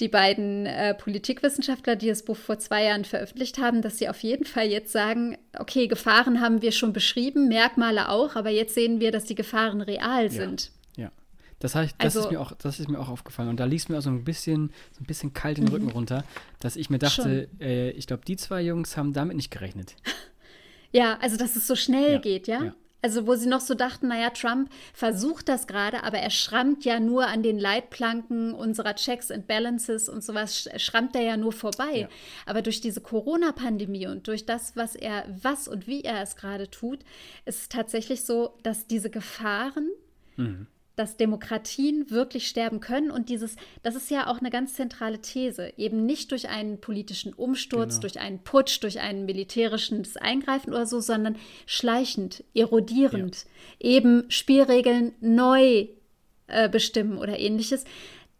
die 0.00 0.08
beiden 0.08 0.66
äh, 0.66 0.94
Politikwissenschaftler, 0.94 1.96
die 1.96 2.08
das 2.08 2.24
Buch 2.24 2.36
vor 2.36 2.58
zwei 2.58 2.84
Jahren 2.84 3.04
veröffentlicht 3.04 3.58
haben, 3.58 3.82
dass 3.82 3.98
sie 3.98 4.08
auf 4.08 4.22
jeden 4.22 4.44
Fall 4.44 4.66
jetzt 4.66 4.92
sagen, 4.92 5.38
okay, 5.58 5.86
Gefahren 5.86 6.40
haben 6.40 6.62
wir 6.62 6.72
schon 6.72 6.92
beschrieben, 6.92 7.48
Merkmale 7.48 8.08
auch, 8.08 8.34
aber 8.34 8.50
jetzt 8.50 8.74
sehen 8.74 9.00
wir, 9.00 9.12
dass 9.12 9.24
die 9.24 9.34
Gefahren 9.34 9.80
real 9.80 10.30
sind. 10.30 10.72
Ja, 10.96 11.04
ja. 11.04 11.12
Das, 11.60 11.74
heißt, 11.74 11.94
das, 11.98 12.16
also, 12.16 12.28
ist 12.28 12.32
mir 12.32 12.40
auch, 12.40 12.52
das 12.52 12.80
ist 12.80 12.88
mir 12.88 12.98
auch 12.98 13.08
aufgefallen. 13.08 13.48
Und 13.48 13.60
da 13.60 13.64
ließ 13.64 13.88
mir 13.88 13.98
auch 13.98 14.02
so 14.02 14.10
ein 14.10 14.24
bisschen, 14.24 14.72
so 14.92 15.02
ein 15.02 15.06
bisschen 15.06 15.34
kalt 15.34 15.58
den 15.58 15.68
Rücken 15.68 15.86
mhm. 15.86 15.92
runter, 15.92 16.24
dass 16.58 16.76
ich 16.76 16.90
mir 16.90 16.98
dachte, 16.98 17.48
äh, 17.60 17.90
ich 17.90 18.06
glaube, 18.06 18.24
die 18.26 18.36
zwei 18.36 18.62
Jungs 18.62 18.96
haben 18.96 19.12
damit 19.12 19.36
nicht 19.36 19.50
gerechnet. 19.50 19.94
Ja, 20.94 21.18
also 21.22 21.38
dass 21.38 21.56
es 21.56 21.66
so 21.66 21.74
schnell 21.74 22.12
ja, 22.12 22.18
geht, 22.18 22.46
ja? 22.46 22.64
ja? 22.64 22.74
Also 23.02 23.26
wo 23.26 23.34
sie 23.34 23.48
noch 23.48 23.60
so 23.60 23.74
dachten, 23.74 24.08
naja, 24.08 24.30
Trump 24.30 24.70
versucht 24.94 25.48
das 25.48 25.66
gerade, 25.66 26.04
aber 26.04 26.18
er 26.18 26.30
schrammt 26.30 26.84
ja 26.84 27.00
nur 27.00 27.26
an 27.26 27.42
den 27.42 27.58
Leitplanken 27.58 28.54
unserer 28.54 28.94
Checks 28.94 29.30
and 29.30 29.46
Balances 29.48 30.08
und 30.08 30.22
sowas, 30.22 30.68
schrammt 30.76 31.16
er 31.16 31.22
ja 31.22 31.36
nur 31.36 31.52
vorbei. 31.52 32.02
Ja. 32.02 32.08
Aber 32.46 32.62
durch 32.62 32.80
diese 32.80 33.00
Corona-Pandemie 33.00 34.06
und 34.06 34.28
durch 34.28 34.46
das, 34.46 34.76
was 34.76 34.94
er, 34.94 35.24
was 35.42 35.66
und 35.66 35.86
wie 35.88 36.02
er 36.02 36.22
es 36.22 36.36
gerade 36.36 36.70
tut, 36.70 37.00
ist 37.44 37.62
es 37.62 37.68
tatsächlich 37.68 38.22
so, 38.22 38.56
dass 38.62 38.86
diese 38.86 39.10
Gefahren 39.10 39.90
mhm 40.36 40.66
dass 40.96 41.16
Demokratien 41.16 42.10
wirklich 42.10 42.48
sterben 42.48 42.80
können. 42.80 43.10
Und 43.10 43.28
dieses, 43.28 43.56
das 43.82 43.94
ist 43.94 44.10
ja 44.10 44.26
auch 44.26 44.38
eine 44.38 44.50
ganz 44.50 44.74
zentrale 44.74 45.20
These, 45.20 45.72
eben 45.76 46.04
nicht 46.04 46.30
durch 46.30 46.48
einen 46.48 46.80
politischen 46.80 47.32
Umsturz, 47.32 47.94
genau. 47.94 48.00
durch 48.00 48.20
einen 48.20 48.40
Putsch, 48.40 48.82
durch 48.82 49.00
ein 49.00 49.24
militärisches 49.24 50.16
Eingreifen 50.16 50.72
oder 50.72 50.86
so, 50.86 51.00
sondern 51.00 51.36
schleichend, 51.66 52.44
erodierend, 52.54 53.46
ja. 53.80 53.90
eben 53.90 54.24
Spielregeln 54.28 55.12
neu 55.20 55.88
äh, 56.46 56.68
bestimmen 56.68 57.18
oder 57.18 57.38
ähnliches. 57.38 57.84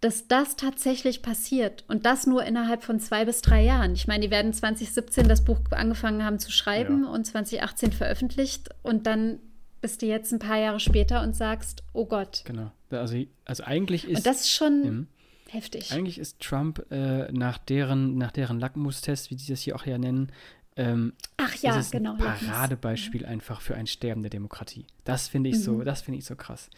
Dass 0.00 0.26
das 0.26 0.56
tatsächlich 0.56 1.22
passiert 1.22 1.84
und 1.86 2.06
das 2.06 2.26
nur 2.26 2.42
innerhalb 2.42 2.82
von 2.82 2.98
zwei 2.98 3.24
bis 3.24 3.40
drei 3.40 3.62
Jahren. 3.62 3.94
Ich 3.94 4.08
meine, 4.08 4.24
die 4.24 4.32
werden 4.32 4.52
2017 4.52 5.28
das 5.28 5.44
Buch 5.44 5.60
angefangen 5.70 6.24
haben 6.24 6.40
zu 6.40 6.50
schreiben 6.50 7.04
ja. 7.04 7.10
und 7.10 7.24
2018 7.24 7.92
veröffentlicht 7.92 8.68
und 8.82 9.06
dann 9.06 9.38
bist 9.83 10.01
du 10.01 10.07
jetzt 10.07 10.33
ein 10.33 10.38
paar 10.38 10.59
Jahre 10.59 10.81
später 10.81 11.23
und 11.23 11.37
sagst, 11.37 11.83
oh 11.92 12.07
Gott. 12.07 12.42
Genau. 12.47 12.73
Also, 12.90 13.23
also 13.45 13.64
eigentlich 13.64 14.09
ist. 14.09 14.18
Und 14.18 14.27
das 14.27 14.42
ist 14.42 14.51
schon 14.51 14.83
mh, 15.01 15.07
heftig. 15.51 15.92
Eigentlich 15.92 16.18
ist 16.18 16.40
Trump 16.40 16.87
äh, 16.90 17.31
nach 17.33 17.59
deren, 17.59 18.16
nach 18.16 18.33
deren 18.33 18.59
Lackmustest, 18.59 19.31
wie 19.31 19.37
sie 19.37 19.53
das 19.53 19.61
hier 19.61 19.77
auch 19.77 19.85
ja 19.85 19.99
nennen, 19.99 20.33
ähm, 20.77 21.12
Ach 21.37 21.55
ja, 21.57 21.79
ist 21.79 21.92
genau. 21.92 22.12
Ein 22.12 22.18
Paradebeispiel 22.18 23.23
mhm. 23.23 23.29
einfach 23.29 23.61
für 23.61 23.75
ein 23.75 23.87
Sterben 23.87 24.23
der 24.23 24.31
Demokratie. 24.31 24.87
Das 25.05 25.29
finde 25.29 25.51
ich 25.51 25.57
mhm. 25.57 25.62
so, 25.62 25.83
das 25.83 26.01
finde 26.01 26.18
ich 26.18 26.25
so 26.25 26.35
krass. 26.35 26.71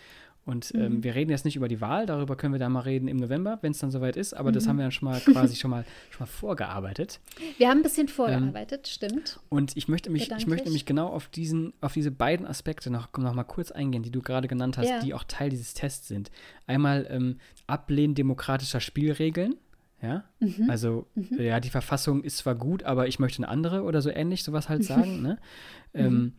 Und 0.46 0.74
ähm, 0.74 0.96
mhm. 0.96 1.04
wir 1.04 1.14
reden 1.14 1.30
jetzt 1.30 1.46
nicht 1.46 1.56
über 1.56 1.68
die 1.68 1.80
Wahl, 1.80 2.04
darüber 2.04 2.36
können 2.36 2.52
wir 2.52 2.58
dann 2.58 2.72
mal 2.72 2.80
reden 2.80 3.08
im 3.08 3.16
November, 3.16 3.58
wenn 3.62 3.72
es 3.72 3.78
dann 3.78 3.90
soweit 3.90 4.14
ist, 4.14 4.34
aber 4.34 4.50
mhm. 4.50 4.54
das 4.54 4.68
haben 4.68 4.76
wir 4.76 4.82
dann 4.82 4.92
schon 4.92 5.08
mal 5.08 5.18
quasi 5.24 5.56
schon 5.56 5.70
mal, 5.70 5.86
schon 6.10 6.20
mal 6.20 6.26
vorgearbeitet. 6.26 7.20
Wir 7.56 7.70
haben 7.70 7.78
ein 7.78 7.82
bisschen 7.82 8.08
vorgearbeitet, 8.08 8.80
ähm, 8.80 9.08
stimmt. 9.08 9.40
Und 9.48 9.74
ich 9.74 9.88
möchte 9.88 10.10
mich, 10.10 10.30
ich 10.30 10.46
möchte 10.46 10.70
mich 10.70 10.84
genau 10.84 11.08
auf 11.08 11.28
diesen, 11.28 11.72
auf 11.80 11.94
diese 11.94 12.10
beiden 12.10 12.46
Aspekte 12.46 12.90
noch, 12.90 13.08
noch 13.16 13.32
mal 13.32 13.44
kurz 13.44 13.70
eingehen, 13.70 14.02
die 14.02 14.10
du 14.10 14.20
gerade 14.20 14.46
genannt 14.46 14.76
hast, 14.76 14.88
ja. 14.88 15.00
die 15.00 15.14
auch 15.14 15.24
Teil 15.24 15.48
dieses 15.48 15.72
Tests 15.72 16.08
sind. 16.08 16.30
Einmal 16.66 17.06
ähm, 17.08 17.38
Ablehnen 17.66 18.14
demokratischer 18.14 18.80
Spielregeln. 18.80 19.56
Ja, 20.02 20.24
mhm. 20.40 20.68
also 20.68 21.06
mhm. 21.14 21.40
ja, 21.40 21.60
die 21.60 21.70
Verfassung 21.70 22.22
ist 22.22 22.36
zwar 22.36 22.54
gut, 22.54 22.82
aber 22.82 23.08
ich 23.08 23.18
möchte 23.18 23.38
eine 23.38 23.48
andere 23.48 23.84
oder 23.84 24.02
so 24.02 24.10
ähnlich, 24.10 24.44
sowas 24.44 24.68
halt 24.68 24.84
sagen. 24.84 25.22
ne? 25.22 25.38
Ähm, 25.94 26.12
mhm. 26.12 26.32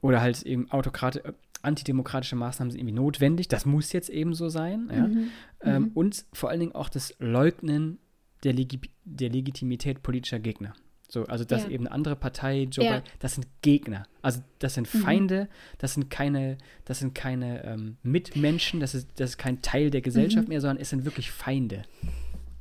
oder 0.00 0.22
halt 0.22 0.42
eben 0.44 0.70
Autokrate, 0.70 1.34
antidemokratische 1.62 2.36
Maßnahmen 2.36 2.70
sind 2.70 2.80
irgendwie 2.80 2.94
notwendig. 2.94 3.48
Das 3.48 3.66
muss 3.66 3.92
jetzt 3.92 4.08
eben 4.08 4.34
so 4.34 4.48
sein. 4.48 4.90
Ja? 4.92 5.06
Mhm. 5.06 5.30
Ähm, 5.62 5.82
mhm. 5.82 5.90
Und 5.94 6.24
vor 6.32 6.50
allen 6.50 6.60
Dingen 6.60 6.74
auch 6.74 6.88
das 6.88 7.14
Leugnen 7.18 7.98
der, 8.44 8.52
Legi 8.52 8.80
der 9.04 9.30
Legitimität 9.30 10.02
politischer 10.02 10.38
Gegner. 10.38 10.74
So, 11.08 11.24
also 11.24 11.44
dass 11.44 11.64
ja. 11.64 11.70
eben 11.70 11.86
eine 11.86 11.94
andere 11.94 12.14
Partei, 12.14 12.68
Joe 12.70 12.84
ja. 12.84 12.92
Biden, 12.92 13.10
das 13.18 13.34
sind 13.34 13.46
Gegner. 13.62 14.04
Also 14.22 14.40
das 14.60 14.74
sind 14.74 14.92
mhm. 14.94 14.98
Feinde, 14.98 15.44
mhm. 15.44 15.48
das 15.78 15.94
sind 15.94 16.08
keine, 16.08 16.56
das 16.84 17.00
sind 17.00 17.14
keine 17.14 17.64
ähm, 17.64 17.96
Mitmenschen, 18.02 18.78
das 18.78 18.94
ist, 18.94 19.08
das 19.16 19.30
ist 19.30 19.38
kein 19.38 19.60
Teil 19.60 19.90
der 19.90 20.02
Gesellschaft 20.02 20.46
mhm. 20.46 20.52
mehr, 20.52 20.60
sondern 20.60 20.80
es 20.80 20.90
sind 20.90 21.04
wirklich 21.04 21.32
Feinde. 21.32 21.82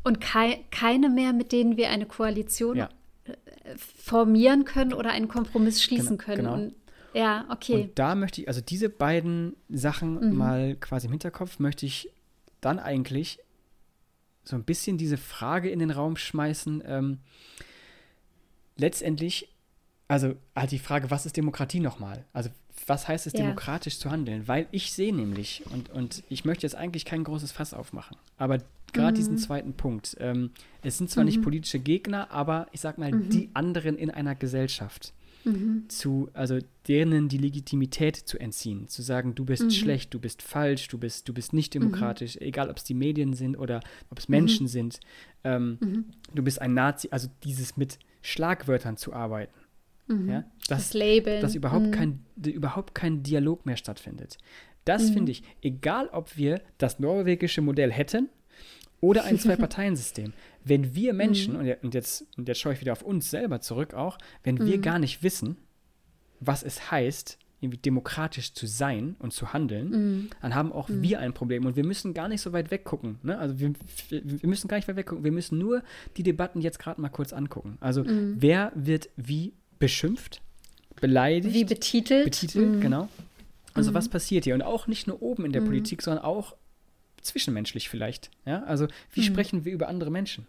Und 0.03 0.19
kei 0.19 0.65
keine 0.71 1.09
mehr, 1.09 1.31
mit 1.33 1.51
denen 1.51 1.77
wir 1.77 1.89
eine 1.89 2.07
Koalition 2.07 2.77
Ja. 2.77 2.89
äh, 3.25 3.33
formieren 3.77 4.65
können 4.65 4.93
oder 4.93 5.11
einen 5.11 5.27
Kompromiss 5.27 5.83
schließen 5.83 6.17
Genau, 6.17 6.23
können. 6.23 6.37
genau. 6.37 6.53
Und, 6.53 6.73
ja, 7.13 7.45
okay. 7.49 7.73
Und 7.85 7.99
da 7.99 8.15
möchte 8.15 8.41
ich, 8.41 8.47
also 8.47 8.61
diese 8.61 8.89
beiden 8.89 9.55
Sachen 9.69 10.29
Mhm. 10.29 10.37
mal 10.37 10.75
quasi 10.79 11.07
im 11.07 11.11
Hinterkopf, 11.11 11.59
möchte 11.59 11.85
ich 11.85 12.09
dann 12.61 12.79
eigentlich 12.79 13.39
so 14.43 14.55
ein 14.55 14.63
bisschen 14.63 14.97
diese 14.97 15.17
Frage 15.17 15.69
in 15.69 15.79
den 15.79 15.91
Raum 15.91 16.15
schmeißen. 16.17 16.83
Ähm, 16.85 17.19
letztendlich, 18.77 19.49
also 20.07 20.35
halt 20.55 20.71
die 20.71 20.79
Frage, 20.79 21.11
was 21.11 21.25
ist 21.25 21.37
Demokratie 21.37 21.79
nochmal? 21.79 22.25
Also 22.33 22.49
was 22.87 23.07
heißt 23.07 23.27
es, 23.27 23.33
Ja. 23.33 23.39
demokratisch 23.39 23.99
zu 23.99 24.09
handeln? 24.09 24.47
Weil 24.47 24.67
ich 24.71 24.93
sehe 24.93 25.13
nämlich, 25.13 25.63
und, 25.71 25.89
und 25.89 26.23
ich 26.29 26.45
möchte 26.45 26.65
jetzt 26.65 26.75
eigentlich 26.75 27.05
kein 27.05 27.23
großes 27.23 27.51
Fass 27.51 27.73
aufmachen, 27.73 28.17
aber 28.37 28.59
gerade 28.93 29.13
diesen 29.17 29.37
zweiten 29.37 29.73
Punkt, 29.73 30.17
ähm, 30.19 30.51
es 30.81 30.97
sind 30.97 31.09
zwar 31.11 31.23
nicht 31.25 31.41
politische 31.41 31.79
Gegner, 31.79 32.31
aber 32.31 32.67
ich 32.71 32.79
sag 32.81 32.97
mal, 32.97 33.11
die 33.11 33.49
anderen 33.53 33.97
in 33.97 34.09
einer 34.09 34.33
Gesellschaft 34.33 35.13
zu, 35.87 36.29
also 36.33 36.59
denen 36.87 37.29
die 37.29 37.37
Legitimität 37.37 38.15
zu 38.17 38.37
entziehen, 38.37 38.87
zu 38.87 39.01
sagen, 39.01 39.35
du 39.35 39.45
bist 39.45 39.73
schlecht, 39.75 40.13
du 40.13 40.19
bist 40.19 40.41
falsch, 40.41 40.87
du 40.89 40.97
bist, 40.97 41.27
du 41.29 41.33
bist 41.33 41.53
nicht 41.53 41.73
demokratisch, 41.73 42.37
egal 42.37 42.69
ob 42.69 42.77
es 42.77 42.83
die 42.83 42.93
Medien 42.93 43.33
sind 43.33 43.55
oder 43.55 43.79
ob 44.09 44.19
es 44.19 44.27
Menschen 44.27 44.67
sind, 44.67 44.99
ähm, 45.43 45.77
du 46.35 46.43
bist 46.43 46.61
ein 46.61 46.73
Nazi, 46.73 47.07
also 47.11 47.29
dieses 47.43 47.77
mit 47.77 47.97
Schlagwörtern 48.21 48.97
zu 48.97 49.13
arbeiten. 49.13 49.53
Ja, 50.27 50.43
das 50.67 50.89
das, 50.89 50.93
Labeln. 50.95 51.39
dass 51.41 51.53
überhaupt, 51.53 51.85
Mhm. 51.87 51.91
kein, 51.91 52.19
überhaupt 52.43 52.95
kein 52.95 53.21
Dialog 53.21 53.65
mehr 53.67 53.77
stattfindet. 53.77 54.37
Das 54.83 55.09
Mhm. 55.09 55.13
finde 55.13 55.31
ich, 55.33 55.43
egal 55.61 56.09
ob 56.11 56.35
wir 56.35 56.61
das 56.79 56.99
norwegische 56.99 57.61
Modell 57.61 57.91
hätten 57.91 58.27
oder 59.01 59.23
ein 59.23 59.37
Zwei-Parteien-System, 59.39 60.33
wenn 60.63 60.93
wir 60.95 61.13
Menschen, 61.13 61.53
Mhm. 61.53 61.59
und, 61.59 61.65
je- 61.65 61.77
und, 61.83 61.93
jetzt, 61.93 62.25
und 62.37 62.47
jetzt 62.47 62.59
schaue 62.59 62.73
ich 62.73 62.81
wieder 62.81 62.91
auf 62.93 63.01
uns 63.01 63.29
selber 63.29 63.61
zurück 63.61 63.93
auch, 63.93 64.17
wenn 64.43 64.57
wir 64.65 64.77
Mhm. 64.77 64.81
gar 64.81 64.99
nicht 64.99 65.23
wissen, 65.23 65.57
was 66.39 66.63
es 66.63 66.91
heißt, 66.91 67.37
irgendwie 67.61 67.77
demokratisch 67.79 68.53
zu 68.53 68.67
sein 68.67 69.17
und 69.19 69.33
zu 69.33 69.51
handeln, 69.51 69.89
Mhm. 69.89 70.29
dann 70.41 70.55
haben 70.55 70.71
auch 70.71 70.87
wir 70.89 71.19
ein 71.19 71.33
Problem. 71.33 71.65
Und 71.65 71.75
wir 71.75 71.85
müssen 71.85 72.13
gar 72.13 72.29
nicht 72.29 72.39
so 72.41 72.53
weit 72.53 72.71
weggucken. 72.71 73.19
Ne? 73.21 73.37
Also 73.37 73.59
wir, 73.59 73.73
wir 74.09 74.47
müssen 74.49 74.69
gar 74.69 74.77
nicht 74.77 74.87
weit 74.87 74.95
weggucken. 74.95 75.25
Wir 75.25 75.33
müssen 75.33 75.57
nur 75.57 75.83
die 76.15 76.23
Debatten 76.23 76.61
jetzt 76.61 76.79
gerade 76.79 77.01
mal 77.01 77.09
kurz 77.09 77.33
angucken. 77.33 77.77
Also 77.81 78.05
Mhm. 78.05 78.35
wer 78.39 78.71
wird 78.75 79.09
wie 79.17 79.51
beschimpft, 79.77 80.41
beleidigt, 81.01 81.53
Wie 81.53 81.65
betitelt. 81.65 82.23
betitelt, 82.23 82.75
Mhm. 82.75 82.79
genau. 82.81 83.09
Also 83.73 83.93
was 83.93 84.07
passiert 84.07 84.45
hier? 84.45 84.55
Und 84.55 84.61
auch 84.61 84.87
nicht 84.87 85.07
nur 85.07 85.21
oben 85.21 85.43
in 85.45 85.51
der 85.51 85.61
Politik, 85.61 86.01
sondern 86.01 86.23
auch 86.23 86.55
zwischenmenschlich 87.21 87.89
vielleicht. 87.89 88.31
Ja? 88.45 88.63
Also 88.63 88.87
wie 89.13 89.23
sprechen 89.23 89.65
wir 89.65 89.73
über 89.73 89.87
andere 89.87 90.11
Menschen? 90.11 90.47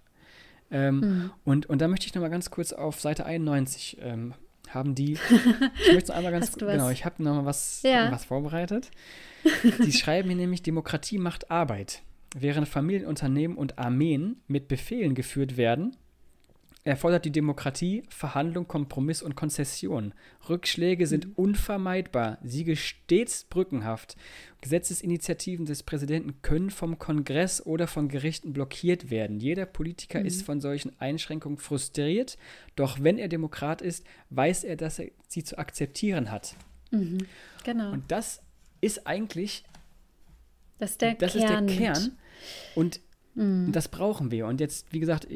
Ähm, 0.70 1.30
und, 1.44 1.66
und 1.66 1.80
da 1.80 1.88
möchte 1.88 2.06
ich 2.06 2.14
noch 2.14 2.22
mal 2.22 2.28
ganz 2.28 2.50
kurz 2.50 2.72
auf 2.72 3.00
Seite 3.00 3.26
91 3.26 3.98
ähm, 4.00 4.34
haben 4.68 4.94
die, 4.94 5.14
ich 5.86 5.92
möchte 5.92 6.10
noch 6.12 6.16
einmal 6.18 6.32
ganz, 6.32 6.52
was? 6.52 6.58
genau, 6.58 6.90
ich 6.90 7.04
habe 7.04 7.22
noch 7.22 7.34
mal 7.34 7.44
was, 7.44 7.82
Ja. 7.82 8.10
was 8.12 8.24
vorbereitet. 8.24 8.90
Die 9.84 9.92
schreiben 9.92 10.28
hier 10.28 10.36
nämlich, 10.36 10.62
Demokratie 10.62 11.18
macht 11.18 11.50
Arbeit. 11.50 12.02
Während 12.36 12.68
Familienunternehmen 12.68 13.56
und 13.56 13.78
Armeen 13.78 14.36
mit 14.46 14.68
Befehlen 14.68 15.14
geführt 15.14 15.56
werden, 15.56 15.96
erfordert 16.84 17.24
die 17.24 17.32
Demokratie 17.32 18.04
Verhandlung, 18.08 18.66
Kompromiss 18.66 19.22
und 19.22 19.34
Konzession. 19.34 20.14
Rückschläge 20.48 21.06
sind 21.06 21.36
unvermeidbar, 21.36 22.38
Siege 22.42 22.76
stets 22.76 23.44
brückenhaft. 23.44 24.16
Gesetzesinitiativen 24.62 25.66
des 25.66 25.82
Präsidenten 25.82 26.40
können 26.42 26.70
vom 26.70 26.98
Kongress 26.98 27.64
oder 27.64 27.86
von 27.86 28.08
Gerichten 28.08 28.52
blockiert 28.52 29.10
werden. 29.10 29.40
Jeder 29.40 29.66
Politiker 29.66 30.22
ist 30.22 30.42
von 30.42 30.60
solchen 30.60 30.92
Einschränkungen 31.00 31.58
frustriert, 31.58 32.38
doch 32.76 33.02
wenn 33.02 33.18
er 33.18 33.28
Demokrat 33.28 33.82
ist, 33.82 34.04
weiß 34.30 34.64
er, 34.64 34.76
dass 34.76 34.98
er 34.98 35.10
sie 35.28 35.44
zu 35.44 35.58
akzeptieren 35.58 36.30
hat. 36.30 36.54
Genau. 36.90 37.92
Und 37.92 38.10
das 38.10 38.42
ist 38.80 39.06
eigentlich 39.06 39.64
das 40.78 40.92
ist 40.92 41.02
der 41.02 41.14
das 41.14 41.32
Kern. 41.32 41.68
ist 41.68 41.78
der. 41.78 41.92
Kern. 41.92 42.12
Und 42.74 43.00
das 43.36 43.88
brauchen 43.88 44.30
wir. 44.30 44.46
Und 44.46 44.60
jetzt, 44.60 44.92
wie 44.92 44.98
gesagt, 44.98 45.28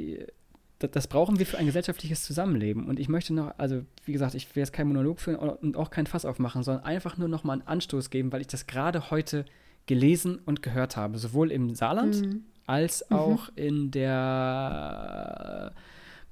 das, 0.89 1.07
brauchen 1.09 1.39
wir 1.39 1.47
für 1.47 1.59
ein 1.59 1.67
gesellschaftliches 1.67 2.23
Zusammenleben. 2.23 2.87
Und 2.87 2.99
ich 2.99 3.09
möchte 3.09 3.33
noch, 3.35 3.55
also 3.59 3.85
wie 4.05 4.13
gesagt, 4.13 4.35
ich 4.35 4.55
will 4.55 4.61
jetzt 4.63 4.73
keinen 4.73 4.89
Monolog 4.89 5.21
führen 5.21 5.37
und 5.37 5.77
auch 5.77 5.91
kein 5.91 6.07
Fass 6.07 6.25
aufmachen, 6.25 6.63
sondern 6.63 6.85
einfach 6.85 7.17
nur 7.17 7.29
noch 7.29 7.45
mal 7.45 7.55
einen 7.55 7.63
Anstoß 7.67 8.11
geben, 8.11 8.33
weil 8.33 8.41
ich 8.41 8.47
das 8.47 8.67
gerade 8.67 9.11
heute 9.11 9.45
gelesen 9.87 10.39
und 10.45 10.63
gehört 10.63 10.97
habe. 10.97 11.19
Sowohl 11.19 11.51
im 11.53 11.75
Saarland 11.75 12.41
als 12.67 13.11
auch 13.11 13.51
in 13.57 13.91
der 13.91 15.73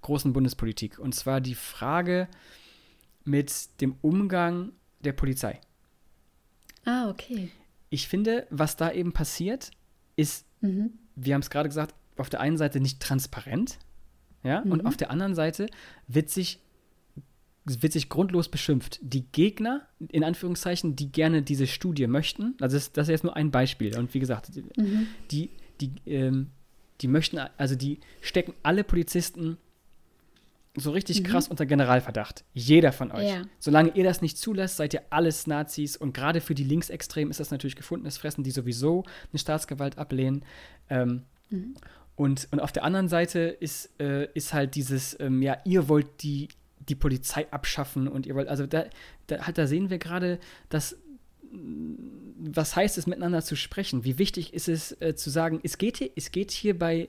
großen 0.01 0.33
Bundespolitik. 0.33 0.99
Und 0.99 1.15
zwar 1.15 1.41
die 1.41 1.55
Frage 1.55 2.29
mit 3.25 3.81
dem 3.81 3.97
Umgang 4.01 4.73
der 5.01 5.13
Polizei. 5.13 5.61
Ah, 6.85 7.09
okay. 7.09 7.51
Ich 7.91 8.09
finde, 8.09 8.47
was 8.51 8.77
da 8.77 8.91
eben 8.91 9.13
passiert, 9.13 9.71
ist, 10.17 10.47
Mhm. 10.61 10.93
wir 11.17 11.35
haben 11.35 11.43
es 11.43 11.51
gerade 11.51 11.69
gesagt, 11.69 11.95
auf 12.17 12.31
der 12.31 12.41
einen 12.41 12.57
Seite 12.57 12.81
nicht 12.81 13.01
transparent, 13.01 13.79
ja, 14.43 14.61
und 14.61 14.87
auf 14.87 14.97
der 14.97 15.11
anderen 15.11 15.35
Seite 15.35 15.67
wird 16.09 16.31
sich, 16.31 16.59
wird 17.65 17.93
sich 17.93 18.09
grundlos 18.09 18.49
beschimpft. 18.49 18.99
Die 19.03 19.25
Gegner, 19.31 19.87
in 20.09 20.25
Anführungszeichen, 20.25 20.97
die 20.97 21.13
gerne 21.13 21.43
diese 21.43 21.67
Studie 21.67 22.07
möchten, 22.07 22.55
also 22.61 22.77
das, 22.77 22.93
das 22.93 23.09
ist 23.09 23.13
jetzt 23.13 23.25
nur 23.25 23.37
ein 23.37 23.51
Beispiel, 23.51 23.97
und 23.99 24.13
wie 24.15 24.21
gesagt, 24.21 24.51
die, 25.31 25.51
die, 25.81 25.93
ähm, 26.07 26.51
die 27.01 27.09
möchten, 27.09 27.39
also 27.57 27.75
die 27.75 28.01
stecken 28.21 28.55
alle 28.63 28.85
Polizisten 28.85 29.59
so 30.75 30.91
richtig 30.91 31.23
krass 31.25 31.49
unter 31.49 31.67
Generalverdacht. 31.67 32.45
Jeder 32.55 32.93
von 32.93 33.13
euch. 33.13 33.29
Ja. 33.29 33.43
Solange 33.59 33.95
ihr 33.95 34.05
das 34.05 34.23
nicht 34.23 34.39
zulässt, 34.39 34.77
seid 34.79 34.95
ihr 34.95 35.03
alles 35.11 35.47
Nazis. 35.47 35.97
Und 35.97 36.15
gerade 36.15 36.41
für 36.41 36.55
die 36.55 36.65
Linksextremen 36.65 37.31
ist 37.31 37.41
das 37.41 37.51
natürlich 37.51 37.77
gefundenes 37.77 38.17
Fressen, 38.17 38.43
die 38.43 38.51
sowieso 38.51 39.05
eine 39.31 39.39
Staatsgewalt 39.39 39.99
ablehnen. 39.99 40.45
Ähm, 40.89 41.25
und, 42.23 42.47
und 42.53 42.61
auf 42.61 42.71
der 42.71 42.85
anderen 42.85 43.09
Seite 43.09 43.41
ist, 43.41 43.91
äh, 44.01 44.29
ist 44.35 44.55
halt 44.55 44.77
dieses, 44.77 45.19
ähm, 45.19 45.43
ja, 45.43 45.59
ihr 45.65 45.89
wollt 45.89 46.23
die, 46.23 46.47
die 46.79 46.95
Polizei 46.95 47.51
abschaffen 47.51 48.07
und 48.07 48.27
ihr 48.27 48.37
wollt, 48.37 48.47
also 48.47 48.65
da, 48.65 48.85
da, 49.27 49.45
halt, 49.45 49.59
da 49.59 49.67
sehen 49.67 49.91
wir 49.91 49.99
gerade, 49.99 50.39
dass 50.69 50.97
was 51.51 52.77
heißt 52.77 52.97
es, 52.97 53.09
miteinander 53.09 53.43
zu 53.43 53.57
sprechen? 53.57 54.05
Wie 54.05 54.19
wichtig 54.19 54.55
ist 54.55 54.69
es 54.69 54.93
äh, 55.01 55.17
zu 55.17 55.31
sagen, 55.31 55.59
es 55.65 55.79
geht, 55.79 55.97
hier, 55.97 56.11
es 56.15 56.31
geht 56.31 56.53
hier 56.53 56.79
bei, 56.79 57.09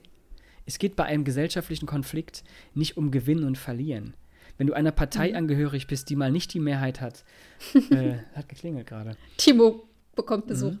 es 0.66 0.80
geht 0.80 0.96
bei 0.96 1.04
einem 1.04 1.22
gesellschaftlichen 1.22 1.86
Konflikt 1.86 2.42
nicht 2.74 2.96
um 2.96 3.12
Gewinnen 3.12 3.44
und 3.44 3.56
Verlieren. 3.56 4.14
Wenn 4.58 4.66
du 4.66 4.72
einer 4.72 4.90
Partei 4.90 5.36
angehörig 5.36 5.86
bist, 5.86 6.10
die 6.10 6.16
mal 6.16 6.32
nicht 6.32 6.52
die 6.54 6.60
Mehrheit 6.60 7.00
hat, 7.00 7.24
äh, 7.90 8.16
hat 8.34 8.48
geklingelt 8.48 8.88
gerade. 8.88 9.16
Timo 9.36 9.88
bekommt 10.14 10.46
Besuch. 10.46 10.72
Mhm. 10.72 10.78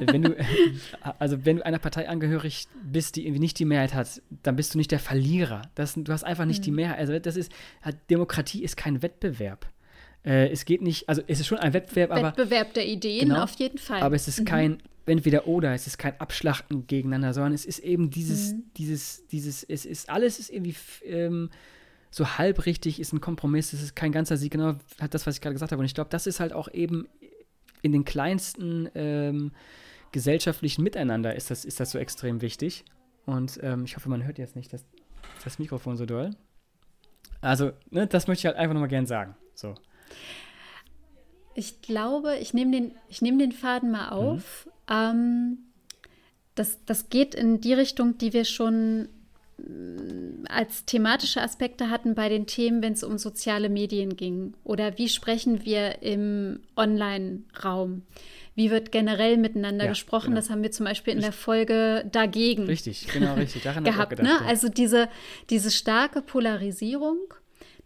wenn 0.00 0.22
du, 0.22 0.36
also 1.18 1.44
wenn 1.44 1.56
du 1.56 1.66
einer 1.66 1.78
Partei 1.78 2.08
angehörig 2.08 2.66
bist, 2.82 3.16
die 3.16 3.26
irgendwie 3.26 3.40
nicht 3.40 3.58
die 3.58 3.64
Mehrheit 3.64 3.94
hat, 3.94 4.22
dann 4.42 4.56
bist 4.56 4.74
du 4.74 4.78
nicht 4.78 4.90
der 4.90 4.98
Verlierer. 4.98 5.62
Das, 5.74 5.94
du 5.94 6.12
hast 6.12 6.24
einfach 6.24 6.44
nicht 6.44 6.64
die 6.66 6.70
Mehrheit. 6.70 6.98
Also 6.98 7.18
das 7.18 7.36
ist, 7.36 7.52
halt, 7.82 7.96
Demokratie 8.10 8.62
ist 8.62 8.76
kein 8.76 9.02
Wettbewerb. 9.02 9.66
Äh, 10.24 10.50
es 10.50 10.64
geht 10.64 10.82
nicht, 10.82 11.08
also 11.08 11.22
es 11.26 11.40
ist 11.40 11.46
schon 11.46 11.58
ein 11.58 11.72
Wettbewerb, 11.72 12.10
aber 12.10 12.28
Wettbewerb 12.28 12.74
der 12.74 12.86
Ideen 12.86 13.28
Genau. 13.28 13.42
auf 13.42 13.52
jeden 13.58 13.78
Fall. 13.78 14.02
aber 14.02 14.16
es 14.16 14.28
ist 14.28 14.44
kein 14.44 14.82
entweder 15.06 15.46
oder, 15.46 15.72
es 15.72 15.86
ist 15.86 15.98
kein 15.98 16.20
Abschlachten 16.20 16.86
gegeneinander, 16.86 17.32
sondern 17.32 17.54
es 17.54 17.64
ist 17.64 17.78
eben 17.78 18.10
dieses, 18.10 18.54
dieses, 18.76 19.26
dieses, 19.28 19.64
es 19.64 19.86
ist 19.86 20.10
alles 20.10 20.38
ist 20.38 20.50
irgendwie 20.50 20.74
ähm, 21.04 21.50
so 22.10 22.38
halb 22.38 22.66
richtig, 22.66 23.00
ist 23.00 23.12
ein 23.12 23.20
Kompromiss, 23.20 23.72
es 23.72 23.82
ist 23.82 23.96
kein 23.96 24.12
ganzer 24.12 24.36
Sieg, 24.36 24.52
genau 24.52 24.74
hat 25.00 25.14
das, 25.14 25.26
was 25.26 25.36
ich 25.36 25.40
gerade 25.40 25.54
gesagt 25.54 25.72
habe. 25.72 25.80
Und 25.80 25.86
ich 25.86 25.94
glaube, 25.94 26.10
das 26.10 26.26
ist 26.26 26.40
halt 26.40 26.52
auch 26.52 26.72
eben 26.72 27.06
in 27.82 27.92
den 27.92 28.04
kleinsten 28.04 28.88
ähm, 28.94 29.52
gesellschaftlichen 30.12 30.82
Miteinander 30.82 31.34
ist 31.34 31.50
das, 31.50 31.64
ist 31.64 31.80
das 31.80 31.90
so 31.90 31.98
extrem 31.98 32.40
wichtig. 32.40 32.84
Und 33.26 33.58
ähm, 33.62 33.84
ich 33.84 33.96
hoffe, 33.96 34.08
man 34.08 34.24
hört 34.24 34.38
jetzt 34.38 34.56
nicht 34.56 34.72
das, 34.72 34.84
das 35.44 35.58
Mikrofon 35.58 35.96
so 35.96 36.06
doll. 36.06 36.30
Also, 37.40 37.72
ne, 37.90 38.06
das 38.06 38.26
möchte 38.26 38.40
ich 38.40 38.46
halt 38.46 38.56
einfach 38.56 38.74
nochmal 38.74 38.88
gern 38.88 39.06
sagen. 39.06 39.36
So. 39.54 39.74
Ich 41.54 41.82
glaube, 41.82 42.36
ich 42.36 42.54
nehme 42.54 42.72
den, 42.72 42.92
ich 43.08 43.22
nehm 43.22 43.38
den 43.38 43.52
Faden 43.52 43.90
mal 43.90 44.10
auf. 44.10 44.68
Ähm, 44.88 45.58
das, 46.54 46.84
das 46.84 47.08
geht 47.08 47.34
in 47.34 47.60
die 47.60 47.74
Richtung, 47.74 48.18
die 48.18 48.32
wir 48.32 48.44
schon 48.44 49.08
als 50.48 50.84
thematische 50.84 51.42
Aspekte 51.42 51.90
hatten 51.90 52.14
bei 52.14 52.28
den 52.28 52.46
Themen, 52.46 52.82
wenn 52.82 52.92
es 52.92 53.02
um 53.02 53.18
soziale 53.18 53.68
Medien 53.68 54.16
ging. 54.16 54.54
Oder 54.64 54.98
wie 54.98 55.08
sprechen 55.08 55.64
wir 55.64 56.02
im 56.02 56.60
Online-Raum? 56.76 58.02
Wie 58.54 58.70
wird 58.70 58.90
generell 58.90 59.36
miteinander 59.36 59.84
Ja, 59.84 59.90
gesprochen? 59.90 60.26
genau. 60.30 60.36
Das 60.36 60.50
haben 60.50 60.62
wir 60.62 60.72
zum 60.72 60.86
Beispiel 60.86 61.14
in 61.14 61.20
der 61.20 61.32
Folge 61.32 62.04
dagegen 62.10 62.64
Richtig, 62.64 63.06
genau, 63.12 63.34
richtig. 63.34 63.62
Daran 63.62 63.84
gehabt. 63.84 64.10
gedacht, 64.10 64.26
ne? 64.26 64.34
ja. 64.40 64.46
Also 64.48 64.68
diese, 64.68 65.08
diese 65.50 65.70
starke 65.70 66.22
Polarisierung, 66.22 67.18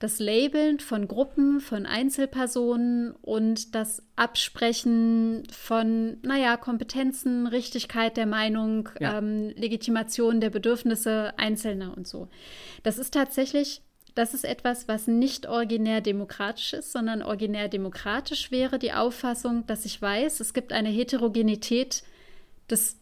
das 0.03 0.19
Labeln 0.19 0.81
von 0.81 1.07
Gruppen, 1.07 1.61
von 1.61 1.87
Einzelpersonen 1.87 3.13
und 3.23 3.75
das 3.75 4.03
Absprechen 4.17 5.45
von, 5.53 6.17
naja, 6.23 6.57
Kompetenzen, 6.57 7.47
Richtigkeit 7.47 8.17
der 8.17 8.27
Meinung, 8.27 8.89
ja. 8.99 9.19
ähm, 9.19 9.51
Legitimation 9.57 10.41
der 10.41 10.51
Bedürfnisse 10.51 11.35
Einzelner 11.37 11.97
und 11.97 12.09
so. 12.09 12.29
Das 12.83 12.99
ist 12.99 13.15
tatsächlich 13.15 13.83
das 14.15 14.35
ist 14.35 14.45
etwas, 14.45 14.89
was 14.89 15.07
nicht 15.07 15.49
originär 15.49 16.03
demokratisch 16.03 16.75
ist, 16.75 16.93
sondern 16.93 17.23
originär 17.23 17.69
demokratisch 17.69 18.51
wäre 18.51 18.79
die 18.79 18.93
Auffassung, 18.93 19.65
dass 19.67 19.87
ich 19.87 20.03
weiß, 20.03 20.41
es 20.41 20.53
gibt 20.53 20.75
eine 20.75 20.91
Heterogenität 20.91 22.03
des, 22.69 22.99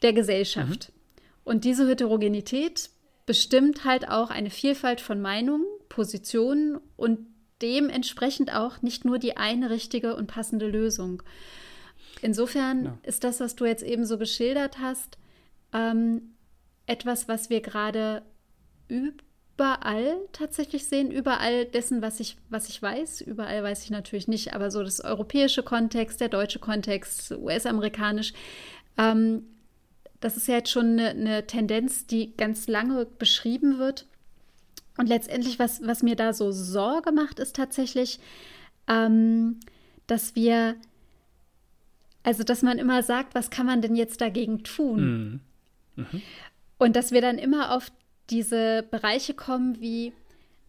der 0.00 0.14
Gesellschaft. 0.14 0.88
Mhm. 0.88 1.20
Und 1.44 1.64
diese 1.64 1.86
Heterogenität 1.86 2.88
bestimmt 3.26 3.84
halt 3.84 4.08
auch 4.08 4.30
eine 4.30 4.48
Vielfalt 4.48 5.02
von 5.02 5.20
Meinungen, 5.20 5.66
Positionen 5.98 6.78
und 6.96 7.26
dementsprechend 7.60 8.54
auch 8.54 8.82
nicht 8.82 9.04
nur 9.04 9.18
die 9.18 9.36
eine 9.36 9.68
richtige 9.68 10.14
und 10.14 10.28
passende 10.28 10.68
Lösung. 10.68 11.24
Insofern 12.22 12.84
ja. 12.84 12.98
ist 13.02 13.24
das, 13.24 13.40
was 13.40 13.56
du 13.56 13.64
jetzt 13.64 13.82
eben 13.82 14.06
so 14.06 14.16
geschildert 14.16 14.78
hast, 14.78 15.18
ähm, 15.72 16.34
etwas, 16.86 17.26
was 17.26 17.50
wir 17.50 17.60
gerade 17.60 18.22
überall 18.86 20.18
tatsächlich 20.30 20.84
sehen, 20.86 21.10
überall 21.10 21.64
dessen, 21.64 22.00
was 22.00 22.20
ich, 22.20 22.36
was 22.48 22.68
ich 22.68 22.80
weiß. 22.80 23.22
Überall 23.22 23.64
weiß 23.64 23.82
ich 23.82 23.90
natürlich 23.90 24.28
nicht, 24.28 24.54
aber 24.54 24.70
so 24.70 24.84
das 24.84 25.00
europäische 25.00 25.64
Kontext, 25.64 26.20
der 26.20 26.28
deutsche 26.28 26.60
Kontext, 26.60 27.32
US-amerikanisch. 27.32 28.34
Ähm, 28.96 29.46
das 30.20 30.36
ist 30.36 30.46
ja 30.46 30.54
jetzt 30.54 30.70
schon 30.70 30.92
eine, 30.92 31.08
eine, 31.08 31.46
Tendenz, 31.48 32.06
die 32.06 32.36
ganz 32.36 32.68
lange 32.68 33.04
beschrieben 33.04 33.78
wird. 33.80 34.06
Und 34.98 35.08
letztendlich, 35.08 35.58
was, 35.58 35.80
was 35.86 36.02
mir 36.02 36.16
da 36.16 36.32
so 36.32 36.50
Sorge 36.50 37.12
macht, 37.12 37.38
ist 37.38 37.54
tatsächlich, 37.56 38.18
ähm, 38.88 39.60
dass 40.08 40.34
wir, 40.34 40.74
also 42.24 42.42
dass 42.42 42.62
man 42.62 42.78
immer 42.78 43.02
sagt, 43.04 43.34
was 43.36 43.48
kann 43.48 43.64
man 43.64 43.80
denn 43.80 43.94
jetzt 43.94 44.20
dagegen 44.20 44.64
tun? 44.64 45.40
Mhm. 45.94 46.04
Mhm. 46.04 46.22
Und 46.78 46.96
dass 46.96 47.12
wir 47.12 47.20
dann 47.20 47.38
immer 47.38 47.74
auf 47.74 47.92
diese 48.28 48.84
Bereiche 48.90 49.34
kommen 49.34 49.80
wie 49.80 50.12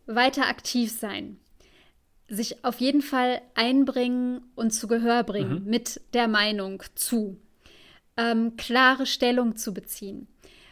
weiter 0.06 0.48
aktiv 0.48 0.92
sein, 0.92 1.38
sich 2.28 2.64
auf 2.64 2.80
jeden 2.80 3.02
Fall 3.02 3.42
einbringen 3.56 4.42
und 4.56 4.72
zu 4.72 4.88
Gehör 4.88 5.24
bringen 5.24 5.64
mhm. 5.64 5.70
mit 5.70 6.02
der 6.14 6.28
Meinung 6.28 6.84
zu, 6.94 7.40
ähm, 8.16 8.58
klare 8.58 9.08
Stellung 9.08 9.56
zu 9.56 9.74
beziehen, 9.74 10.28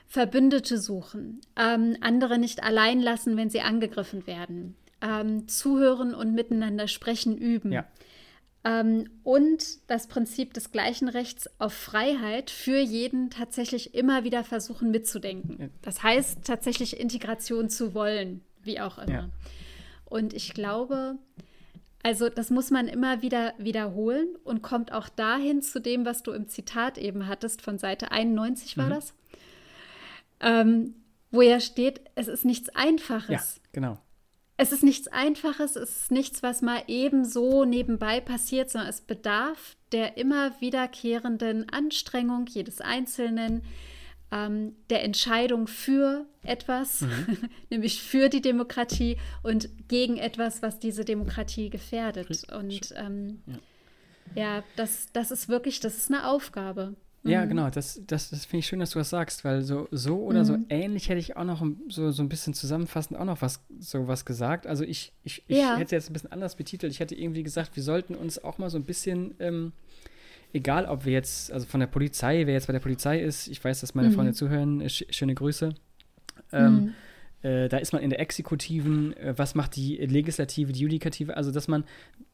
Verbündete 0.08 0.78
suchen, 0.78 1.41
ähm, 1.58 1.97
andere 2.01 2.38
nicht 2.38 2.64
allein 2.64 3.01
lassen, 3.01 3.36
wenn 3.36 3.49
sie 3.49 3.62
angegriffen 3.62 4.26
werden, 4.26 4.76
ähm, 5.01 5.47
zuhören 5.47 6.14
und 6.14 6.34
miteinander 6.34 6.88
sprechen 6.88 7.38
üben. 7.38 7.74
Ja. 7.74 7.86
Ähm, 8.64 9.10
und 9.24 9.64
das 9.88 10.08
Prinzip 10.08 10.53
des 10.53 10.72
gleichen 10.72 11.10
Rechts 11.10 11.49
auf 11.60 11.74
Freiheit 11.74 12.49
für 12.49 12.80
jeden 12.80 13.30
tatsächlich 13.30 13.95
immer 13.95 14.24
wieder 14.24 14.43
versuchen 14.43 14.91
mitzudenken. 14.91 15.72
Das 15.82 16.03
heißt, 16.03 16.39
tatsächlich 16.45 16.99
Integration 16.99 17.70
zu 17.70 17.93
wollen, 17.93 18.41
wie 18.64 18.80
auch 18.80 18.97
immer. 18.97 19.12
Ja. 19.12 19.30
Und 20.05 20.34
ich 20.34 20.53
glaube, 20.53 21.18
also 22.01 22.30
das 22.30 22.49
muss 22.49 22.72
man 22.72 22.88
immer 22.88 23.22
wieder 23.22 23.53
wiederholen 23.58 24.30
und 24.45 24.62
kommt 24.62 24.93
auch 24.93 25.10
dahin 25.10 25.62
zu 25.62 25.82
dem, 25.82 26.05
was 26.05 26.24
du 26.24 26.32
im 26.32 26.47
Zitat 26.47 26.97
eben 26.97 27.28
hattest, 27.28 27.62
von 27.62 27.78
Seite 27.78 28.12
91 28.12 28.78
war 28.78 28.86
mhm. 28.86 28.91
das, 28.91 29.14
ähm, 30.41 30.95
wo 31.31 31.41
ja 31.41 31.59
steht, 31.59 32.01
es 32.15 32.27
ist 32.27 32.45
nichts 32.45 32.69
Einfaches. 32.69 33.29
Ja, 33.29 33.61
genau 33.71 33.99
es 34.57 34.71
ist 34.71 34.83
nichts 34.83 35.07
Einfaches, 35.07 35.75
es 35.75 36.01
ist 36.01 36.11
nichts, 36.11 36.41
was 36.41 36.63
mal 36.63 36.83
eben 36.88 37.25
so 37.25 37.63
nebenbei 37.63 38.19
passiert, 38.19 38.71
sondern 38.71 38.89
es 38.89 39.01
bedarf 39.01 39.77
der 39.91 40.17
immer 40.17 40.59
wiederkehrenden 40.59 41.69
Anstrengung 41.69 42.47
jedes 42.47 42.81
Einzelnen, 42.81 43.61
ähm, 44.31 44.75
der 44.89 45.03
Entscheidung 45.03 45.67
für 45.67 46.25
etwas, 46.41 47.01
mhm. 47.01 47.38
nämlich 47.69 48.01
für 48.01 48.29
die 48.29 48.41
Demokratie 48.41 49.17
und 49.43 49.69
gegen 49.88 50.17
etwas, 50.17 50.61
was 50.63 50.79
diese 50.79 51.05
Demokratie 51.05 51.69
gefährdet. 51.69 52.51
Und 52.51 52.93
ähm, 52.97 53.43
ja, 53.45 54.57
ja 54.57 54.63
das, 54.75 55.07
das 55.13 55.29
ist 55.29 55.47
wirklich, 55.47 55.79
das 55.79 55.97
ist 55.97 56.11
eine 56.11 56.27
Aufgabe. 56.27 56.95
Ja, 57.28 57.45
mhm. 57.45 57.49
genau. 57.49 57.69
Das, 57.69 58.01
das, 58.07 58.30
das 58.30 58.45
finde 58.45 58.59
ich 58.59 58.67
schön, 58.67 58.80
dass 58.80 58.91
du 58.91 58.99
das 58.99 59.09
sagst, 59.09 59.43
weil 59.43 59.61
so, 59.61 59.88
so 59.91 60.17
oder 60.17 60.39
mhm. 60.39 60.45
so 60.45 60.57
ähnlich 60.69 61.09
hätte 61.09 61.19
ich 61.19 61.36
auch 61.36 61.43
noch 61.43 61.65
so, 61.89 62.11
so 62.11 62.23
ein 62.23 62.30
bisschen 62.30 62.53
zusammenfassend 62.53 63.19
auch 63.19 63.25
noch 63.25 63.41
was, 63.41 63.61
so 63.80 64.07
was 64.07 64.25
gesagt. 64.25 64.67
Also 64.67 64.84
ich, 64.84 65.13
ich, 65.23 65.43
ich 65.47 65.57
ja. 65.57 65.78
hätte 65.78 65.95
jetzt 65.95 66.09
ein 66.09 66.13
bisschen 66.13 66.32
anders 66.32 66.55
betitelt. 66.55 66.91
Ich 66.91 66.99
hätte 66.99 67.15
irgendwie 67.15 67.43
gesagt, 67.43 67.75
wir 67.75 67.84
sollten 67.84 68.15
uns 68.15 68.43
auch 68.43 68.57
mal 68.57 68.69
so 68.69 68.78
ein 68.78 68.86
bisschen, 68.86 69.36
ähm, 69.39 69.73
egal 70.53 70.86
ob 70.86 71.05
wir 71.05 71.13
jetzt, 71.13 71.51
also 71.51 71.65
von 71.65 71.80
der 71.80 71.88
Polizei, 71.88 72.45
wer 72.45 72.53
jetzt 72.53 72.67
bei 72.67 72.73
der 72.73 72.80
Polizei 72.80 73.19
ist, 73.19 73.47
ich 73.47 73.63
weiß, 73.63 73.82
dass 73.82 73.95
meine 73.95 74.09
mhm. 74.09 74.13
Freunde 74.13 74.34
zuhören, 74.34 74.89
sch 74.89 75.05
schöne 75.09 75.36
Grüße. 75.36 75.73
Ähm, 76.51 76.73
mhm. 76.73 76.93
Äh, 77.43 77.69
da 77.69 77.78
ist 77.78 77.93
man 77.93 78.01
in 78.01 78.09
der 78.09 78.19
Exekutiven, 78.19 79.15
äh, 79.17 79.34
was 79.38 79.53
macht 79.53 79.75
die 79.75 79.97
Legislative, 79.97 80.71
die 80.71 80.82
Judikative, 80.82 81.38
also 81.38 81.51
dass 81.51 81.67
man, 81.67 81.84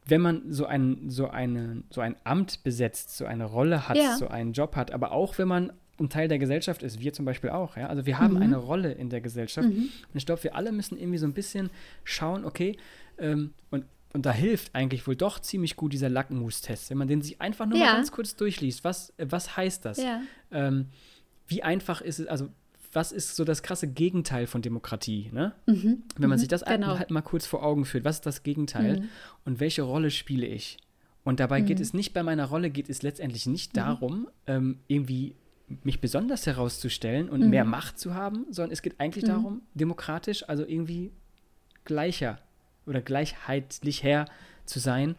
wenn 0.06 0.20
man 0.20 0.52
so 0.52 0.66
ein, 0.66 1.08
so 1.08 1.28
eine, 1.28 1.82
so 1.90 2.00
ein 2.00 2.16
Amt 2.24 2.62
besetzt, 2.62 3.16
so 3.16 3.24
eine 3.24 3.44
Rolle 3.44 3.88
hat, 3.88 3.96
ja. 3.96 4.16
so 4.16 4.28
einen 4.28 4.52
Job 4.52 4.76
hat, 4.76 4.90
aber 4.90 5.12
auch 5.12 5.38
wenn 5.38 5.48
man 5.48 5.72
ein 5.98 6.08
Teil 6.08 6.28
der 6.28 6.38
Gesellschaft 6.38 6.82
ist, 6.82 7.00
wir 7.00 7.12
zum 7.12 7.24
Beispiel 7.24 7.50
auch, 7.50 7.76
ja. 7.76 7.86
Also 7.86 8.04
wir 8.04 8.18
haben 8.18 8.34
mhm. 8.34 8.42
eine 8.42 8.56
Rolle 8.56 8.92
in 8.92 9.10
der 9.10 9.20
Gesellschaft. 9.20 9.68
Mhm. 9.68 9.84
Und 9.84 10.14
ich 10.14 10.26
glaube, 10.26 10.42
wir 10.42 10.56
alle 10.56 10.72
müssen 10.72 10.98
irgendwie 10.98 11.18
so 11.18 11.26
ein 11.26 11.34
bisschen 11.34 11.70
schauen, 12.02 12.44
okay, 12.44 12.76
ähm, 13.18 13.54
und, 13.70 13.84
und 14.12 14.26
da 14.26 14.32
hilft 14.32 14.74
eigentlich 14.74 15.06
wohl 15.06 15.16
doch 15.16 15.38
ziemlich 15.38 15.76
gut 15.76 15.92
dieser 15.92 16.08
Lackmustest, 16.08 16.90
wenn 16.90 16.98
man 16.98 17.08
den 17.08 17.22
sich 17.22 17.40
einfach 17.40 17.66
nur 17.66 17.78
ja. 17.78 17.86
mal 17.86 17.96
ganz 17.96 18.10
kurz 18.10 18.34
durchliest. 18.36 18.84
Was, 18.84 19.12
was 19.18 19.56
heißt 19.56 19.84
das? 19.84 19.98
Ja. 19.98 20.22
Ähm, 20.50 20.86
wie 21.46 21.62
einfach 21.62 22.00
ist 22.00 22.18
es, 22.18 22.26
also 22.26 22.48
was 22.94 23.12
ist 23.12 23.36
so 23.36 23.44
das 23.44 23.62
krasse 23.62 23.88
Gegenteil 23.88 24.46
von 24.46 24.62
Demokratie, 24.62 25.30
ne? 25.32 25.54
Mhm. 25.66 26.02
Wenn 26.16 26.28
man 26.28 26.38
mhm. 26.38 26.40
sich 26.40 26.48
das 26.48 26.64
genau. 26.64 26.98
halt 26.98 27.10
mal 27.10 27.22
kurz 27.22 27.46
vor 27.46 27.62
Augen 27.62 27.84
führt, 27.84 28.04
was 28.04 28.16
ist 28.16 28.26
das 28.26 28.42
Gegenteil 28.42 29.00
mhm. 29.00 29.08
und 29.44 29.60
welche 29.60 29.82
Rolle 29.82 30.10
spiele 30.10 30.46
ich? 30.46 30.78
Und 31.24 31.40
dabei 31.40 31.62
geht 31.62 31.78
mhm. 31.78 31.82
es 31.82 31.94
nicht 31.94 32.12
bei 32.12 32.22
meiner 32.22 32.46
Rolle, 32.46 32.70
geht 32.70 32.90
es 32.90 33.02
letztendlich 33.02 33.46
nicht 33.46 33.72
mhm. 33.72 33.78
darum, 33.78 34.28
ähm, 34.46 34.78
irgendwie 34.86 35.34
mich 35.82 36.00
besonders 36.00 36.46
herauszustellen 36.46 37.30
und 37.30 37.48
mehr 37.48 37.64
Macht 37.64 37.98
zu 37.98 38.14
haben, 38.14 38.46
sondern 38.50 38.70
es 38.70 38.82
geht 38.82 39.00
eigentlich 39.00 39.24
darum, 39.24 39.62
demokratisch, 39.72 40.46
also 40.46 40.64
irgendwie 40.64 41.10
gleicher 41.84 42.38
oder 42.86 43.00
gleichheitlich 43.00 44.02
her 44.02 44.26
zu 44.66 44.78
sein, 44.78 45.16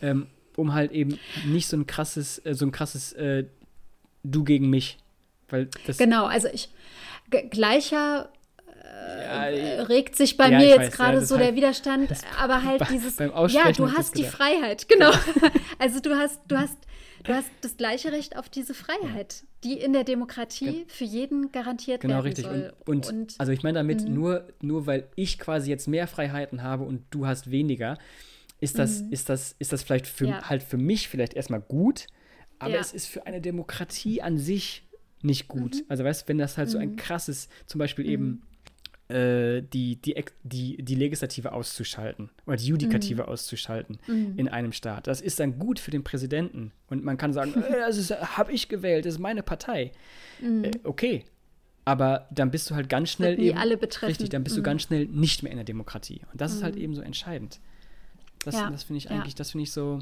ähm, 0.00 0.28
um 0.56 0.72
halt 0.72 0.92
eben 0.92 1.18
nicht 1.46 1.66
so 1.66 1.76
ein 1.76 1.86
krasses, 1.86 2.44
äh, 2.44 2.54
so 2.54 2.64
ein 2.64 2.72
krasses 2.72 3.12
äh, 3.14 3.46
Du 4.24 4.44
gegen 4.44 4.68
mich. 4.68 4.98
Weil 5.48 5.68
das 5.86 5.98
genau, 5.98 6.26
also 6.26 6.48
ich, 6.52 6.68
gleicher 7.30 8.30
äh, 9.06 9.76
ja, 9.76 9.82
regt 9.84 10.16
sich 10.16 10.36
bei 10.36 10.50
ja, 10.50 10.58
mir 10.58 10.68
jetzt 10.68 10.96
gerade 10.96 11.18
ja, 11.18 11.24
so 11.24 11.36
der 11.36 11.54
Widerstand, 11.54 12.10
aber 12.38 12.64
halt 12.64 12.82
dieses, 12.90 13.18
ja, 13.18 13.72
du 13.72 13.92
hast 13.92 14.16
die 14.16 14.24
Freiheit, 14.24 14.88
genau. 14.88 15.12
also 15.78 16.00
du 16.00 16.16
hast, 16.16 16.40
du 16.48 16.56
hast, 16.56 16.76
du 17.24 17.34
hast 17.34 17.50
das 17.60 17.76
gleiche 17.76 18.12
Recht 18.12 18.36
auf 18.36 18.48
diese 18.48 18.74
Freiheit, 18.74 19.44
die 19.64 19.74
in 19.74 19.92
der 19.92 20.04
Demokratie 20.04 20.84
für 20.88 21.04
jeden 21.04 21.52
garantiert 21.52 22.00
genau, 22.00 22.16
werden 22.16 22.26
richtig. 22.26 22.44
soll. 22.44 22.72
Und, 22.86 23.08
und, 23.08 23.12
und 23.12 23.34
also 23.38 23.52
ich 23.52 23.62
meine 23.62 23.78
damit, 23.78 24.02
mhm. 24.06 24.14
nur, 24.14 24.48
nur 24.60 24.86
weil 24.86 25.08
ich 25.16 25.38
quasi 25.38 25.70
jetzt 25.70 25.88
mehr 25.88 26.06
Freiheiten 26.06 26.62
habe 26.62 26.84
und 26.84 27.04
du 27.10 27.26
hast 27.26 27.50
weniger, 27.50 27.98
ist 28.60 28.78
das, 28.78 29.02
mhm. 29.02 29.12
ist 29.12 29.28
das, 29.28 29.54
ist 29.58 29.72
das 29.72 29.82
vielleicht 29.82 30.06
für, 30.06 30.48
halt 30.48 30.62
für 30.62 30.78
mich 30.78 31.08
vielleicht 31.08 31.34
erstmal 31.34 31.60
gut, 31.60 32.06
aber 32.58 32.78
es 32.78 32.92
ist 32.92 33.06
für 33.06 33.24
eine 33.26 33.40
Demokratie 33.40 34.20
an 34.20 34.36
sich 34.36 34.87
nicht 35.22 35.48
gut. 35.48 35.76
Mhm. 35.76 35.82
Also 35.88 36.04
weißt 36.04 36.22
du, 36.22 36.28
wenn 36.28 36.38
das 36.38 36.56
halt 36.56 36.68
mhm. 36.68 36.72
so 36.72 36.78
ein 36.78 36.90
mhm. 36.90 36.96
krasses, 36.96 37.48
zum 37.66 37.78
Beispiel 37.78 38.04
mhm. 38.04 38.10
eben 38.10 38.42
äh, 39.08 39.62
die, 39.62 39.96
die, 39.96 40.22
die, 40.42 40.82
die 40.82 40.94
Legislative 40.94 41.52
auszuschalten 41.52 42.30
oder 42.46 42.56
die 42.56 42.66
Judikative 42.66 43.22
mhm. 43.22 43.28
auszuschalten 43.28 43.98
mhm. 44.06 44.34
in 44.36 44.48
einem 44.48 44.72
Staat, 44.72 45.06
das 45.06 45.20
ist 45.20 45.40
dann 45.40 45.58
gut 45.58 45.80
für 45.80 45.90
den 45.90 46.04
Präsidenten. 46.04 46.72
Und 46.88 47.04
man 47.04 47.16
kann 47.16 47.32
sagen, 47.32 47.54
äh, 47.62 47.78
das 47.78 48.10
habe 48.10 48.52
ich 48.52 48.68
gewählt, 48.68 49.06
das 49.06 49.14
ist 49.14 49.20
meine 49.20 49.42
Partei. 49.42 49.92
Äh, 50.42 50.70
okay. 50.84 51.24
Aber 51.84 52.28
dann 52.30 52.50
bist 52.50 52.68
du 52.68 52.74
halt 52.74 52.90
ganz 52.90 53.08
schnell 53.08 53.40
eben, 53.40 53.56
alle 53.56 53.78
betreffen. 53.78 54.10
richtig, 54.10 54.28
dann 54.28 54.44
bist 54.44 54.58
du 54.58 54.62
ganz 54.62 54.82
schnell 54.82 55.06
nicht 55.06 55.42
mehr 55.42 55.52
in 55.52 55.56
der 55.56 55.64
Demokratie. 55.64 56.20
Und 56.30 56.38
das 56.38 56.52
ist 56.52 56.62
halt 56.62 56.76
eben 56.76 56.94
so 56.94 57.00
entscheidend. 57.00 57.60
Das, 58.44 58.56
ja. 58.56 58.70
das 58.70 58.82
finde 58.82 58.98
ich 58.98 59.10
eigentlich, 59.10 59.32
ja. 59.32 59.38
das 59.38 59.52
finde 59.52 59.62
ich 59.62 59.72
so, 59.72 60.00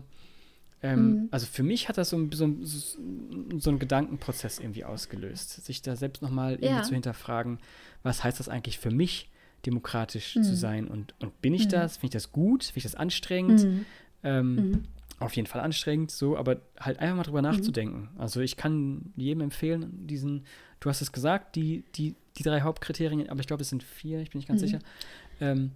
ähm, 0.83 1.09
mhm. 1.09 1.29
Also 1.31 1.47
für 1.47 1.63
mich 1.63 1.89
hat 1.89 1.99
das 1.99 2.11
so, 2.11 2.29
so, 2.31 2.55
so 2.65 3.71
einen 3.71 3.79
Gedankenprozess 3.79 4.59
irgendwie 4.59 4.85
ausgelöst, 4.85 5.65
sich 5.65 5.83
da 5.83 5.97
selbst 5.97 6.23
nochmal 6.23 6.55
irgendwie 6.55 6.67
ja. 6.67 6.83
zu 6.83 6.95
hinterfragen, 6.95 7.59
was 8.03 8.23
heißt 8.23 8.39
das 8.39 8.49
eigentlich 8.49 8.79
für 8.79 8.91
mich, 8.91 9.31
demokratisch 9.65 10.37
mhm. 10.37 10.43
zu 10.45 10.55
sein 10.55 10.87
und, 10.87 11.15
und 11.19 11.41
bin 11.41 11.55
ich 11.55 11.65
mhm. 11.65 11.71
das, 11.71 11.97
finde 11.97 12.07
ich 12.07 12.23
das 12.23 12.31
gut, 12.31 12.65
finde 12.65 12.79
ich 12.79 12.83
das 12.85 12.95
anstrengend, 12.95 13.65
mhm. 13.65 13.87
ähm, 14.23 14.55
mhm. 14.55 14.85
auf 15.19 15.35
jeden 15.35 15.49
Fall 15.49 15.61
anstrengend, 15.61 16.11
so, 16.11 16.37
aber 16.37 16.61
halt 16.79 17.01
einfach 17.01 17.17
mal 17.17 17.23
drüber 17.25 17.41
mhm. 17.41 17.49
nachzudenken. 17.49 18.09
Also 18.19 18.41
ich 18.41 18.57
kann 18.57 19.13
jedem 19.17 19.41
empfehlen, 19.41 20.07
diesen, 20.07 20.45
du 20.79 20.89
hast 20.89 21.01
es 21.01 21.11
gesagt, 21.11 21.57
die, 21.57 21.85
die, 21.97 22.15
die 22.37 22.43
drei 22.43 22.61
Hauptkriterien, 22.61 23.29
aber 23.29 23.41
ich 23.41 23.47
glaube, 23.47 23.63
es 23.63 23.71
sind 23.71 23.83
vier, 23.83 24.21
ich 24.21 24.31
bin 24.31 24.39
nicht 24.39 24.49
ganz 24.49 24.61
sicher, 24.61 24.79
ähm, 25.41 25.73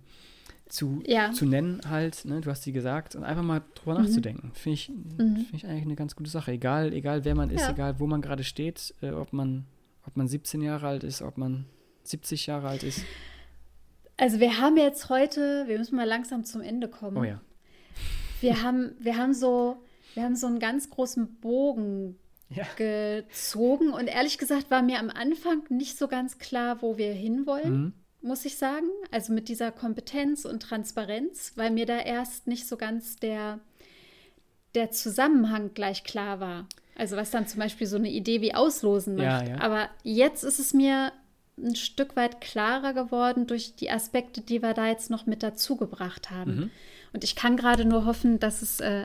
zu, 0.71 1.03
ja. 1.07 1.33
zu 1.33 1.47
nennen 1.47 1.81
halt, 1.89 2.25
ne? 2.25 2.41
du 2.41 2.51
hast 2.51 2.62
sie 2.62 2.73
gesagt, 2.73 3.16
und 3.16 3.25
einfach 3.25 3.43
mal 3.43 3.62
drüber 3.75 3.99
mhm. 3.99 4.05
nachzudenken. 4.05 4.53
Finde 4.55 4.75
ich, 4.75 4.89
mhm. 4.89 5.37
find 5.37 5.55
ich 5.55 5.66
eigentlich 5.66 5.85
eine 5.85 5.97
ganz 5.97 6.16
gute 6.16 6.31
Sache. 6.31 6.53
Egal, 6.53 6.93
egal 6.93 7.25
wer 7.25 7.35
man 7.35 7.51
ist, 7.51 7.62
ja. 7.62 7.71
egal 7.71 7.99
wo 7.99 8.07
man 8.07 8.23
gerade 8.23 8.45
steht, 8.45 8.95
äh, 9.03 9.11
ob, 9.11 9.33
man, 9.33 9.66
ob 10.07 10.16
man 10.16 10.29
17 10.29 10.62
Jahre 10.62 10.87
alt 10.87 11.05
ist, 11.05 11.23
ob 11.23 11.37
man 11.39 11.66
70 12.05 12.47
Jahre 12.47 12.68
alt 12.68 12.83
ist. 12.83 13.05
Also 14.16 14.39
wir 14.39 14.59
haben 14.59 14.77
jetzt 14.77 15.09
heute, 15.09 15.64
wir 15.66 15.79
müssen 15.79 15.97
mal 15.97 16.07
langsam 16.07 16.45
zum 16.45 16.61
Ende 16.61 16.89
kommen. 16.89 17.16
Oh 17.16 17.25
ja. 17.25 17.41
Wir 18.41 18.62
haben, 18.62 18.93
wir 18.99 19.16
haben 19.16 19.35
so, 19.35 19.83
wir 20.14 20.23
haben 20.23 20.37
so 20.37 20.47
einen 20.47 20.61
ganz 20.61 20.89
großen 20.89 21.41
Bogen 21.41 22.16
ja. 22.49 22.64
gezogen 22.77 23.93
und 23.93 24.07
ehrlich 24.07 24.39
gesagt 24.39 24.71
war 24.71 24.83
mir 24.83 24.99
am 24.99 25.11
Anfang 25.11 25.62
nicht 25.68 25.99
so 25.99 26.09
ganz 26.09 26.39
klar, 26.39 26.83
wo 26.83 26.97
wir 26.97 27.12
hinwollen. 27.12 27.73
Mhm 27.73 27.93
muss 28.23 28.45
ich 28.45 28.57
sagen. 28.57 28.89
Also 29.11 29.33
mit 29.33 29.49
dieser 29.49 29.73
Kompetenz 29.73 30.45
und 30.45 30.62
Transparenz, 30.62 31.53
weil 31.57 31.71
mir 31.71 31.87
da 31.87 31.99
erst 31.99 32.47
nicht 32.47 32.66
so 32.66 32.77
ganz 32.77 33.16
der, 33.16 33.61
der 34.75 34.91
Zusammenhang 34.91 35.73
gleich 35.75 36.05
klar 36.05 36.41
war. 36.41 36.66
Also 36.97 37.16
was 37.16 37.31
dann 37.31 37.47
zum 37.47 37.61
Beispiel 37.61 37.87
so 37.87 37.97
eine 37.97 38.11
Idee 38.11 38.41
wie 38.41 38.55
Auslosen 38.55 39.16
macht. 39.16 39.25
Ja, 39.25 39.43
ja. 39.43 39.61
Aber 39.61 39.89
jetzt 40.03 40.45
ist 40.45 40.59
es 40.59 40.75
mir 40.75 41.12
ein 41.59 41.77
Stück 41.77 42.16
weit 42.16 42.41
klarer 42.41 42.93
geworden 42.95 43.47
durch 43.47 43.75
die 43.77 43.91
Aspekte, 43.91 44.41
die 44.41 44.62
wir 44.62 44.75
da 44.75 44.87
jetzt 44.89 45.11
noch 45.11 45.27
mit 45.27 45.43
dazugebracht 45.43 46.31
haben. 46.31 46.57
Mhm. 46.57 46.71
Und 47.12 47.25
ich 47.25 47.37
kann 47.37 47.57
gerade 47.57 47.85
nur 47.85 48.05
hoffen, 48.05 48.39
dass 48.39 48.62
es 48.62 48.81
äh, 48.81 49.05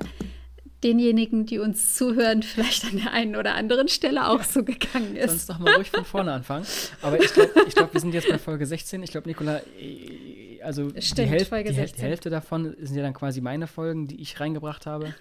denjenigen, 0.85 1.45
die 1.45 1.59
uns 1.59 1.95
zuhören, 1.95 2.43
vielleicht 2.43 2.85
an 2.85 2.97
der 2.97 3.11
einen 3.11 3.35
oder 3.35 3.55
anderen 3.55 3.87
Stelle 3.87 4.29
auch 4.29 4.43
so 4.43 4.63
gegangen 4.63 5.15
ist. 5.15 5.29
Sonst 5.29 5.49
noch 5.49 5.59
mal 5.59 5.75
ruhig 5.75 5.89
von 5.89 6.05
vorne 6.05 6.31
anfangen. 6.31 6.65
Aber 7.01 7.21
ich 7.21 7.33
glaube, 7.33 7.51
ich 7.67 7.75
glaub, 7.75 7.93
wir 7.93 7.99
sind 7.99 8.13
jetzt 8.13 8.29
bei 8.29 8.37
Folge 8.37 8.65
16. 8.65 9.01
Ich 9.03 9.11
glaube, 9.11 9.27
Nicola, 9.27 9.61
äh, 9.79 10.61
also 10.61 10.89
Stimmt, 10.99 11.31
die, 11.31 11.63
die, 11.63 11.91
die, 11.91 12.01
Hälfte 12.01 12.29
davon 12.29 12.75
sind 12.79 12.95
ja 12.95 13.03
dann 13.03 13.13
quasi 13.13 13.41
meine 13.41 13.67
Folgen, 13.67 14.07
die 14.07 14.21
ich 14.21 14.39
reingebracht 14.39 14.85
habe. 14.85 15.13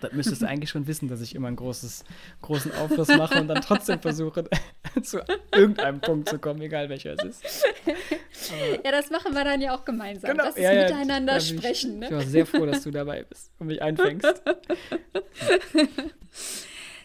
Da 0.00 0.08
müsstest 0.12 0.42
du 0.42 0.46
eigentlich 0.46 0.70
schon 0.70 0.86
wissen, 0.86 1.08
dass 1.08 1.20
ich 1.20 1.34
immer 1.34 1.48
einen 1.48 1.56
großes, 1.56 2.04
großen 2.42 2.72
Aufriss 2.74 3.08
mache 3.08 3.40
und 3.40 3.48
dann 3.48 3.62
trotzdem 3.62 4.00
versuche, 4.00 4.48
zu 5.02 5.20
irgendeinem 5.54 6.00
Punkt 6.00 6.28
zu 6.28 6.38
kommen, 6.38 6.60
egal 6.60 6.88
welcher 6.88 7.14
es 7.14 7.24
ist. 7.24 7.64
Aber 8.52 8.84
ja, 8.84 8.90
das 8.90 9.10
machen 9.10 9.34
wir 9.34 9.44
dann 9.44 9.60
ja 9.60 9.74
auch 9.74 9.84
gemeinsam. 9.84 10.30
Genau. 10.30 10.44
Das 10.44 10.56
ist 10.56 10.62
ja, 10.62 10.72
ja, 10.72 10.82
miteinander 10.84 11.40
sprechen. 11.40 11.94
Ich, 11.94 11.98
ne? 12.00 12.06
ich 12.06 12.12
war 12.12 12.22
sehr 12.22 12.46
froh, 12.46 12.66
dass 12.66 12.82
du 12.82 12.90
dabei 12.90 13.24
bist 13.24 13.50
und 13.58 13.68
mich 13.68 13.80
einfängst. 13.80 14.26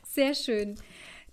Sehr 0.04 0.36
schön. 0.36 0.76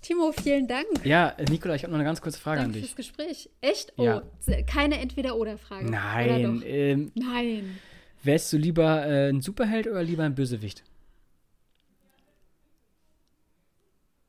Timo, 0.00 0.30
vielen 0.30 0.68
Dank. 0.68 0.86
Ja, 1.04 1.34
Nikola, 1.50 1.74
ich 1.74 1.82
habe 1.82 1.90
noch 1.90 1.98
eine 1.98 2.08
ganz 2.08 2.20
kurze 2.20 2.38
Frage 2.38 2.60
Danke 2.60 2.68
an 2.68 2.72
dich. 2.80 2.84
fürs 2.84 2.96
Gespräch. 2.96 3.50
Echt? 3.60 3.92
Oh, 3.96 4.04
ja. 4.04 4.22
keine 4.66 5.00
Entweder-Oder-Frage. 5.00 5.90
Nein. 5.90 6.62
Ähm, 6.64 7.12
Nein. 7.16 7.78
Wärst 8.22 8.52
du 8.52 8.56
lieber 8.56 9.04
äh, 9.06 9.30
ein 9.30 9.40
Superheld 9.40 9.88
oder 9.88 10.02
lieber 10.02 10.22
ein 10.22 10.36
Bösewicht? 10.36 10.84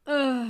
Uh. 0.10 0.48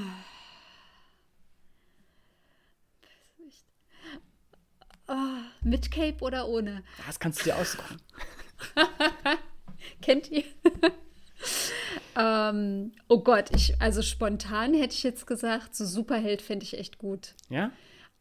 Oh, 5.10 5.16
mit 5.64 5.91
Cape 5.91 6.18
oder 6.22 6.47
ohne? 6.47 6.84
Das 7.05 7.20
kannst 7.20 7.41
du 7.41 7.45
dir 7.45 7.57
aussuchen. 7.57 7.97
Kennt 10.01 10.32
ihr? 10.32 10.43
ähm, 12.16 12.93
oh 13.10 13.22
Gott, 13.22 13.53
ich, 13.53 13.82
also 13.82 14.01
spontan 14.01 14.74
hätte 14.76 14.93
ich 14.93 15.03
jetzt 15.03 15.28
gesagt, 15.28 15.76
so 15.76 15.86
Superheld 15.86 16.41
fände 16.41 16.64
ich 16.64 16.78
echt 16.78 16.97
gut. 16.97 17.34
Ja? 17.49 17.72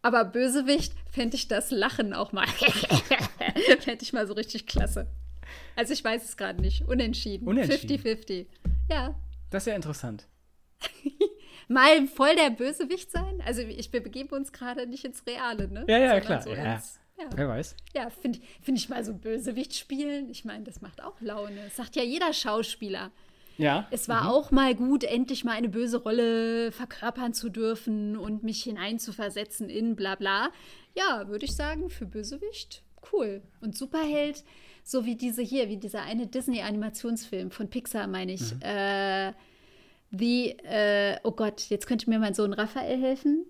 Aber 0.03 0.25
Bösewicht 0.25 0.93
fände 1.13 1.37
ich 1.37 1.47
das 1.47 1.71
Lachen 1.71 2.15
auch 2.15 2.33
mal. 2.33 2.47
fände 3.81 4.03
ich 4.03 4.13
mal 4.13 4.27
so 4.27 4.33
richtig 4.33 4.67
klasse. 4.67 5.07
Also 5.77 5.93
ich 5.93 6.03
weiß 6.03 6.25
es 6.25 6.37
gerade 6.37 6.61
nicht. 6.61 6.89
Unentschieden. 6.89 7.47
Unentschieden. 7.47 8.03
50-50. 8.03 8.47
Ja. 8.91 9.15
Das 9.51 9.65
ist 9.65 9.67
ja 9.67 9.77
interessant. 9.77 10.27
mal 11.69 12.07
voll 12.07 12.35
der 12.37 12.51
Bösewicht 12.51 13.11
sein? 13.11 13.43
Also 13.45 13.63
ich, 13.63 13.93
wir 13.93 14.03
begeben 14.03 14.31
uns 14.31 14.53
gerade 14.53 14.87
nicht 14.87 15.05
ins 15.05 15.27
Reale, 15.27 15.69
ne? 15.69 15.85
Ja, 15.89 15.99
ja, 15.99 16.09
Sondern 16.09 16.27
klar. 16.27 16.43
So 16.43 16.55
ja. 16.55 16.75
Ins, 16.75 17.01
ja. 17.19 17.27
Wer 17.35 17.49
weiß. 17.49 17.77
Ja, 17.95 18.11
finde 18.11 18.39
find 18.63 18.79
ich 18.79 18.89
mal 18.89 19.05
so 19.05 19.15
Bösewicht 19.15 19.75
spielen. 19.75 20.29
Ich 20.31 20.45
meine, 20.45 20.65
das 20.65 20.81
macht 20.81 21.03
auch 21.03 21.21
Laune. 21.21 21.65
Das 21.65 21.77
sagt 21.77 21.97
ja 21.97 22.03
jeder 22.03 22.33
Schauspieler. 22.33 23.11
Ja. 23.57 23.89
Es 23.91 24.09
war 24.09 24.23
mhm. 24.23 24.29
auch 24.29 24.51
mal 24.53 24.75
gut, 24.75 25.03
endlich 25.03 25.45
mal 25.45 25.53
eine 25.53 25.69
böse 25.69 25.99
Rolle 25.99 26.71
verkörpern 26.71 27.35
zu 27.35 27.49
dürfen 27.49 28.17
und 28.17 28.45
mich 28.45 28.63
hineinzuversetzen 28.63 29.69
in 29.69 29.97
bla 29.97 30.15
bla. 30.15 30.51
Ja, 30.95 31.27
würde 31.27 31.45
ich 31.45 31.57
sagen, 31.57 31.91
für 31.91 32.07
Bösewicht 32.07 32.85
cool. 33.13 33.43
Und 33.61 33.77
Superheld, 33.77 34.45
so 34.85 35.05
wie 35.05 35.17
diese 35.17 35.43
hier, 35.43 35.69
wie 35.69 35.77
dieser 35.77 36.03
eine 36.03 36.27
Disney-Animationsfilm 36.27 37.51
von 37.51 37.69
Pixar, 37.69 38.07
meine 38.07 38.33
ich. 38.33 38.55
Mhm. 38.55 38.63
Äh, 38.63 39.33
wie, 40.11 40.51
äh, 40.51 41.17
oh 41.23 41.33
Gott, 41.33 41.63
jetzt 41.69 41.87
könnte 41.87 42.09
mir 42.09 42.19
mein 42.19 42.35
Sohn 42.35 42.53
Raphael 42.53 43.01
helfen. 43.01 43.45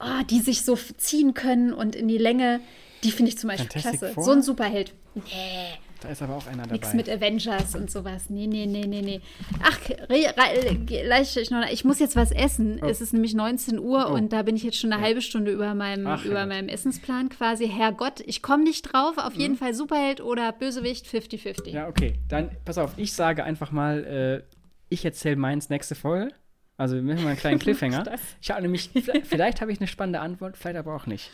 Oh, 0.00 0.22
die 0.28 0.40
sich 0.40 0.64
so 0.64 0.76
ziehen 0.76 1.32
können 1.34 1.72
und 1.72 1.94
in 1.94 2.08
die 2.08 2.18
Länge, 2.18 2.60
die 3.04 3.12
finde 3.12 3.30
ich 3.30 3.38
zum 3.38 3.48
Beispiel 3.48 3.70
Fantastic 3.70 4.00
klasse. 4.00 4.14
Four? 4.14 4.24
So 4.24 4.30
ein 4.32 4.42
Superheld. 4.42 4.94
Nee. 5.14 5.78
Da 6.02 6.08
ist 6.08 6.20
aber 6.20 6.34
auch 6.34 6.46
einer 6.48 6.64
dabei. 6.64 6.72
Nichts 6.72 6.94
mit 6.94 7.08
Avengers 7.08 7.76
und 7.76 7.88
sowas. 7.88 8.28
Nee, 8.28 8.48
nee, 8.48 8.66
nee, 8.66 8.86
nee, 8.86 9.02
nee. 9.02 9.20
Ach, 9.62 9.78
ich, 10.08 11.50
noch, 11.50 11.70
ich 11.70 11.84
muss 11.84 12.00
jetzt 12.00 12.16
was 12.16 12.32
essen. 12.32 12.80
Oh. 12.82 12.86
Es 12.86 13.00
ist 13.00 13.12
nämlich 13.12 13.34
19 13.34 13.78
Uhr 13.78 14.08
oh. 14.10 14.14
und 14.14 14.32
da 14.32 14.42
bin 14.42 14.56
ich 14.56 14.64
jetzt 14.64 14.78
schon 14.78 14.92
eine 14.92 15.00
ja. 15.00 15.06
halbe 15.06 15.22
Stunde 15.22 15.52
über 15.52 15.74
meinem, 15.74 16.08
Ach, 16.08 16.24
über 16.24 16.44
meinem 16.46 16.68
Essensplan 16.68 17.28
quasi. 17.28 17.68
Herrgott, 17.68 18.20
ich 18.26 18.42
komme 18.42 18.64
nicht 18.64 18.92
drauf. 18.92 19.16
Auf 19.18 19.34
mhm. 19.34 19.40
jeden 19.40 19.56
Fall 19.56 19.74
Superheld 19.74 20.20
oder 20.20 20.50
Bösewicht 20.50 21.06
50-50. 21.06 21.68
Ja, 21.68 21.86
okay. 21.86 22.14
Dann, 22.28 22.50
pass 22.64 22.78
auf, 22.78 22.94
ich 22.96 23.12
sage 23.12 23.44
einfach 23.44 23.70
mal, 23.70 24.04
äh, 24.04 24.56
ich 24.92 25.04
erzähle 25.04 25.36
meins 25.36 25.68
nächste 25.70 25.94
Folge. 25.94 26.32
Also 26.76 26.96
wir 26.96 27.02
machen 27.02 27.22
mal 27.22 27.30
einen 27.30 27.38
kleinen 27.38 27.58
Cliffhanger. 27.60 28.04
ich 28.40 28.50
habe 28.50 28.62
nämlich, 28.62 28.90
vielleicht, 28.92 29.26
vielleicht 29.26 29.60
habe 29.60 29.72
ich 29.72 29.78
eine 29.80 29.86
spannende 29.86 30.20
Antwort, 30.20 30.56
vielleicht 30.56 30.76
aber 30.76 30.94
auch 30.94 31.06
nicht. 31.06 31.30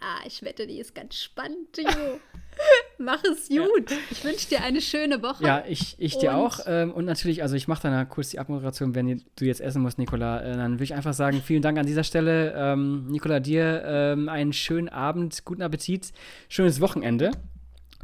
Ah, 0.00 0.20
ich 0.26 0.42
wette, 0.42 0.66
die 0.68 0.78
ist 0.78 0.94
ganz 0.94 1.16
spannend, 1.16 1.76
Jo. 1.76 1.88
mach 2.98 3.22
es 3.24 3.48
gut. 3.48 3.90
Ja. 3.90 3.96
Ich 4.10 4.24
wünsche 4.24 4.48
dir 4.48 4.62
eine 4.62 4.80
schöne 4.80 5.22
Woche. 5.22 5.44
Ja, 5.44 5.64
ich, 5.66 5.96
ich 5.98 6.16
dir 6.18 6.36
auch. 6.36 6.60
Ähm, 6.66 6.92
und 6.92 7.04
natürlich, 7.04 7.42
also 7.42 7.56
ich 7.56 7.66
mache 7.66 7.82
dann 7.82 8.08
kurz 8.08 8.30
die 8.30 8.38
Abmoderation, 8.38 8.94
wenn 8.94 9.24
du 9.34 9.44
jetzt 9.44 9.60
essen 9.60 9.82
musst, 9.82 9.98
Nicola. 9.98 10.40
Äh, 10.40 10.56
dann 10.56 10.74
würde 10.74 10.84
ich 10.84 10.94
einfach 10.94 11.14
sagen, 11.14 11.42
vielen 11.44 11.62
Dank 11.62 11.78
an 11.78 11.86
dieser 11.86 12.04
Stelle. 12.04 12.54
Ähm, 12.56 13.06
Nicola, 13.08 13.40
dir 13.40 13.82
ähm, 13.84 14.28
einen 14.28 14.52
schönen 14.52 14.88
Abend, 14.88 15.44
guten 15.44 15.62
Appetit, 15.62 16.12
schönes 16.48 16.80
Wochenende. 16.80 17.32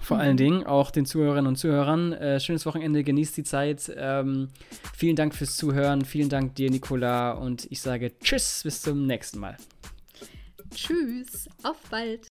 Vor 0.01 0.19
allen 0.19 0.37
Dingen 0.37 0.65
auch 0.67 0.91
den 0.91 1.07
Zuhörerinnen 1.07 1.47
und 1.47 1.57
Zuhörern. 1.57 2.13
Äh, 2.13 2.39
schönes 2.39 2.67
Wochenende, 2.67 3.05
genießt 3.05 3.37
die 3.37 3.45
Zeit. 3.45 3.91
Ähm, 3.97 4.49
vielen 4.95 5.17
Dank 5.17 5.35
fürs 5.35 5.57
Zuhören. 5.57 6.05
Vielen 6.05 6.29
Dank 6.29 6.55
dir, 6.57 6.71
Nicola. 6.71 7.33
Und 7.33 7.67
ich 7.71 7.81
sage 7.81 8.13
Tschüss, 8.19 8.63
bis 8.65 8.83
zum 8.83 9.07
nächsten 9.07 9.39
Mal. 9.39 9.57
Tschüss, 10.75 11.49
auf 11.63 11.77
bald. 11.91 12.29